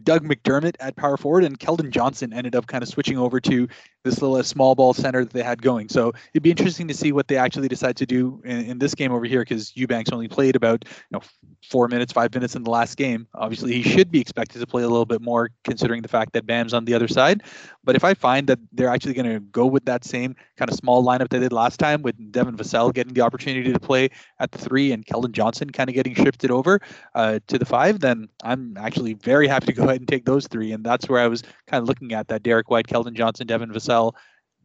Doug 0.04 0.24
McDermott 0.24 0.76
at 0.80 0.96
power 0.96 1.18
forward, 1.18 1.44
and 1.44 1.60
Keldon 1.60 1.90
Johnson 1.90 2.34
ended 2.34 2.56
up 2.56 2.68
kind 2.68 2.84
of 2.84 2.90
switching 2.90 3.18
over 3.18 3.40
to 3.42 3.68
this 4.04 4.22
little 4.22 4.38
uh, 4.38 4.44
small 4.44 4.76
ball 4.76 4.94
center 4.94 5.24
that 5.24 5.34
they 5.34 5.44
had 5.44 5.62
going. 5.62 5.90
So 5.90 6.14
it'd 6.34 6.44
be 6.44 6.52
interesting 6.52 6.88
to 6.88 6.94
see 6.94 7.12
what 7.12 7.28
they 7.28 7.36
actually 7.36 7.68
decide 7.68 7.98
to 7.98 8.06
do 8.06 8.42
in, 8.46 8.66
in 8.66 8.80
this 8.80 8.96
game 8.96 9.12
over 9.12 9.26
here 9.26 9.42
because 9.42 9.76
Eubanks 9.76 10.12
only 10.12 10.28
played 10.28 10.56
about 10.56 10.86
you 10.88 11.18
know 11.18 11.22
four 11.70 11.88
minutes, 11.88 12.14
five 12.14 12.34
minutes 12.34 12.56
in 12.56 12.64
the 12.64 12.70
last 12.70 12.98
game. 12.98 13.28
Obviously, 13.36 13.74
he 13.74 13.84
should 13.84 14.12
be 14.12 14.20
expected 14.20 14.60
to 14.60 14.68
play 14.68 14.84
a 14.84 14.88
little 14.88 15.06
bit 15.06 15.22
more 15.22 15.50
considering 15.64 16.02
the 16.02 16.08
fact 16.08 16.34
that 16.34 16.46
Bam's 16.46 16.74
on 16.74 16.86
the 16.86 16.94
other 16.94 17.08
side. 17.08 17.44
But 17.84 17.96
if 17.96 18.04
I 18.04 18.14
find 18.14 18.48
that 18.48 18.60
they're 18.72 18.90
actually 18.90 19.14
going 19.14 19.34
to 19.34 19.40
go 19.40 19.66
with 19.66 19.86
that 19.86 20.06
same 20.06 20.36
kind 20.58 20.70
of 20.70 20.76
small 20.76 21.04
lineup 21.04 21.30
they 21.30 21.40
did 21.40 21.52
last 21.52 21.80
time 21.80 22.02
with 22.02 22.32
Devin 22.32 22.56
Vassell 22.56 22.94
getting 22.94 23.14
the 23.14 23.22
opportunity 23.22 23.72
to 23.72 23.80
play 23.80 24.10
at 24.40 24.52
the 24.52 24.58
three 24.58 24.92
and 24.92 25.06
Keldon 25.06 25.32
Johnson 25.32 25.70
kind 25.70 25.90
of 25.90 25.96
getting 25.96 26.16
shifted 26.16 26.52
over 26.52 26.80
uh, 27.16 27.40
to 27.48 27.58
the 27.58 27.66
five, 27.66 28.00
then 28.00 28.30
I'm 28.44 28.78
actually 28.78 29.14
very 29.14 29.48
happy 29.48 29.68
to 29.68 29.74
go 29.74 29.84
ahead 29.86 30.02
and 30.02 30.08
take 30.08 30.26
those 30.26 30.48
three. 30.48 30.72
And 30.72 30.84
that's 30.84 31.10
where 31.10 31.22
I 31.22 31.28
was 31.28 31.44
kind 31.68 31.82
of 31.82 31.88
looking 31.88 32.14
at 32.14 32.28
that 32.30 32.44
Derrick 32.44 32.70
White, 32.70 32.88
Keldon 32.88 33.14
Johnson, 33.14 33.48
Devin 33.48 33.72
Vassell, 33.72 34.14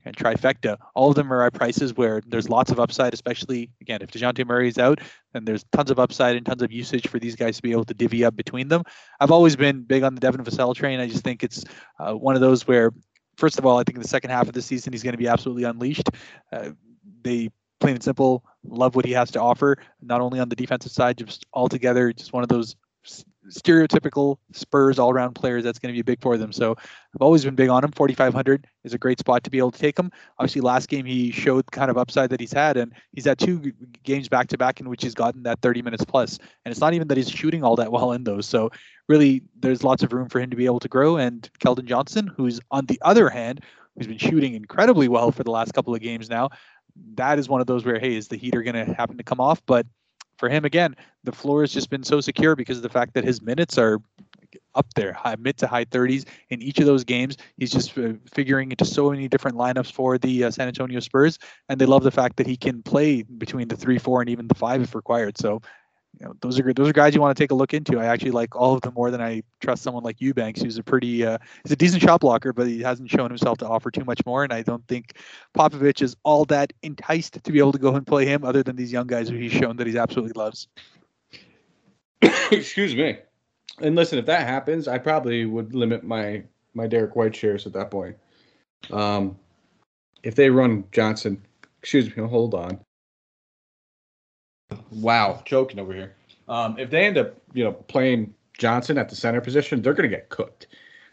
and 0.04 0.16
trifecta. 0.16 0.76
All 0.94 1.08
of 1.08 1.16
them 1.16 1.32
are 1.32 1.44
at 1.44 1.54
prices 1.54 1.94
where 1.94 2.20
there's 2.26 2.48
lots 2.48 2.70
of 2.70 2.78
upside, 2.78 3.14
especially 3.14 3.70
again 3.80 4.00
if 4.02 4.10
Dejounte 4.10 4.46
Murray 4.46 4.68
is 4.68 4.78
out, 4.78 5.00
then 5.32 5.44
there's 5.44 5.64
tons 5.72 5.90
of 5.90 5.98
upside 5.98 6.36
and 6.36 6.44
tons 6.44 6.62
of 6.62 6.70
usage 6.70 7.08
for 7.08 7.18
these 7.18 7.36
guys 7.36 7.56
to 7.56 7.62
be 7.62 7.72
able 7.72 7.84
to 7.86 7.94
divvy 7.94 8.24
up 8.24 8.36
between 8.36 8.68
them. 8.68 8.82
I've 9.20 9.30
always 9.30 9.56
been 9.56 9.82
big 9.82 10.02
on 10.02 10.14
the 10.14 10.20
Devin 10.20 10.44
Vassell 10.44 10.74
train. 10.74 11.00
I 11.00 11.06
just 11.06 11.24
think 11.24 11.42
it's 11.42 11.64
uh, 11.98 12.12
one 12.12 12.34
of 12.34 12.40
those 12.40 12.66
where, 12.66 12.92
first 13.36 13.58
of 13.58 13.66
all, 13.66 13.78
I 13.78 13.84
think 13.84 13.96
in 13.96 14.02
the 14.02 14.08
second 14.08 14.30
half 14.30 14.46
of 14.46 14.54
the 14.54 14.62
season 14.62 14.92
he's 14.92 15.02
going 15.02 15.14
to 15.14 15.18
be 15.18 15.28
absolutely 15.28 15.64
unleashed. 15.64 16.10
Uh, 16.52 16.70
they 17.22 17.50
plain 17.84 17.96
and 17.96 18.02
simple 18.02 18.42
love 18.64 18.96
what 18.96 19.04
he 19.04 19.12
has 19.12 19.30
to 19.30 19.38
offer, 19.38 19.76
not 20.00 20.22
only 20.22 20.40
on 20.40 20.48
the 20.48 20.56
defensive 20.56 20.90
side, 20.90 21.18
just 21.18 21.44
altogether, 21.52 22.14
just 22.14 22.32
one 22.32 22.42
of 22.42 22.48
those 22.48 22.76
stereotypical 23.50 24.38
Spurs 24.52 24.98
all 24.98 25.10
around 25.10 25.34
players 25.34 25.62
that's 25.62 25.78
going 25.78 25.94
to 25.94 25.98
be 25.98 26.00
big 26.00 26.22
for 26.22 26.38
them. 26.38 26.50
So 26.50 26.70
I've 26.70 27.20
always 27.20 27.44
been 27.44 27.54
big 27.54 27.68
on 27.68 27.84
him. 27.84 27.92
4,500 27.92 28.66
is 28.84 28.94
a 28.94 28.98
great 28.98 29.18
spot 29.18 29.44
to 29.44 29.50
be 29.50 29.58
able 29.58 29.70
to 29.70 29.78
take 29.78 29.98
him. 29.98 30.10
Obviously, 30.38 30.62
last 30.62 30.88
game 30.88 31.04
he 31.04 31.30
showed 31.30 31.70
kind 31.72 31.90
of 31.90 31.98
upside 31.98 32.30
that 32.30 32.40
he's 32.40 32.54
had, 32.54 32.78
and 32.78 32.94
he's 33.12 33.26
had 33.26 33.38
two 33.38 33.60
games 34.02 34.30
back 34.30 34.48
to 34.48 34.56
back 34.56 34.80
in 34.80 34.88
which 34.88 35.02
he's 35.02 35.14
gotten 35.14 35.42
that 35.42 35.60
30 35.60 35.82
minutes 35.82 36.06
plus. 36.06 36.38
And 36.64 36.72
it's 36.72 36.80
not 36.80 36.94
even 36.94 37.08
that 37.08 37.18
he's 37.18 37.28
shooting 37.28 37.62
all 37.62 37.76
that 37.76 37.92
well 37.92 38.12
in 38.12 38.24
those. 38.24 38.46
So 38.46 38.70
really, 39.10 39.42
there's 39.60 39.84
lots 39.84 40.02
of 40.02 40.14
room 40.14 40.30
for 40.30 40.40
him 40.40 40.48
to 40.48 40.56
be 40.56 40.64
able 40.64 40.80
to 40.80 40.88
grow. 40.88 41.18
And 41.18 41.46
Keldon 41.60 41.84
Johnson, 41.84 42.32
who's 42.34 42.60
on 42.70 42.86
the 42.86 42.98
other 43.02 43.28
hand, 43.28 43.60
who's 43.94 44.06
been 44.06 44.18
shooting 44.18 44.54
incredibly 44.54 45.08
well 45.08 45.30
for 45.30 45.44
the 45.44 45.50
last 45.50 45.74
couple 45.74 45.94
of 45.94 46.00
games 46.00 46.28
now, 46.28 46.48
that 47.14 47.38
is 47.38 47.48
one 47.48 47.60
of 47.60 47.66
those 47.66 47.84
where, 47.84 47.98
hey, 47.98 48.14
is 48.14 48.28
the 48.28 48.36
heater 48.36 48.62
going 48.62 48.74
to 48.74 48.94
happen 48.94 49.16
to 49.16 49.24
come 49.24 49.40
off? 49.40 49.62
But 49.66 49.86
for 50.36 50.48
him 50.48 50.64
again, 50.64 50.96
the 51.22 51.32
floor 51.32 51.62
has 51.62 51.72
just 51.72 51.90
been 51.90 52.04
so 52.04 52.20
secure 52.20 52.56
because 52.56 52.76
of 52.76 52.82
the 52.82 52.88
fact 52.88 53.14
that 53.14 53.24
his 53.24 53.40
minutes 53.40 53.78
are 53.78 54.00
up 54.74 54.92
there, 54.94 55.12
high, 55.12 55.36
mid 55.38 55.56
to 55.58 55.66
high 55.66 55.84
30s 55.84 56.26
in 56.50 56.62
each 56.62 56.78
of 56.78 56.86
those 56.86 57.04
games. 57.04 57.36
He's 57.56 57.70
just 57.70 57.96
uh, 57.98 58.12
figuring 58.32 58.70
into 58.70 58.84
so 58.84 59.10
many 59.10 59.28
different 59.28 59.56
lineups 59.56 59.92
for 59.92 60.18
the 60.18 60.44
uh, 60.44 60.50
San 60.50 60.68
Antonio 60.68 61.00
Spurs, 61.00 61.38
and 61.68 61.80
they 61.80 61.86
love 61.86 62.02
the 62.02 62.10
fact 62.10 62.36
that 62.36 62.46
he 62.46 62.56
can 62.56 62.82
play 62.82 63.22
between 63.22 63.68
the 63.68 63.76
three, 63.76 63.98
four, 63.98 64.20
and 64.20 64.30
even 64.30 64.48
the 64.48 64.54
five 64.54 64.82
if 64.82 64.94
required. 64.94 65.38
So 65.38 65.62
you 66.20 66.26
know, 66.26 66.34
those 66.40 66.58
are 66.60 66.72
those 66.72 66.88
are 66.88 66.92
guys 66.92 67.14
you 67.14 67.20
want 67.20 67.36
to 67.36 67.42
take 67.42 67.50
a 67.50 67.54
look 67.54 67.74
into. 67.74 67.98
I 67.98 68.06
actually 68.06 68.30
like 68.30 68.54
all 68.54 68.74
of 68.74 68.82
them 68.82 68.94
more 68.94 69.10
than 69.10 69.20
I 69.20 69.42
trust 69.60 69.82
someone 69.82 70.04
like 70.04 70.20
Eubanks, 70.20 70.62
who's 70.62 70.78
a 70.78 70.82
pretty 70.82 71.24
uh, 71.24 71.38
he's 71.64 71.72
a 71.72 71.76
decent 71.76 72.02
shot 72.02 72.20
blocker, 72.20 72.52
but 72.52 72.66
he 72.66 72.80
hasn't 72.80 73.10
shown 73.10 73.30
himself 73.30 73.58
to 73.58 73.68
offer 73.68 73.90
too 73.90 74.04
much 74.04 74.24
more. 74.24 74.44
And 74.44 74.52
I 74.52 74.62
don't 74.62 74.86
think 74.86 75.16
Popovich 75.56 76.02
is 76.02 76.16
all 76.22 76.44
that 76.46 76.72
enticed 76.82 77.42
to 77.42 77.52
be 77.52 77.58
able 77.58 77.72
to 77.72 77.78
go 77.78 77.94
and 77.94 78.06
play 78.06 78.26
him, 78.26 78.44
other 78.44 78.62
than 78.62 78.76
these 78.76 78.92
young 78.92 79.06
guys 79.06 79.28
who 79.28 79.36
he's 79.36 79.52
shown 79.52 79.76
that 79.76 79.86
he's 79.86 79.96
absolutely 79.96 80.32
loves. 80.34 80.68
Excuse 82.50 82.94
me. 82.94 83.18
And 83.80 83.96
listen, 83.96 84.18
if 84.18 84.26
that 84.26 84.46
happens, 84.46 84.86
I 84.86 84.98
probably 84.98 85.44
would 85.44 85.74
limit 85.74 86.04
my 86.04 86.44
my 86.74 86.86
Derrick 86.86 87.16
White 87.16 87.34
shares 87.34 87.66
at 87.66 87.72
that 87.72 87.90
point. 87.90 88.16
Um, 88.90 89.36
if 90.22 90.34
they 90.34 90.50
run 90.50 90.84
Johnson, 90.92 91.42
excuse 91.80 92.14
me, 92.16 92.26
hold 92.26 92.54
on. 92.54 92.80
Wow, 94.90 95.42
choking 95.44 95.78
over 95.78 95.92
here. 95.92 96.14
Um, 96.48 96.78
if 96.78 96.90
they 96.90 97.04
end 97.04 97.18
up, 97.18 97.34
you 97.52 97.64
know, 97.64 97.72
playing 97.72 98.34
Johnson 98.58 98.98
at 98.98 99.08
the 99.08 99.16
center 99.16 99.40
position, 99.40 99.82
they're 99.82 99.94
going 99.94 100.08
to 100.08 100.14
get 100.14 100.28
cooked. 100.28 100.66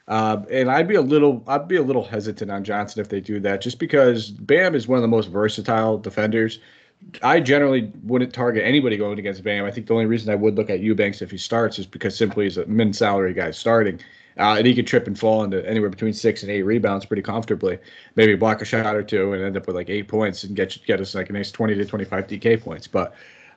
Uh, 0.07 0.41
and 0.51 0.69
I'd 0.69 0.87
be 0.87 0.95
a 0.95 1.01
little, 1.01 1.43
I'd 1.47 1.67
be 1.67 1.77
a 1.77 1.81
little 1.81 2.03
hesitant 2.03 2.51
on 2.51 2.63
Johnson 2.63 3.01
if 3.01 3.09
they 3.09 3.21
do 3.21 3.39
that, 3.41 3.61
just 3.61 3.79
because 3.79 4.29
Bam 4.29 4.75
is 4.75 4.87
one 4.87 4.97
of 4.97 5.01
the 5.01 5.07
most 5.07 5.29
versatile 5.29 5.97
defenders. 5.97 6.59
I 7.23 7.39
generally 7.39 7.91
wouldn't 8.03 8.33
target 8.33 8.63
anybody 8.65 8.97
going 8.97 9.17
against 9.19 9.43
Bam. 9.43 9.65
I 9.65 9.71
think 9.71 9.87
the 9.87 9.93
only 9.93 10.05
reason 10.05 10.31
I 10.31 10.35
would 10.35 10.55
look 10.55 10.69
at 10.69 10.81
Eubanks 10.81 11.21
if 11.21 11.31
he 11.31 11.37
starts 11.37 11.79
is 11.79 11.87
because 11.87 12.15
simply 12.15 12.43
he's 12.43 12.57
a 12.57 12.65
min 12.65 12.93
salary 12.93 13.33
guy 13.33 13.51
starting. 13.51 13.99
Uh, 14.37 14.55
and 14.57 14.65
he 14.65 14.73
could 14.73 14.87
trip 14.87 15.07
and 15.07 15.19
fall 15.19 15.43
into 15.43 15.67
anywhere 15.67 15.89
between 15.89 16.13
six 16.13 16.41
and 16.41 16.51
eight 16.51 16.63
rebounds 16.63 17.05
pretty 17.05 17.21
comfortably. 17.21 17.77
Maybe 18.15 18.35
block 18.35 18.61
a 18.61 18.65
shot 18.65 18.95
or 18.95 19.03
two 19.03 19.33
and 19.33 19.43
end 19.43 19.57
up 19.57 19.67
with 19.67 19.75
like 19.75 19.89
eight 19.89 20.07
points 20.07 20.43
and 20.43 20.55
get 20.55 20.77
get 20.85 21.01
us 21.01 21.15
like 21.15 21.29
a 21.29 21.33
nice 21.33 21.51
20 21.51 21.75
to 21.75 21.85
25 21.85 22.27
DK 22.27 22.61
points. 22.61 22.87
But 22.87 23.13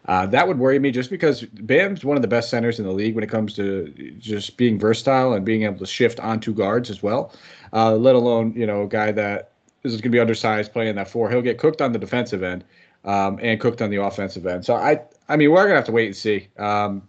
uh, 0.07 0.27
that 0.27 0.47
would 0.47 0.59
worry 0.59 0.79
me 0.79 0.90
just 0.90 1.11
because 1.11 1.43
Bam's 1.43 2.05
one 2.05 2.17
of 2.17 2.23
the 2.23 2.29
best 2.29 2.51
centers 2.51 2.79
in 2.79 2.85
the 2.85 2.93
league 2.93 3.14
when 3.14 3.25
it 3.25 3.31
comes 3.31 3.55
to 3.55 3.88
just 4.19 4.57
being 4.57 4.79
versatile 4.79 5.33
and 5.33 5.45
being 5.45 5.62
able 5.62 5.79
to 5.79 5.87
shift 5.87 6.21
onto 6.21 6.53
guards 6.53 6.90
as 6.90 7.03
well. 7.03 7.33
Uh, 7.73 7.95
let 7.95 8.14
alone 8.14 8.53
you 8.55 8.67
know 8.67 8.83
a 8.83 8.88
guy 8.88 9.12
that 9.12 9.53
is 9.83 9.93
going 9.93 10.03
to 10.03 10.09
be 10.11 10.21
undersized 10.21 10.73
playing 10.73 10.95
that 10.97 11.09
four. 11.09 11.31
He'll 11.31 11.43
get 11.43 11.59
cooked 11.59 11.81
on 11.81 11.93
the 11.93 11.99
defensive 11.99 12.43
end 12.43 12.64
um, 13.05 13.38
and 13.43 13.59
cooked 13.59 13.81
on 13.81 13.90
the 13.90 14.03
offensive 14.03 14.47
end. 14.47 14.64
So 14.64 14.75
I 14.75 15.01
I 15.29 15.37
mean 15.37 15.51
we're 15.51 15.62
going 15.62 15.71
to 15.71 15.77
have 15.77 15.87
to 15.87 15.93
wait 15.93 16.07
and 16.07 16.17
see. 16.17 16.49
Um, 16.59 17.09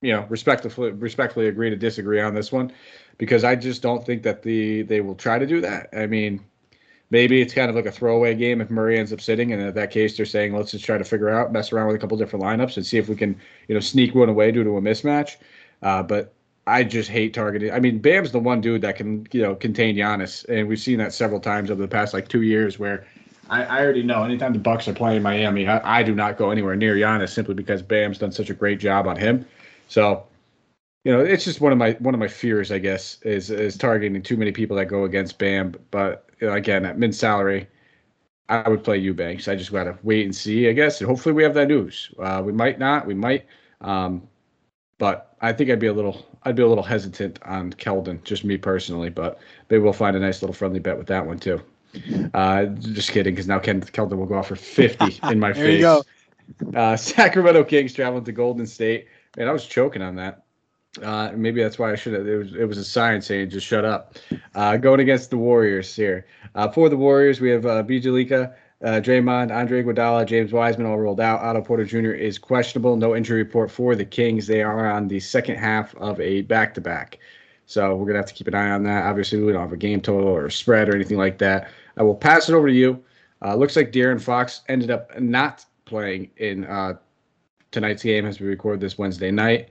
you 0.00 0.12
know, 0.12 0.26
respectfully 0.28 0.92
respectfully 0.92 1.48
agree 1.48 1.68
to 1.68 1.76
disagree 1.76 2.20
on 2.20 2.34
this 2.34 2.50
one 2.50 2.72
because 3.18 3.44
I 3.44 3.56
just 3.56 3.82
don't 3.82 4.04
think 4.04 4.22
that 4.22 4.42
the 4.42 4.82
they 4.82 5.02
will 5.02 5.14
try 5.14 5.38
to 5.38 5.46
do 5.46 5.60
that. 5.60 5.88
I 5.92 6.06
mean 6.06 6.44
maybe 7.10 7.40
it's 7.40 7.54
kind 7.54 7.68
of 7.68 7.76
like 7.76 7.86
a 7.86 7.92
throwaway 7.92 8.34
game 8.34 8.60
if 8.60 8.70
Murray 8.70 8.98
ends 8.98 9.12
up 9.12 9.20
sitting, 9.20 9.52
and 9.52 9.62
in 9.62 9.74
that 9.74 9.90
case, 9.90 10.16
they're 10.16 10.26
saying 10.26 10.54
let's 10.54 10.70
just 10.72 10.84
try 10.84 10.98
to 10.98 11.04
figure 11.04 11.28
out, 11.28 11.52
mess 11.52 11.72
around 11.72 11.86
with 11.88 11.96
a 11.96 11.98
couple 11.98 12.16
different 12.16 12.44
lineups, 12.44 12.76
and 12.76 12.86
see 12.86 12.98
if 12.98 13.08
we 13.08 13.16
can, 13.16 13.38
you 13.68 13.74
know, 13.74 13.80
sneak 13.80 14.14
one 14.14 14.28
away 14.28 14.50
due 14.50 14.64
to 14.64 14.76
a 14.76 14.80
mismatch. 14.80 15.36
Uh, 15.82 16.02
but 16.02 16.34
I 16.66 16.82
just 16.82 17.08
hate 17.08 17.32
targeting. 17.34 17.70
I 17.70 17.80
mean, 17.80 17.98
Bam's 17.98 18.32
the 18.32 18.40
one 18.40 18.60
dude 18.60 18.82
that 18.82 18.96
can, 18.96 19.26
you 19.32 19.42
know, 19.42 19.54
contain 19.54 19.96
Giannis, 19.96 20.44
and 20.48 20.68
we've 20.68 20.80
seen 20.80 20.98
that 20.98 21.12
several 21.12 21.40
times 21.40 21.70
over 21.70 21.80
the 21.80 21.88
past 21.88 22.14
like 22.14 22.28
two 22.28 22.42
years 22.42 22.78
where. 22.78 23.06
I, 23.48 23.62
I 23.62 23.84
already 23.84 24.02
know 24.02 24.24
anytime 24.24 24.52
the 24.52 24.58
Bucks 24.58 24.88
are 24.88 24.92
playing 24.92 25.22
Miami, 25.22 25.68
I, 25.68 26.00
I 26.00 26.02
do 26.02 26.16
not 26.16 26.36
go 26.36 26.50
anywhere 26.50 26.74
near 26.74 26.96
Giannis 26.96 27.28
simply 27.28 27.54
because 27.54 27.80
Bam's 27.80 28.18
done 28.18 28.32
such 28.32 28.50
a 28.50 28.54
great 28.54 28.80
job 28.80 29.06
on 29.06 29.16
him. 29.16 29.46
So 29.86 30.24
you 31.06 31.12
know, 31.12 31.20
it's 31.20 31.44
just 31.44 31.60
one 31.60 31.70
of 31.70 31.78
my 31.78 31.92
one 32.00 32.14
of 32.14 32.18
my 32.18 32.26
fears, 32.26 32.72
I 32.72 32.78
guess, 32.78 33.22
is 33.22 33.48
is 33.48 33.76
targeting 33.76 34.20
too 34.22 34.36
many 34.36 34.50
people 34.50 34.76
that 34.76 34.86
go 34.86 35.04
against 35.04 35.38
Bam. 35.38 35.76
But 35.92 36.25
again, 36.40 36.84
at 36.84 36.98
mid 36.98 37.14
salary, 37.14 37.68
I 38.48 38.68
would 38.68 38.84
play 38.84 38.98
Eubanks. 38.98 39.48
I 39.48 39.56
just 39.56 39.72
gotta 39.72 39.98
wait 40.02 40.24
and 40.24 40.34
see, 40.34 40.68
I 40.68 40.72
guess. 40.72 41.00
And 41.00 41.08
hopefully, 41.08 41.34
we 41.34 41.42
have 41.42 41.54
that 41.54 41.68
news. 41.68 42.12
Uh, 42.18 42.42
we 42.44 42.52
might 42.52 42.78
not. 42.78 43.06
We 43.06 43.14
might. 43.14 43.46
Um, 43.80 44.28
but 44.98 45.36
I 45.40 45.52
think 45.52 45.70
I'd 45.70 45.78
be 45.78 45.88
a 45.88 45.92
little 45.92 46.26
I'd 46.44 46.56
be 46.56 46.62
a 46.62 46.68
little 46.68 46.84
hesitant 46.84 47.38
on 47.44 47.72
Keldon, 47.72 48.22
just 48.22 48.44
me 48.44 48.56
personally. 48.56 49.10
But 49.10 49.40
maybe 49.68 49.82
we'll 49.82 49.92
find 49.92 50.16
a 50.16 50.20
nice 50.20 50.42
little 50.42 50.54
friendly 50.54 50.78
bet 50.78 50.96
with 50.96 51.08
that 51.08 51.26
one 51.26 51.38
too. 51.38 51.60
Uh, 52.34 52.66
just 52.66 53.10
kidding, 53.10 53.34
because 53.34 53.48
now 53.48 53.58
Ken 53.58 53.80
Keldon 53.80 54.16
will 54.16 54.26
go 54.26 54.36
off 54.36 54.48
for 54.48 54.56
fifty 54.56 55.18
in 55.30 55.40
my 55.40 55.52
there 55.52 55.64
face. 55.64 55.74
You 55.74 55.80
go. 55.80 56.04
Uh, 56.74 56.96
Sacramento 56.96 57.64
Kings 57.64 57.92
traveling 57.92 58.24
to 58.24 58.32
Golden 58.32 58.66
State. 58.66 59.08
Man, 59.36 59.48
I 59.48 59.52
was 59.52 59.66
choking 59.66 60.02
on 60.02 60.16
that. 60.16 60.45
Uh, 61.02 61.32
maybe 61.34 61.62
that's 61.62 61.78
why 61.78 61.92
I 61.92 61.96
should 61.96 62.14
have. 62.14 62.26
It 62.26 62.36
was, 62.36 62.54
it 62.54 62.64
was 62.64 62.78
a 62.78 62.84
sign 62.84 63.20
saying 63.20 63.50
just 63.50 63.66
shut 63.66 63.84
up. 63.84 64.16
Uh, 64.54 64.76
going 64.76 65.00
against 65.00 65.30
the 65.30 65.36
Warriors 65.36 65.94
here. 65.94 66.26
Uh, 66.54 66.70
for 66.70 66.88
the 66.88 66.96
Warriors, 66.96 67.40
we 67.40 67.50
have 67.50 67.66
uh, 67.66 67.82
Bjelica, 67.82 68.54
uh, 68.82 69.00
Draymond, 69.00 69.54
Andre 69.54 69.82
Iguodala, 69.82 70.26
James 70.26 70.52
Wiseman 70.52 70.86
all 70.86 70.98
rolled 70.98 71.20
out. 71.20 71.40
Otto 71.40 71.62
Porter 71.62 71.84
Jr. 71.84 72.12
is 72.12 72.38
questionable. 72.38 72.96
No 72.96 73.14
injury 73.14 73.42
report 73.42 73.70
for 73.70 73.94
the 73.94 74.04
Kings. 74.04 74.46
They 74.46 74.62
are 74.62 74.90
on 74.90 75.08
the 75.08 75.20
second 75.20 75.56
half 75.56 75.94
of 75.96 76.20
a 76.20 76.42
back 76.42 76.74
to 76.74 76.80
back. 76.80 77.18
So 77.66 77.96
we're 77.96 78.04
going 78.04 78.14
to 78.14 78.20
have 78.20 78.26
to 78.26 78.34
keep 78.34 78.46
an 78.46 78.54
eye 78.54 78.70
on 78.70 78.84
that. 78.84 79.04
Obviously, 79.04 79.40
we 79.40 79.52
don't 79.52 79.62
have 79.62 79.72
a 79.72 79.76
game 79.76 80.00
total 80.00 80.28
or 80.28 80.46
a 80.46 80.52
spread 80.52 80.88
or 80.88 80.94
anything 80.94 81.18
like 81.18 81.38
that. 81.38 81.70
I 81.96 82.02
will 82.02 82.14
pass 82.14 82.48
it 82.48 82.54
over 82.54 82.68
to 82.68 82.72
you. 82.72 83.02
Uh, 83.42 83.54
looks 83.54 83.76
like 83.76 83.92
De'Aaron 83.92 84.20
Fox 84.20 84.62
ended 84.68 84.90
up 84.90 85.18
not 85.20 85.64
playing 85.84 86.30
in 86.36 86.64
uh, 86.64 86.94
tonight's 87.70 88.02
game 88.02 88.24
as 88.24 88.40
we 88.40 88.46
record 88.46 88.80
this 88.80 88.96
Wednesday 88.96 89.30
night 89.30 89.70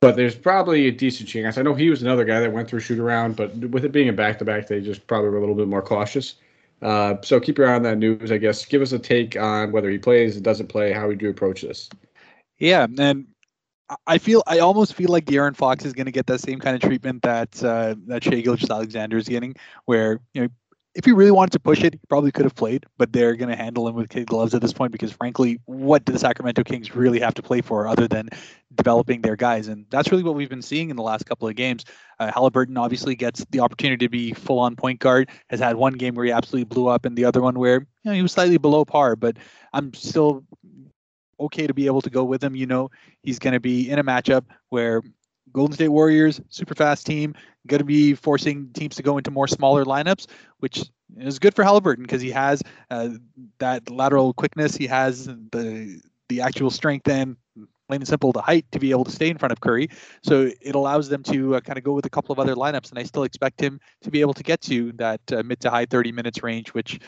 but 0.00 0.16
there's 0.16 0.34
probably 0.34 0.86
a 0.86 0.90
decent 0.90 1.28
chance. 1.28 1.58
I 1.58 1.62
know 1.62 1.74
he 1.74 1.90
was 1.90 2.02
another 2.02 2.24
guy 2.24 2.40
that 2.40 2.52
went 2.52 2.68
through 2.68 2.80
shoot 2.80 2.98
around, 2.98 3.36
but 3.36 3.54
with 3.56 3.84
it 3.84 3.92
being 3.92 4.08
a 4.08 4.12
back 4.12 4.38
to 4.38 4.44
back, 4.44 4.66
they 4.66 4.80
just 4.80 5.06
probably 5.06 5.28
were 5.28 5.36
a 5.36 5.40
little 5.40 5.54
bit 5.54 5.68
more 5.68 5.82
cautious. 5.82 6.36
Uh, 6.82 7.16
so 7.22 7.38
keep 7.38 7.58
your 7.58 7.68
eye 7.68 7.74
on 7.74 7.82
that 7.82 7.98
news, 7.98 8.32
I 8.32 8.38
guess. 8.38 8.64
Give 8.64 8.80
us 8.80 8.92
a 8.92 8.98
take 8.98 9.36
on 9.36 9.70
whether 9.70 9.90
he 9.90 9.98
plays 9.98 10.36
and 10.36 10.44
doesn't 10.44 10.68
play. 10.68 10.92
How 10.92 11.06
would 11.06 11.20
you 11.20 11.28
approach 11.28 11.60
this? 11.60 11.90
Yeah, 12.58 12.86
and 12.98 13.26
I 14.06 14.18
feel 14.18 14.42
I 14.46 14.60
almost 14.60 14.94
feel 14.94 15.10
like 15.10 15.26
De'Aaron 15.26 15.56
Fox 15.56 15.84
is 15.84 15.92
going 15.92 16.06
to 16.06 16.12
get 16.12 16.26
that 16.26 16.40
same 16.40 16.60
kind 16.60 16.74
of 16.76 16.80
treatment 16.80 17.22
that 17.22 17.62
uh, 17.62 17.96
that 18.06 18.24
Shai 18.24 18.40
Gilgeous-Alexander 18.40 19.18
is 19.18 19.28
getting, 19.28 19.54
where 19.84 20.20
you 20.32 20.42
know 20.42 20.48
if 21.00 21.06
he 21.06 21.12
really 21.12 21.30
wanted 21.30 21.52
to 21.52 21.58
push 21.58 21.82
it, 21.82 21.94
he 21.94 22.00
probably 22.10 22.30
could 22.30 22.44
have 22.44 22.54
played, 22.54 22.84
but 22.98 23.10
they're 23.10 23.34
going 23.34 23.48
to 23.48 23.56
handle 23.56 23.88
him 23.88 23.94
with 23.94 24.10
kid 24.10 24.26
gloves 24.26 24.54
at 24.54 24.60
this 24.60 24.74
point 24.74 24.92
because, 24.92 25.10
frankly, 25.10 25.58
what 25.64 26.04
do 26.04 26.12
the 26.12 26.18
Sacramento 26.18 26.62
Kings 26.62 26.94
really 26.94 27.18
have 27.18 27.32
to 27.32 27.42
play 27.42 27.62
for 27.62 27.88
other 27.88 28.06
than 28.06 28.28
developing 28.74 29.22
their 29.22 29.34
guys? 29.34 29.68
And 29.68 29.86
that's 29.88 30.10
really 30.10 30.22
what 30.22 30.34
we've 30.34 30.50
been 30.50 30.60
seeing 30.60 30.90
in 30.90 30.96
the 30.96 31.02
last 31.02 31.24
couple 31.24 31.48
of 31.48 31.56
games. 31.56 31.86
Uh, 32.18 32.30
Halliburton 32.30 32.76
obviously 32.76 33.14
gets 33.14 33.46
the 33.50 33.60
opportunity 33.60 34.04
to 34.04 34.10
be 34.10 34.34
full 34.34 34.58
on 34.58 34.76
point 34.76 35.00
guard, 35.00 35.30
has 35.48 35.58
had 35.58 35.76
one 35.76 35.94
game 35.94 36.14
where 36.14 36.26
he 36.26 36.32
absolutely 36.32 36.66
blew 36.66 36.88
up, 36.88 37.06
and 37.06 37.16
the 37.16 37.24
other 37.24 37.40
one 37.40 37.58
where 37.58 37.78
you 37.78 37.86
know, 38.04 38.12
he 38.12 38.20
was 38.20 38.32
slightly 38.32 38.58
below 38.58 38.84
par, 38.84 39.16
but 39.16 39.38
I'm 39.72 39.94
still 39.94 40.44
okay 41.40 41.66
to 41.66 41.72
be 41.72 41.86
able 41.86 42.02
to 42.02 42.10
go 42.10 42.24
with 42.24 42.44
him. 42.44 42.54
You 42.54 42.66
know, 42.66 42.90
he's 43.22 43.38
going 43.38 43.54
to 43.54 43.60
be 43.60 43.88
in 43.88 43.98
a 43.98 44.04
matchup 44.04 44.44
where 44.68 45.00
Golden 45.52 45.74
State 45.74 45.88
Warriors, 45.88 46.40
super 46.48 46.74
fast 46.74 47.06
team, 47.06 47.34
going 47.66 47.78
to 47.78 47.84
be 47.84 48.14
forcing 48.14 48.70
teams 48.72 48.96
to 48.96 49.02
go 49.02 49.18
into 49.18 49.30
more 49.30 49.48
smaller 49.48 49.84
lineups, 49.84 50.26
which 50.58 50.84
is 51.18 51.38
good 51.38 51.54
for 51.54 51.64
Halliburton 51.64 52.04
because 52.04 52.22
he 52.22 52.30
has 52.30 52.62
uh, 52.90 53.10
that 53.58 53.90
lateral 53.90 54.32
quickness. 54.32 54.76
He 54.76 54.86
has 54.86 55.26
the 55.26 56.00
the 56.28 56.40
actual 56.40 56.70
strength 56.70 57.08
and 57.08 57.36
plain 57.88 58.00
and 58.00 58.06
simple 58.06 58.30
the 58.30 58.40
height 58.40 58.64
to 58.70 58.78
be 58.78 58.92
able 58.92 59.04
to 59.04 59.10
stay 59.10 59.28
in 59.28 59.36
front 59.36 59.50
of 59.50 59.60
Curry. 59.60 59.88
So 60.22 60.48
it 60.60 60.76
allows 60.76 61.08
them 61.08 61.24
to 61.24 61.56
uh, 61.56 61.60
kind 61.60 61.76
of 61.76 61.82
go 61.82 61.92
with 61.92 62.06
a 62.06 62.10
couple 62.10 62.32
of 62.32 62.38
other 62.38 62.54
lineups, 62.54 62.90
and 62.90 62.98
I 62.98 63.02
still 63.02 63.24
expect 63.24 63.60
him 63.60 63.80
to 64.02 64.10
be 64.10 64.20
able 64.20 64.34
to 64.34 64.44
get 64.44 64.60
to 64.62 64.92
that 64.92 65.20
uh, 65.32 65.42
mid 65.42 65.60
to 65.60 65.70
high 65.70 65.86
30 65.86 66.12
minutes 66.12 66.42
range, 66.42 66.72
which 66.72 67.00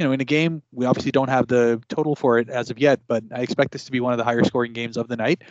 you 0.00 0.06
know, 0.06 0.12
in 0.12 0.20
a 0.22 0.24
game, 0.24 0.62
we 0.72 0.86
obviously 0.86 1.12
don't 1.12 1.28
have 1.28 1.46
the 1.46 1.78
total 1.90 2.16
for 2.16 2.38
it 2.38 2.48
as 2.48 2.70
of 2.70 2.78
yet, 2.78 3.00
but 3.06 3.22
I 3.34 3.42
expect 3.42 3.72
this 3.72 3.84
to 3.84 3.92
be 3.92 4.00
one 4.00 4.14
of 4.14 4.18
the 4.18 4.24
higher 4.24 4.42
scoring 4.44 4.72
games 4.72 4.96
of 4.96 5.08
the 5.08 5.16
night. 5.16 5.42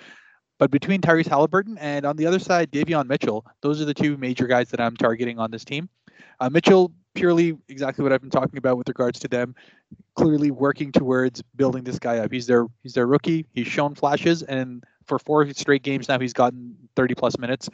But 0.60 0.72
between 0.72 1.02
Tyrese 1.02 1.28
Halliburton 1.28 1.78
and 1.80 2.06
on 2.06 2.18
the 2.18 2.26
other 2.28 2.38
side, 2.38 2.72
Davion 2.72 3.08
Mitchell, 3.08 3.46
those 3.62 3.82
are 3.82 3.86
the 3.86 3.94
two 3.94 4.18
major 4.18 4.46
guys 4.46 4.70
that 4.70 4.80
I'm 4.80 4.96
targeting 4.96 5.40
on 5.40 5.50
this 5.50 5.66
team. 5.66 5.90
Uh, 6.40 6.50
Mitchell, 6.50 6.92
purely 7.16 7.58
exactly 7.70 8.04
what 8.04 8.14
I've 8.14 8.22
been 8.22 8.30
talking 8.30 8.58
about 8.58 8.78
with 8.78 8.88
regards 8.88 9.20
to 9.22 9.28
them, 9.28 9.56
clearly 10.16 10.52
working 10.52 10.92
towards 10.92 11.42
building 11.56 11.84
this 11.86 11.98
guy 11.98 12.18
up. 12.20 12.32
He's 12.32 12.46
their 12.46 12.68
he's 12.84 12.94
their 12.94 13.08
rookie. 13.08 13.46
He's 13.54 13.68
shown 13.68 13.96
flashes, 13.96 14.44
and 14.44 14.84
for 15.06 15.18
four 15.18 15.52
straight 15.54 15.82
games 15.82 16.10
now, 16.10 16.20
he's 16.20 16.34
gotten 16.34 16.76
30 16.96 17.16
plus 17.16 17.38
minutes. 17.38 17.70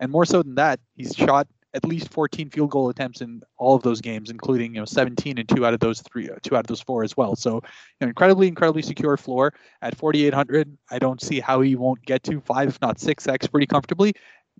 And 0.00 0.10
more 0.10 0.24
so 0.24 0.42
than 0.42 0.56
that, 0.56 0.80
he's 0.96 1.14
shot 1.14 1.46
at 1.74 1.84
least 1.84 2.12
14 2.12 2.50
field 2.50 2.70
goal 2.70 2.88
attempts 2.88 3.20
in 3.20 3.42
all 3.58 3.74
of 3.74 3.82
those 3.82 4.00
games, 4.00 4.30
including 4.30 4.74
you 4.74 4.80
know 4.80 4.84
17 4.84 5.38
and 5.38 5.48
two 5.48 5.66
out 5.66 5.74
of 5.74 5.80
those 5.80 6.00
three, 6.00 6.30
uh, 6.30 6.36
two 6.42 6.56
out 6.56 6.60
of 6.60 6.66
those 6.68 6.80
four 6.80 7.02
as 7.02 7.16
well. 7.16 7.34
So, 7.34 7.54
you 7.56 7.60
know, 8.02 8.08
incredibly, 8.08 8.46
incredibly 8.46 8.82
secure 8.82 9.16
floor 9.16 9.52
at 9.82 9.96
4,800. 9.96 10.78
I 10.90 10.98
don't 10.98 11.20
see 11.20 11.40
how 11.40 11.60
he 11.60 11.74
won't 11.76 12.02
get 12.06 12.22
to 12.24 12.40
five, 12.40 12.68
if 12.68 12.80
not 12.80 13.00
six 13.00 13.26
x, 13.26 13.46
pretty 13.46 13.66
comfortably. 13.66 14.12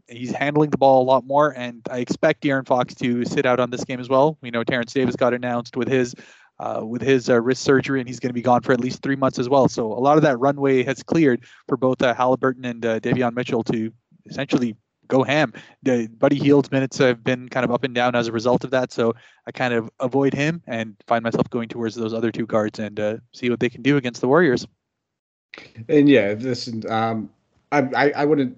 He's 0.09 0.33
handling 0.33 0.71
the 0.71 0.77
ball 0.77 1.03
a 1.03 1.07
lot 1.07 1.25
more, 1.25 1.57
and 1.57 1.81
I 1.89 1.99
expect 1.99 2.43
De'Aaron 2.43 2.67
Fox 2.67 2.95
to 2.97 3.25
sit 3.25 3.47
out 3.47 3.61
on 3.61 3.71
this 3.71 3.85
game 3.85 4.01
as 4.01 4.09
well. 4.09 4.37
We 4.43 4.51
know 4.51 4.65
Terrence 4.65 4.93
Davis 4.93 5.17
got 5.17 5.33
announced 5.33 5.77
with 5.77 5.89
his 5.89 6.15
uh, 6.59 6.83
with 6.85 7.03
his 7.03 7.29
uh, 7.29 7.41
wrist 7.41 7.63
surgery, 7.63 8.01
and 8.01 8.09
he's 8.09 8.21
going 8.21 8.31
to 8.31 8.35
be 8.35 8.43
gone 8.43 8.63
for 8.63 8.73
at 8.73 8.81
least 8.81 9.03
three 9.03 9.17
months 9.17 9.39
as 9.39 9.49
well. 9.49 9.69
So 9.69 9.93
a 9.93 9.99
lot 9.99 10.17
of 10.17 10.23
that 10.23 10.39
runway 10.39 10.83
has 10.85 11.03
cleared 11.03 11.45
for 11.69 11.77
both 11.77 12.01
uh, 12.03 12.15
Halliburton 12.15 12.65
and 12.65 12.85
uh, 12.85 13.01
Davion 13.01 13.35
Mitchell 13.35 13.63
to 13.65 13.93
essentially 14.27 14.77
go 15.09 15.23
ham. 15.23 15.53
The 15.83 16.09
Buddy 16.09 16.37
Hield's 16.37 16.71
minutes 16.71 16.99
have 16.99 17.23
been 17.23 17.49
kind 17.49 17.65
of 17.65 17.71
up 17.71 17.85
and 17.85 17.95
down 17.95 18.15
as 18.15 18.29
a 18.29 18.33
result 18.33 18.65
of 18.65 18.71
that, 18.71 18.93
so 18.93 19.15
I 19.47 19.53
kind 19.53 19.75
of 19.75 19.91
avoid 20.01 20.35
him 20.35 20.63
and 20.67 20.97
find 21.07 21.23
myself 21.23 21.49
going 21.51 21.69
towards 21.69 21.95
those 21.95 22.15
other 22.15 22.33
two 22.33 22.47
guards 22.47 22.79
and 22.79 22.99
uh, 22.99 23.17
see 23.33 23.51
what 23.51 23.61
they 23.61 23.71
can 23.71 23.83
do 23.83 23.97
against 23.97 24.21
the 24.21 24.29
Warriors. 24.29 24.67
And 25.89 26.09
yeah, 26.09 26.35
listen, 26.39 26.89
um, 26.91 27.31
I, 27.71 27.81
I, 27.95 28.11
I 28.11 28.25
wouldn't 28.25 28.57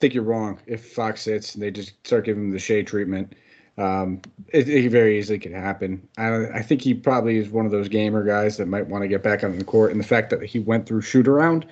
think 0.00 0.14
you're 0.14 0.24
wrong 0.24 0.58
if 0.66 0.92
Fox 0.92 1.22
sits 1.22 1.54
and 1.54 1.62
they 1.62 1.70
just 1.70 2.06
start 2.06 2.24
giving 2.24 2.44
him 2.44 2.50
the 2.50 2.58
shade 2.58 2.86
treatment. 2.86 3.34
Um, 3.78 4.20
it, 4.48 4.68
it, 4.68 4.90
very 4.90 5.18
easily 5.18 5.38
could 5.38 5.52
happen. 5.52 6.06
I, 6.18 6.46
I 6.48 6.62
think 6.62 6.82
he 6.82 6.92
probably 6.92 7.36
is 7.38 7.48
one 7.48 7.64
of 7.64 7.72
those 7.72 7.88
gamer 7.88 8.22
guys 8.24 8.56
that 8.58 8.66
might 8.66 8.86
want 8.86 9.02
to 9.02 9.08
get 9.08 9.22
back 9.22 9.42
on 9.42 9.56
the 9.56 9.64
court, 9.64 9.90
and 9.90 9.98
the 9.98 10.06
fact 10.06 10.28
that 10.30 10.42
he 10.42 10.58
went 10.58 10.86
through 10.86 11.00
shoot 11.00 11.26
around 11.26 11.64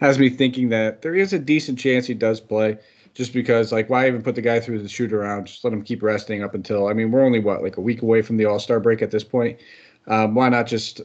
has 0.00 0.18
me 0.18 0.30
thinking 0.30 0.70
that 0.70 1.02
there 1.02 1.14
is 1.14 1.32
a 1.32 1.38
decent 1.38 1.78
chance 1.78 2.06
he 2.06 2.14
does 2.14 2.40
play 2.40 2.78
just 3.14 3.32
because 3.32 3.72
like 3.72 3.90
why 3.90 4.06
even 4.06 4.22
put 4.22 4.34
the 4.34 4.42
guy 4.42 4.60
through 4.60 4.82
the 4.82 4.88
shoot 4.88 5.12
around? 5.12 5.46
Just 5.46 5.64
let 5.64 5.72
him 5.72 5.82
keep 5.82 6.02
resting 6.02 6.42
up 6.42 6.54
until 6.54 6.88
I 6.88 6.92
mean 6.92 7.10
we're 7.10 7.24
only 7.24 7.38
what 7.38 7.62
like 7.62 7.76
a 7.76 7.80
week 7.80 8.02
away 8.02 8.22
from 8.22 8.36
the 8.36 8.44
All 8.44 8.58
Star 8.58 8.80
break 8.80 9.02
at 9.02 9.10
this 9.10 9.24
point. 9.24 9.58
Um, 10.06 10.34
why 10.34 10.48
not 10.48 10.66
just? 10.66 11.00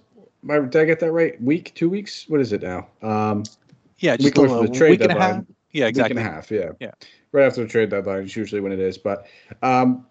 Did 0.45 0.75
I 0.75 0.85
get 0.85 0.99
that 1.01 1.11
right? 1.11 1.41
Week, 1.41 1.73
two 1.75 1.89
weeks? 1.89 2.25
What 2.29 2.39
is 2.39 2.53
it 2.53 2.61
now? 2.61 2.87
Um, 3.01 3.43
yeah, 3.99 4.15
just 4.15 4.37
week 4.37 4.49
a, 4.49 4.67
the 4.67 4.73
trade 4.73 4.99
deadline. 4.99 5.45
Yeah, 5.71 5.87
exactly. 5.87 6.15
Week 6.15 6.25
and 6.25 6.29
a 6.29 6.35
half. 6.35 6.51
Yeah. 6.51 6.71
Yeah. 6.79 6.91
Right 7.31 7.45
after 7.45 7.61
the 7.61 7.67
trade 7.67 7.89
deadline 7.89 8.23
is 8.23 8.35
usually 8.35 8.61
when 8.61 8.71
it 8.71 8.79
is, 8.79 8.97
but 8.97 9.27
um, 9.61 10.05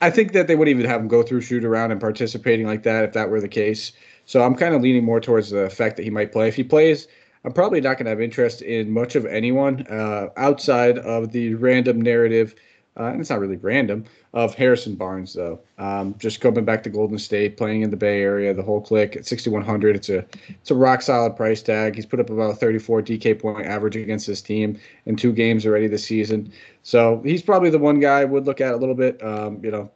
I 0.00 0.10
think 0.10 0.32
that 0.32 0.48
they 0.48 0.56
wouldn't 0.56 0.76
even 0.76 0.88
have 0.88 1.00
him 1.00 1.08
go 1.08 1.22
through 1.22 1.42
shoot 1.42 1.64
around 1.64 1.92
and 1.92 2.00
participating 2.00 2.66
like 2.66 2.82
that 2.84 3.04
if 3.04 3.12
that 3.12 3.28
were 3.28 3.40
the 3.40 3.48
case. 3.48 3.92
So 4.24 4.42
I'm 4.42 4.54
kind 4.54 4.74
of 4.74 4.82
leaning 4.82 5.04
more 5.04 5.20
towards 5.20 5.50
the 5.50 5.68
fact 5.68 5.96
that 5.96 6.04
he 6.04 6.10
might 6.10 6.32
play. 6.32 6.48
If 6.48 6.56
he 6.56 6.64
plays, 6.64 7.08
I'm 7.44 7.52
probably 7.52 7.80
not 7.80 7.96
going 7.96 8.04
to 8.04 8.10
have 8.10 8.20
interest 8.20 8.62
in 8.62 8.90
much 8.90 9.16
of 9.16 9.26
anyone 9.26 9.86
uh, 9.88 10.28
outside 10.36 10.98
of 10.98 11.32
the 11.32 11.54
random 11.54 12.00
narrative. 12.00 12.54
Uh, 12.98 13.04
and 13.04 13.20
it's 13.20 13.30
not 13.30 13.40
really 13.40 13.56
random 13.56 14.04
of 14.34 14.54
Harrison 14.54 14.94
Barnes 14.94 15.32
though. 15.32 15.58
Um, 15.78 16.14
just 16.18 16.42
coming 16.42 16.64
back 16.64 16.82
to 16.82 16.90
Golden 16.90 17.18
State, 17.18 17.56
playing 17.56 17.80
in 17.80 17.90
the 17.90 17.96
Bay 17.96 18.20
Area, 18.20 18.52
the 18.52 18.62
whole 18.62 18.82
click 18.82 19.16
at 19.16 19.26
6100. 19.26 19.96
It's 19.96 20.10
a 20.10 20.26
it's 20.48 20.70
a 20.70 20.74
rock 20.74 21.00
solid 21.00 21.34
price 21.34 21.62
tag. 21.62 21.94
He's 21.94 22.04
put 22.04 22.20
up 22.20 22.28
about 22.28 22.60
34 22.60 23.02
DK 23.02 23.40
point 23.40 23.66
average 23.66 23.96
against 23.96 24.26
this 24.26 24.42
team 24.42 24.78
in 25.06 25.16
two 25.16 25.32
games 25.32 25.64
already 25.64 25.86
this 25.86 26.04
season. 26.04 26.52
So 26.82 27.22
he's 27.24 27.42
probably 27.42 27.70
the 27.70 27.78
one 27.78 27.98
guy 27.98 28.20
I 28.20 28.24
would 28.26 28.44
look 28.44 28.60
at 28.60 28.74
a 28.74 28.76
little 28.76 28.94
bit. 28.94 29.22
Um, 29.24 29.64
you 29.64 29.70
know, 29.70 29.90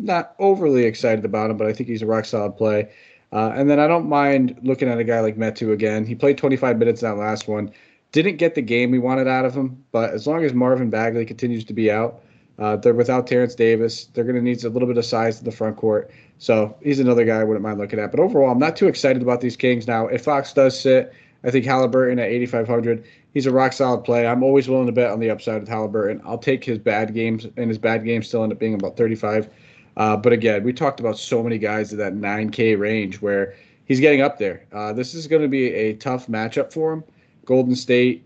not 0.00 0.34
overly 0.40 0.84
excited 0.84 1.24
about 1.24 1.50
him, 1.50 1.56
but 1.56 1.68
I 1.68 1.72
think 1.72 1.88
he's 1.88 2.02
a 2.02 2.06
rock 2.06 2.24
solid 2.24 2.56
play. 2.56 2.90
Uh, 3.32 3.52
and 3.54 3.70
then 3.70 3.80
I 3.80 3.86
don't 3.86 4.08
mind 4.08 4.58
looking 4.62 4.88
at 4.88 4.98
a 4.98 5.04
guy 5.04 5.20
like 5.20 5.36
Metu 5.36 5.72
again. 5.72 6.04
He 6.04 6.14
played 6.14 6.36
25 6.36 6.78
minutes 6.78 7.02
in 7.02 7.08
that 7.08 7.16
last 7.16 7.48
one. 7.48 7.72
Didn't 8.12 8.36
get 8.36 8.54
the 8.54 8.62
game 8.62 8.90
we 8.90 8.98
wanted 8.98 9.26
out 9.26 9.46
of 9.46 9.54
him, 9.54 9.82
but 9.90 10.10
as 10.10 10.26
long 10.26 10.44
as 10.44 10.52
Marvin 10.52 10.90
Bagley 10.90 11.24
continues 11.24 11.64
to 11.64 11.72
be 11.72 11.90
out, 11.90 12.22
uh, 12.58 12.76
they're 12.76 12.92
without 12.92 13.26
Terrence 13.26 13.54
Davis. 13.54 14.04
They're 14.06 14.24
going 14.24 14.36
to 14.36 14.42
need 14.42 14.62
a 14.64 14.68
little 14.68 14.86
bit 14.86 14.98
of 14.98 15.06
size 15.06 15.38
to 15.38 15.44
the 15.44 15.50
front 15.50 15.78
court. 15.78 16.10
So 16.36 16.76
he's 16.82 17.00
another 17.00 17.24
guy 17.24 17.40
I 17.40 17.44
wouldn't 17.44 17.62
mind 17.62 17.78
looking 17.78 17.98
at. 17.98 18.10
But 18.10 18.20
overall, 18.20 18.50
I'm 18.50 18.58
not 18.58 18.76
too 18.76 18.86
excited 18.86 19.22
about 19.22 19.40
these 19.40 19.56
Kings 19.56 19.86
now. 19.86 20.08
If 20.08 20.24
Fox 20.24 20.52
does 20.52 20.78
sit, 20.78 21.12
I 21.44 21.50
think 21.50 21.64
Halliburton 21.64 22.18
at 22.18 22.28
8,500, 22.28 23.04
he's 23.32 23.46
a 23.46 23.50
rock 23.50 23.72
solid 23.72 24.04
play. 24.04 24.26
I'm 24.26 24.42
always 24.42 24.68
willing 24.68 24.86
to 24.86 24.92
bet 24.92 25.10
on 25.10 25.20
the 25.20 25.30
upside 25.30 25.60
with 25.60 25.68
Halliburton. 25.68 26.20
I'll 26.24 26.38
take 26.38 26.64
his 26.64 26.78
bad 26.78 27.14
games, 27.14 27.46
and 27.56 27.68
his 27.68 27.78
bad 27.78 28.04
games 28.04 28.28
still 28.28 28.42
end 28.42 28.52
up 28.52 28.58
being 28.58 28.74
about 28.74 28.96
35. 28.96 29.48
Uh, 29.96 30.16
but 30.16 30.32
again, 30.32 30.62
we 30.62 30.72
talked 30.72 31.00
about 31.00 31.18
so 31.18 31.42
many 31.42 31.58
guys 31.58 31.92
in 31.92 31.98
that 31.98 32.14
9K 32.14 32.78
range 32.78 33.20
where 33.20 33.54
he's 33.84 34.00
getting 34.00 34.22
up 34.22 34.38
there. 34.38 34.66
Uh, 34.72 34.92
this 34.92 35.14
is 35.14 35.26
going 35.26 35.42
to 35.42 35.48
be 35.48 35.72
a 35.72 35.94
tough 35.94 36.26
matchup 36.26 36.72
for 36.72 36.92
him. 36.92 37.04
Golden 37.44 37.74
State 37.74 38.24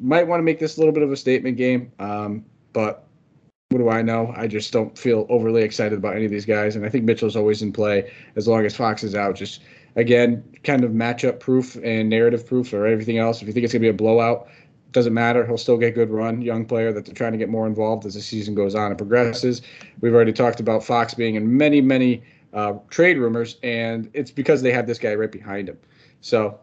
might 0.00 0.26
want 0.26 0.40
to 0.40 0.44
make 0.44 0.58
this 0.58 0.76
a 0.76 0.80
little 0.80 0.92
bit 0.92 1.02
of 1.02 1.10
a 1.10 1.16
statement 1.16 1.56
game, 1.56 1.90
um, 1.98 2.44
but 2.72 3.08
what 3.70 3.78
do 3.78 3.90
I 3.90 4.00
know? 4.00 4.32
I 4.34 4.46
just 4.46 4.72
don't 4.72 4.96
feel 4.96 5.26
overly 5.28 5.62
excited 5.62 5.98
about 5.98 6.16
any 6.16 6.24
of 6.24 6.30
these 6.30 6.46
guys. 6.46 6.74
And 6.74 6.86
I 6.86 6.88
think 6.88 7.04
Mitchell's 7.04 7.36
always 7.36 7.60
in 7.60 7.72
play 7.72 8.10
as 8.34 8.48
long 8.48 8.64
as 8.64 8.74
Fox 8.74 9.04
is 9.04 9.14
out. 9.14 9.34
Just 9.34 9.60
again, 9.96 10.42
kind 10.64 10.84
of 10.84 10.92
matchup 10.92 11.38
proof 11.38 11.76
and 11.84 12.08
narrative 12.08 12.46
proof 12.46 12.72
or 12.72 12.86
everything 12.86 13.18
else. 13.18 13.42
If 13.42 13.46
you 13.46 13.52
think 13.52 13.64
it's 13.64 13.74
going 13.74 13.82
to 13.82 13.86
be 13.86 13.90
a 13.90 13.92
blowout, 13.92 14.48
doesn't 14.92 15.14
matter. 15.14 15.46
He'll 15.46 15.58
still 15.58 15.76
get 15.76 15.94
good 15.94 16.10
run. 16.10 16.40
Young 16.40 16.64
player 16.64 16.92
that 16.92 17.04
they're 17.04 17.14
trying 17.14 17.32
to 17.32 17.38
get 17.38 17.48
more 17.48 17.66
involved 17.66 18.06
as 18.06 18.14
the 18.14 18.20
season 18.20 18.54
goes 18.54 18.74
on 18.74 18.90
and 18.90 18.98
progresses. 18.98 19.62
We've 20.00 20.14
already 20.14 20.32
talked 20.32 20.60
about 20.60 20.82
Fox 20.82 21.14
being 21.14 21.34
in 21.34 21.56
many, 21.56 21.80
many 21.80 22.22
uh, 22.52 22.74
trade 22.88 23.18
rumors, 23.18 23.56
and 23.62 24.10
it's 24.14 24.30
because 24.30 24.62
they 24.62 24.72
have 24.72 24.86
this 24.86 24.98
guy 24.98 25.14
right 25.14 25.30
behind 25.30 25.68
him. 25.68 25.78
So, 26.20 26.58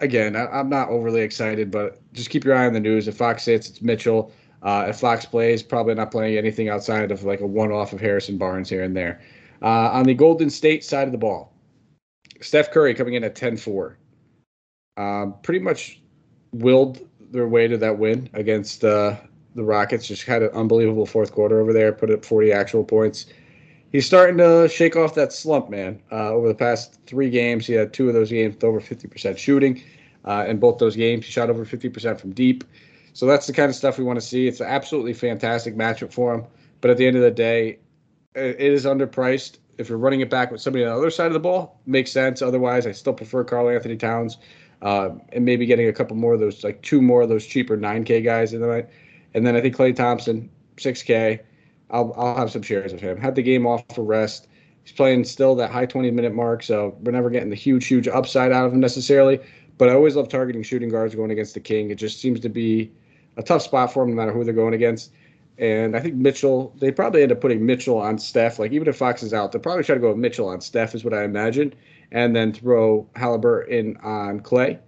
again, 0.00 0.36
I, 0.36 0.60
am 0.60 0.68
not 0.68 0.88
overly 0.88 1.20
excited, 1.20 1.70
but 1.70 2.00
just 2.12 2.30
keep 2.30 2.44
your 2.44 2.54
eye 2.54 2.66
on 2.66 2.72
the 2.72 2.80
news. 2.80 3.08
If 3.08 3.16
Fox 3.16 3.44
hits, 3.44 3.68
it's 3.68 3.82
Mitchell. 3.82 4.32
Uh, 4.62 4.86
if 4.88 5.00
Fox 5.00 5.26
plays, 5.26 5.62
probably 5.62 5.94
not 5.94 6.10
playing 6.10 6.38
anything 6.38 6.68
outside 6.68 7.10
of 7.10 7.24
like 7.24 7.40
a 7.40 7.46
one-off 7.46 7.92
of 7.92 8.00
Harrison 8.00 8.38
Barnes 8.38 8.70
here 8.70 8.82
and 8.82 8.96
there. 8.96 9.20
Uh, 9.60 9.90
on 9.90 10.04
the 10.04 10.14
Golden 10.14 10.50
State 10.50 10.84
side 10.84 11.06
of 11.06 11.12
the 11.12 11.18
ball, 11.18 11.52
Steph 12.40 12.70
Curry 12.70 12.94
coming 12.94 13.14
in 13.14 13.24
at 13.24 13.34
10-4. 13.34 13.96
Um, 14.96 15.34
pretty 15.42 15.60
much 15.60 16.01
willed 16.52 17.00
their 17.30 17.48
way 17.48 17.66
to 17.66 17.78
that 17.78 17.98
win 17.98 18.28
against 18.34 18.84
uh, 18.84 19.16
the 19.54 19.64
Rockets. 19.64 20.06
Just 20.06 20.24
had 20.24 20.42
an 20.42 20.50
unbelievable 20.50 21.06
fourth 21.06 21.32
quarter 21.32 21.60
over 21.60 21.72
there. 21.72 21.92
Put 21.92 22.10
up 22.10 22.24
40 22.24 22.52
actual 22.52 22.84
points. 22.84 23.26
He's 23.90 24.06
starting 24.06 24.38
to 24.38 24.68
shake 24.68 24.96
off 24.96 25.14
that 25.16 25.32
slump, 25.32 25.68
man. 25.68 26.00
Uh, 26.10 26.30
over 26.30 26.48
the 26.48 26.54
past 26.54 26.98
three 27.06 27.28
games, 27.28 27.66
he 27.66 27.74
had 27.74 27.92
two 27.92 28.08
of 28.08 28.14
those 28.14 28.30
games 28.30 28.54
with 28.54 28.64
over 28.64 28.80
50% 28.80 29.36
shooting. 29.36 29.82
Uh, 30.24 30.46
in 30.48 30.58
both 30.58 30.78
those 30.78 30.96
games, 30.96 31.26
he 31.26 31.32
shot 31.32 31.50
over 31.50 31.66
50% 31.66 32.18
from 32.18 32.32
deep. 32.32 32.64
So 33.12 33.26
that's 33.26 33.46
the 33.46 33.52
kind 33.52 33.68
of 33.68 33.74
stuff 33.74 33.98
we 33.98 34.04
want 34.04 34.18
to 34.18 34.24
see. 34.26 34.46
It's 34.46 34.60
an 34.60 34.68
absolutely 34.68 35.12
fantastic 35.12 35.76
matchup 35.76 36.12
for 36.12 36.34
him. 36.34 36.44
But 36.80 36.90
at 36.90 36.96
the 36.96 37.06
end 37.06 37.16
of 37.16 37.22
the 37.22 37.30
day, 37.30 37.78
it 38.34 38.60
is 38.60 38.86
underpriced. 38.86 39.58
If 39.76 39.88
you're 39.88 39.98
running 39.98 40.20
it 40.20 40.30
back 40.30 40.50
with 40.50 40.60
somebody 40.60 40.84
on 40.84 40.90
the 40.90 40.96
other 40.96 41.10
side 41.10 41.26
of 41.26 41.32
the 41.34 41.40
ball, 41.40 41.80
makes 41.84 42.10
sense. 42.10 42.40
Otherwise, 42.40 42.86
I 42.86 42.92
still 42.92 43.12
prefer 43.12 43.44
Karl-Anthony 43.44 43.96
Towns 43.96 44.38
uh, 44.82 45.10
and 45.32 45.44
maybe 45.44 45.64
getting 45.64 45.88
a 45.88 45.92
couple 45.92 46.16
more 46.16 46.34
of 46.34 46.40
those, 46.40 46.62
like 46.64 46.82
two 46.82 47.00
more 47.00 47.22
of 47.22 47.28
those 47.28 47.46
cheaper 47.46 47.76
9K 47.78 48.22
guys 48.22 48.52
in 48.52 48.60
the 48.60 48.66
night. 48.66 48.88
And 49.32 49.46
then 49.46 49.56
I 49.56 49.60
think 49.60 49.76
Klay 49.76 49.94
Thompson, 49.94 50.50
6K. 50.76 51.40
I'll, 51.90 52.12
I'll 52.16 52.36
have 52.36 52.50
some 52.50 52.62
shares 52.62 52.92
of 52.92 53.00
him. 53.00 53.16
Had 53.16 53.34
the 53.34 53.42
game 53.42 53.66
off 53.66 53.84
for 53.94 54.02
rest. 54.02 54.48
He's 54.82 54.92
playing 54.92 55.24
still 55.24 55.54
that 55.56 55.70
high 55.70 55.86
20 55.86 56.10
minute 56.10 56.34
mark, 56.34 56.62
so 56.62 56.96
we're 57.02 57.12
never 57.12 57.30
getting 57.30 57.50
the 57.50 57.56
huge, 57.56 57.86
huge 57.86 58.08
upside 58.08 58.50
out 58.50 58.66
of 58.66 58.72
him 58.72 58.80
necessarily. 58.80 59.38
But 59.78 59.88
I 59.88 59.94
always 59.94 60.16
love 60.16 60.28
targeting 60.28 60.62
shooting 60.62 60.88
guards 60.88 61.14
going 61.14 61.30
against 61.30 61.54
the 61.54 61.60
King. 61.60 61.90
It 61.90 61.96
just 61.96 62.20
seems 62.20 62.40
to 62.40 62.48
be 62.48 62.90
a 63.36 63.42
tough 63.42 63.62
spot 63.62 63.92
for 63.92 64.02
him 64.02 64.10
no 64.10 64.16
matter 64.16 64.32
who 64.32 64.42
they're 64.42 64.52
going 64.52 64.74
against. 64.74 65.12
And 65.58 65.96
I 65.96 66.00
think 66.00 66.14
Mitchell, 66.14 66.74
they 66.80 66.90
probably 66.90 67.22
end 67.22 67.30
up 67.30 67.40
putting 67.40 67.64
Mitchell 67.64 67.98
on 67.98 68.18
Steph. 68.18 68.58
Like 68.58 68.72
even 68.72 68.88
if 68.88 68.96
Fox 68.96 69.22
is 69.22 69.32
out, 69.32 69.52
they'll 69.52 69.60
probably 69.60 69.84
try 69.84 69.94
to 69.94 70.00
go 70.00 70.08
with 70.08 70.18
Mitchell 70.18 70.48
on 70.48 70.60
Steph, 70.60 70.94
is 70.94 71.04
what 71.04 71.14
I 71.14 71.22
imagine 71.22 71.72
and 72.12 72.36
then 72.36 72.52
throw 72.52 73.08
Halliburton 73.16 73.72
in 73.72 73.96
on 73.96 74.40
Klay. 74.40 74.78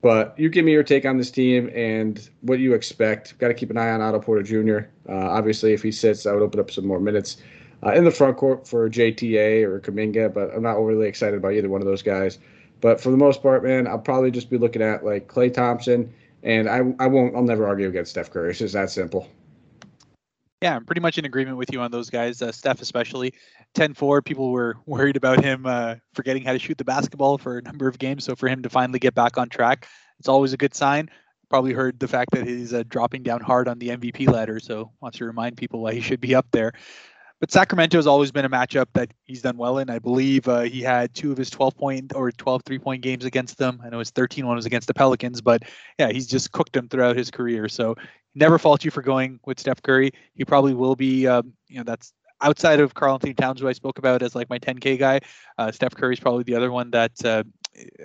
But 0.00 0.36
you 0.36 0.48
give 0.48 0.64
me 0.64 0.72
your 0.72 0.82
take 0.82 1.06
on 1.06 1.16
this 1.16 1.30
team 1.30 1.70
and 1.74 2.28
what 2.40 2.58
you 2.58 2.74
expect. 2.74 3.38
Got 3.38 3.48
to 3.48 3.54
keep 3.54 3.70
an 3.70 3.78
eye 3.78 3.90
on 3.90 4.00
Otto 4.00 4.18
Porter 4.18 4.42
Jr. 4.42 4.88
Uh, 5.08 5.30
obviously, 5.30 5.74
if 5.74 5.82
he 5.82 5.92
sits, 5.92 6.26
I 6.26 6.32
would 6.32 6.42
open 6.42 6.58
up 6.58 6.72
some 6.72 6.86
more 6.86 6.98
minutes 6.98 7.36
uh, 7.86 7.92
in 7.92 8.02
the 8.04 8.10
front 8.10 8.36
court 8.36 8.66
for 8.66 8.90
JTA 8.90 9.62
or 9.62 9.78
Kuminga, 9.78 10.32
but 10.34 10.52
I'm 10.52 10.62
not 10.62 10.76
overly 10.76 11.06
excited 11.06 11.36
about 11.36 11.52
either 11.52 11.68
one 11.68 11.80
of 11.80 11.86
those 11.86 12.02
guys. 12.02 12.38
But 12.80 13.00
for 13.00 13.10
the 13.10 13.16
most 13.16 13.42
part, 13.42 13.62
man, 13.62 13.86
I'll 13.86 13.98
probably 13.98 14.32
just 14.32 14.50
be 14.50 14.58
looking 14.58 14.82
at 14.82 15.04
like 15.04 15.28
Klay 15.28 15.54
Thompson 15.54 16.12
And 16.42 16.68
I, 16.68 16.78
I 16.98 17.06
won't, 17.06 17.36
I'll 17.36 17.44
never 17.44 17.66
argue 17.66 17.88
against 17.88 18.10
Steph 18.10 18.30
Curry. 18.30 18.50
It's 18.50 18.58
just 18.58 18.74
that 18.74 18.90
simple. 18.90 19.28
Yeah, 20.62 20.76
I'm 20.76 20.84
pretty 20.84 21.00
much 21.00 21.18
in 21.18 21.24
agreement 21.24 21.56
with 21.56 21.72
you 21.72 21.80
on 21.80 21.90
those 21.90 22.08
guys. 22.08 22.40
Uh, 22.40 22.52
Steph, 22.52 22.80
especially 22.80 23.34
10-4. 23.74 24.24
People 24.24 24.52
were 24.52 24.76
worried 24.86 25.16
about 25.16 25.42
him 25.42 25.66
uh, 25.66 25.96
forgetting 26.14 26.44
how 26.44 26.52
to 26.52 26.58
shoot 26.60 26.78
the 26.78 26.84
basketball 26.84 27.36
for 27.36 27.58
a 27.58 27.62
number 27.62 27.88
of 27.88 27.98
games. 27.98 28.22
So 28.24 28.36
for 28.36 28.48
him 28.48 28.62
to 28.62 28.70
finally 28.70 29.00
get 29.00 29.12
back 29.12 29.36
on 29.38 29.48
track, 29.48 29.88
it's 30.20 30.28
always 30.28 30.52
a 30.52 30.56
good 30.56 30.72
sign. 30.72 31.10
Probably 31.50 31.72
heard 31.72 31.98
the 31.98 32.06
fact 32.06 32.30
that 32.30 32.46
he's 32.46 32.72
uh, 32.72 32.84
dropping 32.88 33.24
down 33.24 33.40
hard 33.40 33.66
on 33.66 33.80
the 33.80 33.88
MVP 33.88 34.30
ladder, 34.30 34.60
so 34.60 34.92
wants 35.00 35.18
to 35.18 35.24
remind 35.24 35.56
people 35.56 35.80
why 35.82 35.94
he 35.94 36.00
should 36.00 36.20
be 36.20 36.34
up 36.34 36.46
there. 36.52 36.72
But 37.40 37.50
Sacramento 37.50 37.98
has 37.98 38.06
always 38.06 38.30
been 38.30 38.44
a 38.44 38.48
matchup 38.48 38.86
that 38.94 39.12
he's 39.24 39.42
done 39.42 39.56
well 39.56 39.78
in. 39.78 39.90
I 39.90 39.98
believe 39.98 40.46
uh, 40.46 40.60
he 40.60 40.80
had 40.80 41.12
two 41.12 41.32
of 41.32 41.36
his 41.36 41.50
12 41.50 41.76
point 41.76 42.12
or 42.14 42.30
12 42.30 42.62
three 42.64 42.78
point 42.78 43.02
games 43.02 43.24
against 43.24 43.58
them. 43.58 43.82
I 43.84 43.88
know 43.88 43.98
his 43.98 44.10
13 44.10 44.46
one 44.46 44.54
was 44.54 44.64
against 44.64 44.86
the 44.86 44.94
Pelicans, 44.94 45.40
but 45.40 45.64
yeah, 45.98 46.12
he's 46.12 46.28
just 46.28 46.52
cooked 46.52 46.72
them 46.72 46.88
throughout 46.88 47.16
his 47.16 47.32
career. 47.32 47.68
So 47.68 47.96
never 48.34 48.58
fault 48.58 48.84
you 48.84 48.90
for 48.90 49.02
going 49.02 49.40
with 49.44 49.60
Steph 49.60 49.82
Curry. 49.82 50.12
He 50.34 50.44
probably 50.44 50.74
will 50.74 50.96
be, 50.96 51.26
um, 51.26 51.52
you 51.68 51.78
know, 51.78 51.84
that's 51.84 52.12
outside 52.40 52.80
of 52.80 52.94
Karl-Anthony 52.94 53.34
Towns, 53.34 53.60
who 53.60 53.68
I 53.68 53.72
spoke 53.72 53.98
about 53.98 54.22
as 54.22 54.34
like 54.34 54.50
my 54.50 54.58
10K 54.58 54.98
guy. 54.98 55.20
Uh, 55.58 55.70
Steph 55.70 55.94
Curry 55.94 56.14
is 56.14 56.20
probably 56.20 56.42
the 56.42 56.54
other 56.54 56.72
one 56.72 56.90
that 56.90 57.12
uh, 57.24 57.44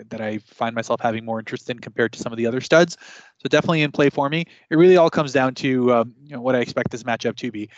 that 0.09 0.21
I 0.21 0.37
find 0.39 0.73
myself 0.73 1.01
having 1.01 1.25
more 1.25 1.39
interest 1.39 1.69
in 1.69 1.79
compared 1.79 2.13
to 2.13 2.19
some 2.19 2.31
of 2.31 2.37
the 2.37 2.45
other 2.45 2.61
studs. 2.61 2.97
So 3.39 3.49
definitely 3.49 3.81
in 3.81 3.91
play 3.91 4.09
for 4.09 4.29
me. 4.29 4.45
It 4.69 4.75
really 4.75 4.97
all 4.97 5.09
comes 5.09 5.33
down 5.33 5.55
to 5.55 5.93
um, 5.93 6.15
you 6.23 6.35
know 6.35 6.41
what 6.41 6.55
I 6.55 6.59
expect 6.59 6.91
this 6.91 7.03
matchup 7.03 7.35
to 7.37 7.51
be 7.51 7.69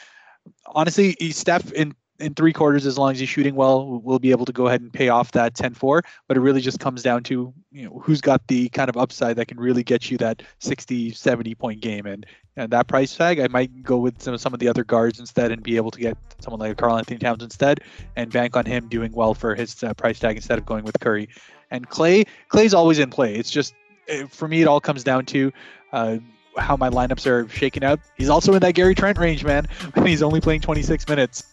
honestly, 0.67 1.15
Steph 1.31 1.71
in 1.71 1.95
in 2.19 2.33
three 2.33 2.53
quarters, 2.53 2.85
as 2.85 2.97
long 2.97 3.11
as 3.11 3.19
he's 3.19 3.29
shooting 3.29 3.55
well, 3.55 4.01
we'll 4.03 4.19
be 4.19 4.31
able 4.31 4.45
to 4.45 4.51
go 4.51 4.67
ahead 4.67 4.81
and 4.81 4.91
pay 4.91 5.09
off 5.09 5.31
that 5.31 5.53
10-4. 5.53 6.01
But 6.27 6.37
it 6.37 6.41
really 6.41 6.61
just 6.61 6.79
comes 6.79 7.01
down 7.01 7.23
to 7.23 7.53
you 7.71 7.85
know 7.85 7.99
who's 7.99 8.21
got 8.21 8.45
the 8.47 8.69
kind 8.69 8.89
of 8.89 8.97
upside 8.97 9.37
that 9.37 9.47
can 9.47 9.59
really 9.59 9.83
get 9.83 10.11
you 10.11 10.17
that 10.17 10.43
60, 10.59 11.11
70 11.11 11.55
point 11.55 11.81
game. 11.81 12.05
And, 12.05 12.25
and 12.55 12.71
that 12.71 12.87
price 12.87 13.15
tag, 13.15 13.39
I 13.39 13.47
might 13.47 13.83
go 13.83 13.97
with 13.97 14.21
some, 14.21 14.37
some 14.37 14.53
of 14.53 14.59
the 14.59 14.67
other 14.67 14.83
guards 14.83 15.19
instead 15.19 15.51
and 15.51 15.63
be 15.63 15.77
able 15.77 15.91
to 15.91 15.99
get 15.99 16.17
someone 16.39 16.59
like 16.59 16.77
Karl-Anthony 16.77 17.19
Towns 17.19 17.43
instead 17.43 17.79
and 18.15 18.31
bank 18.31 18.57
on 18.57 18.65
him 18.65 18.87
doing 18.89 19.11
well 19.13 19.33
for 19.33 19.55
his 19.55 19.81
uh, 19.83 19.93
price 19.93 20.19
tag 20.19 20.35
instead 20.35 20.57
of 20.57 20.65
going 20.65 20.83
with 20.83 20.99
Curry. 20.99 21.29
And 21.71 21.89
Klay, 21.89 22.27
Klay's 22.49 22.73
always 22.73 22.99
in 22.99 23.09
play. 23.09 23.35
It's 23.35 23.51
just 23.51 23.73
eh, 24.07 24.25
for 24.29 24.47
me, 24.47 24.61
it 24.61 24.67
all 24.67 24.81
comes 24.81 25.03
down 25.03 25.25
to. 25.27 25.51
Uh, 25.91 26.17
how 26.57 26.75
my 26.75 26.89
lineups 26.89 27.25
are 27.25 27.47
shaking 27.47 27.83
up. 27.83 28.01
He's 28.17 28.27
also 28.27 28.53
in 28.53 28.59
that 28.59 28.73
Gary 28.73 28.93
Trent 28.93 29.17
range, 29.17 29.45
man. 29.45 29.67
He's 30.03 30.21
only 30.21 30.41
playing 30.41 30.59
26 30.59 31.07
minutes. 31.07 31.45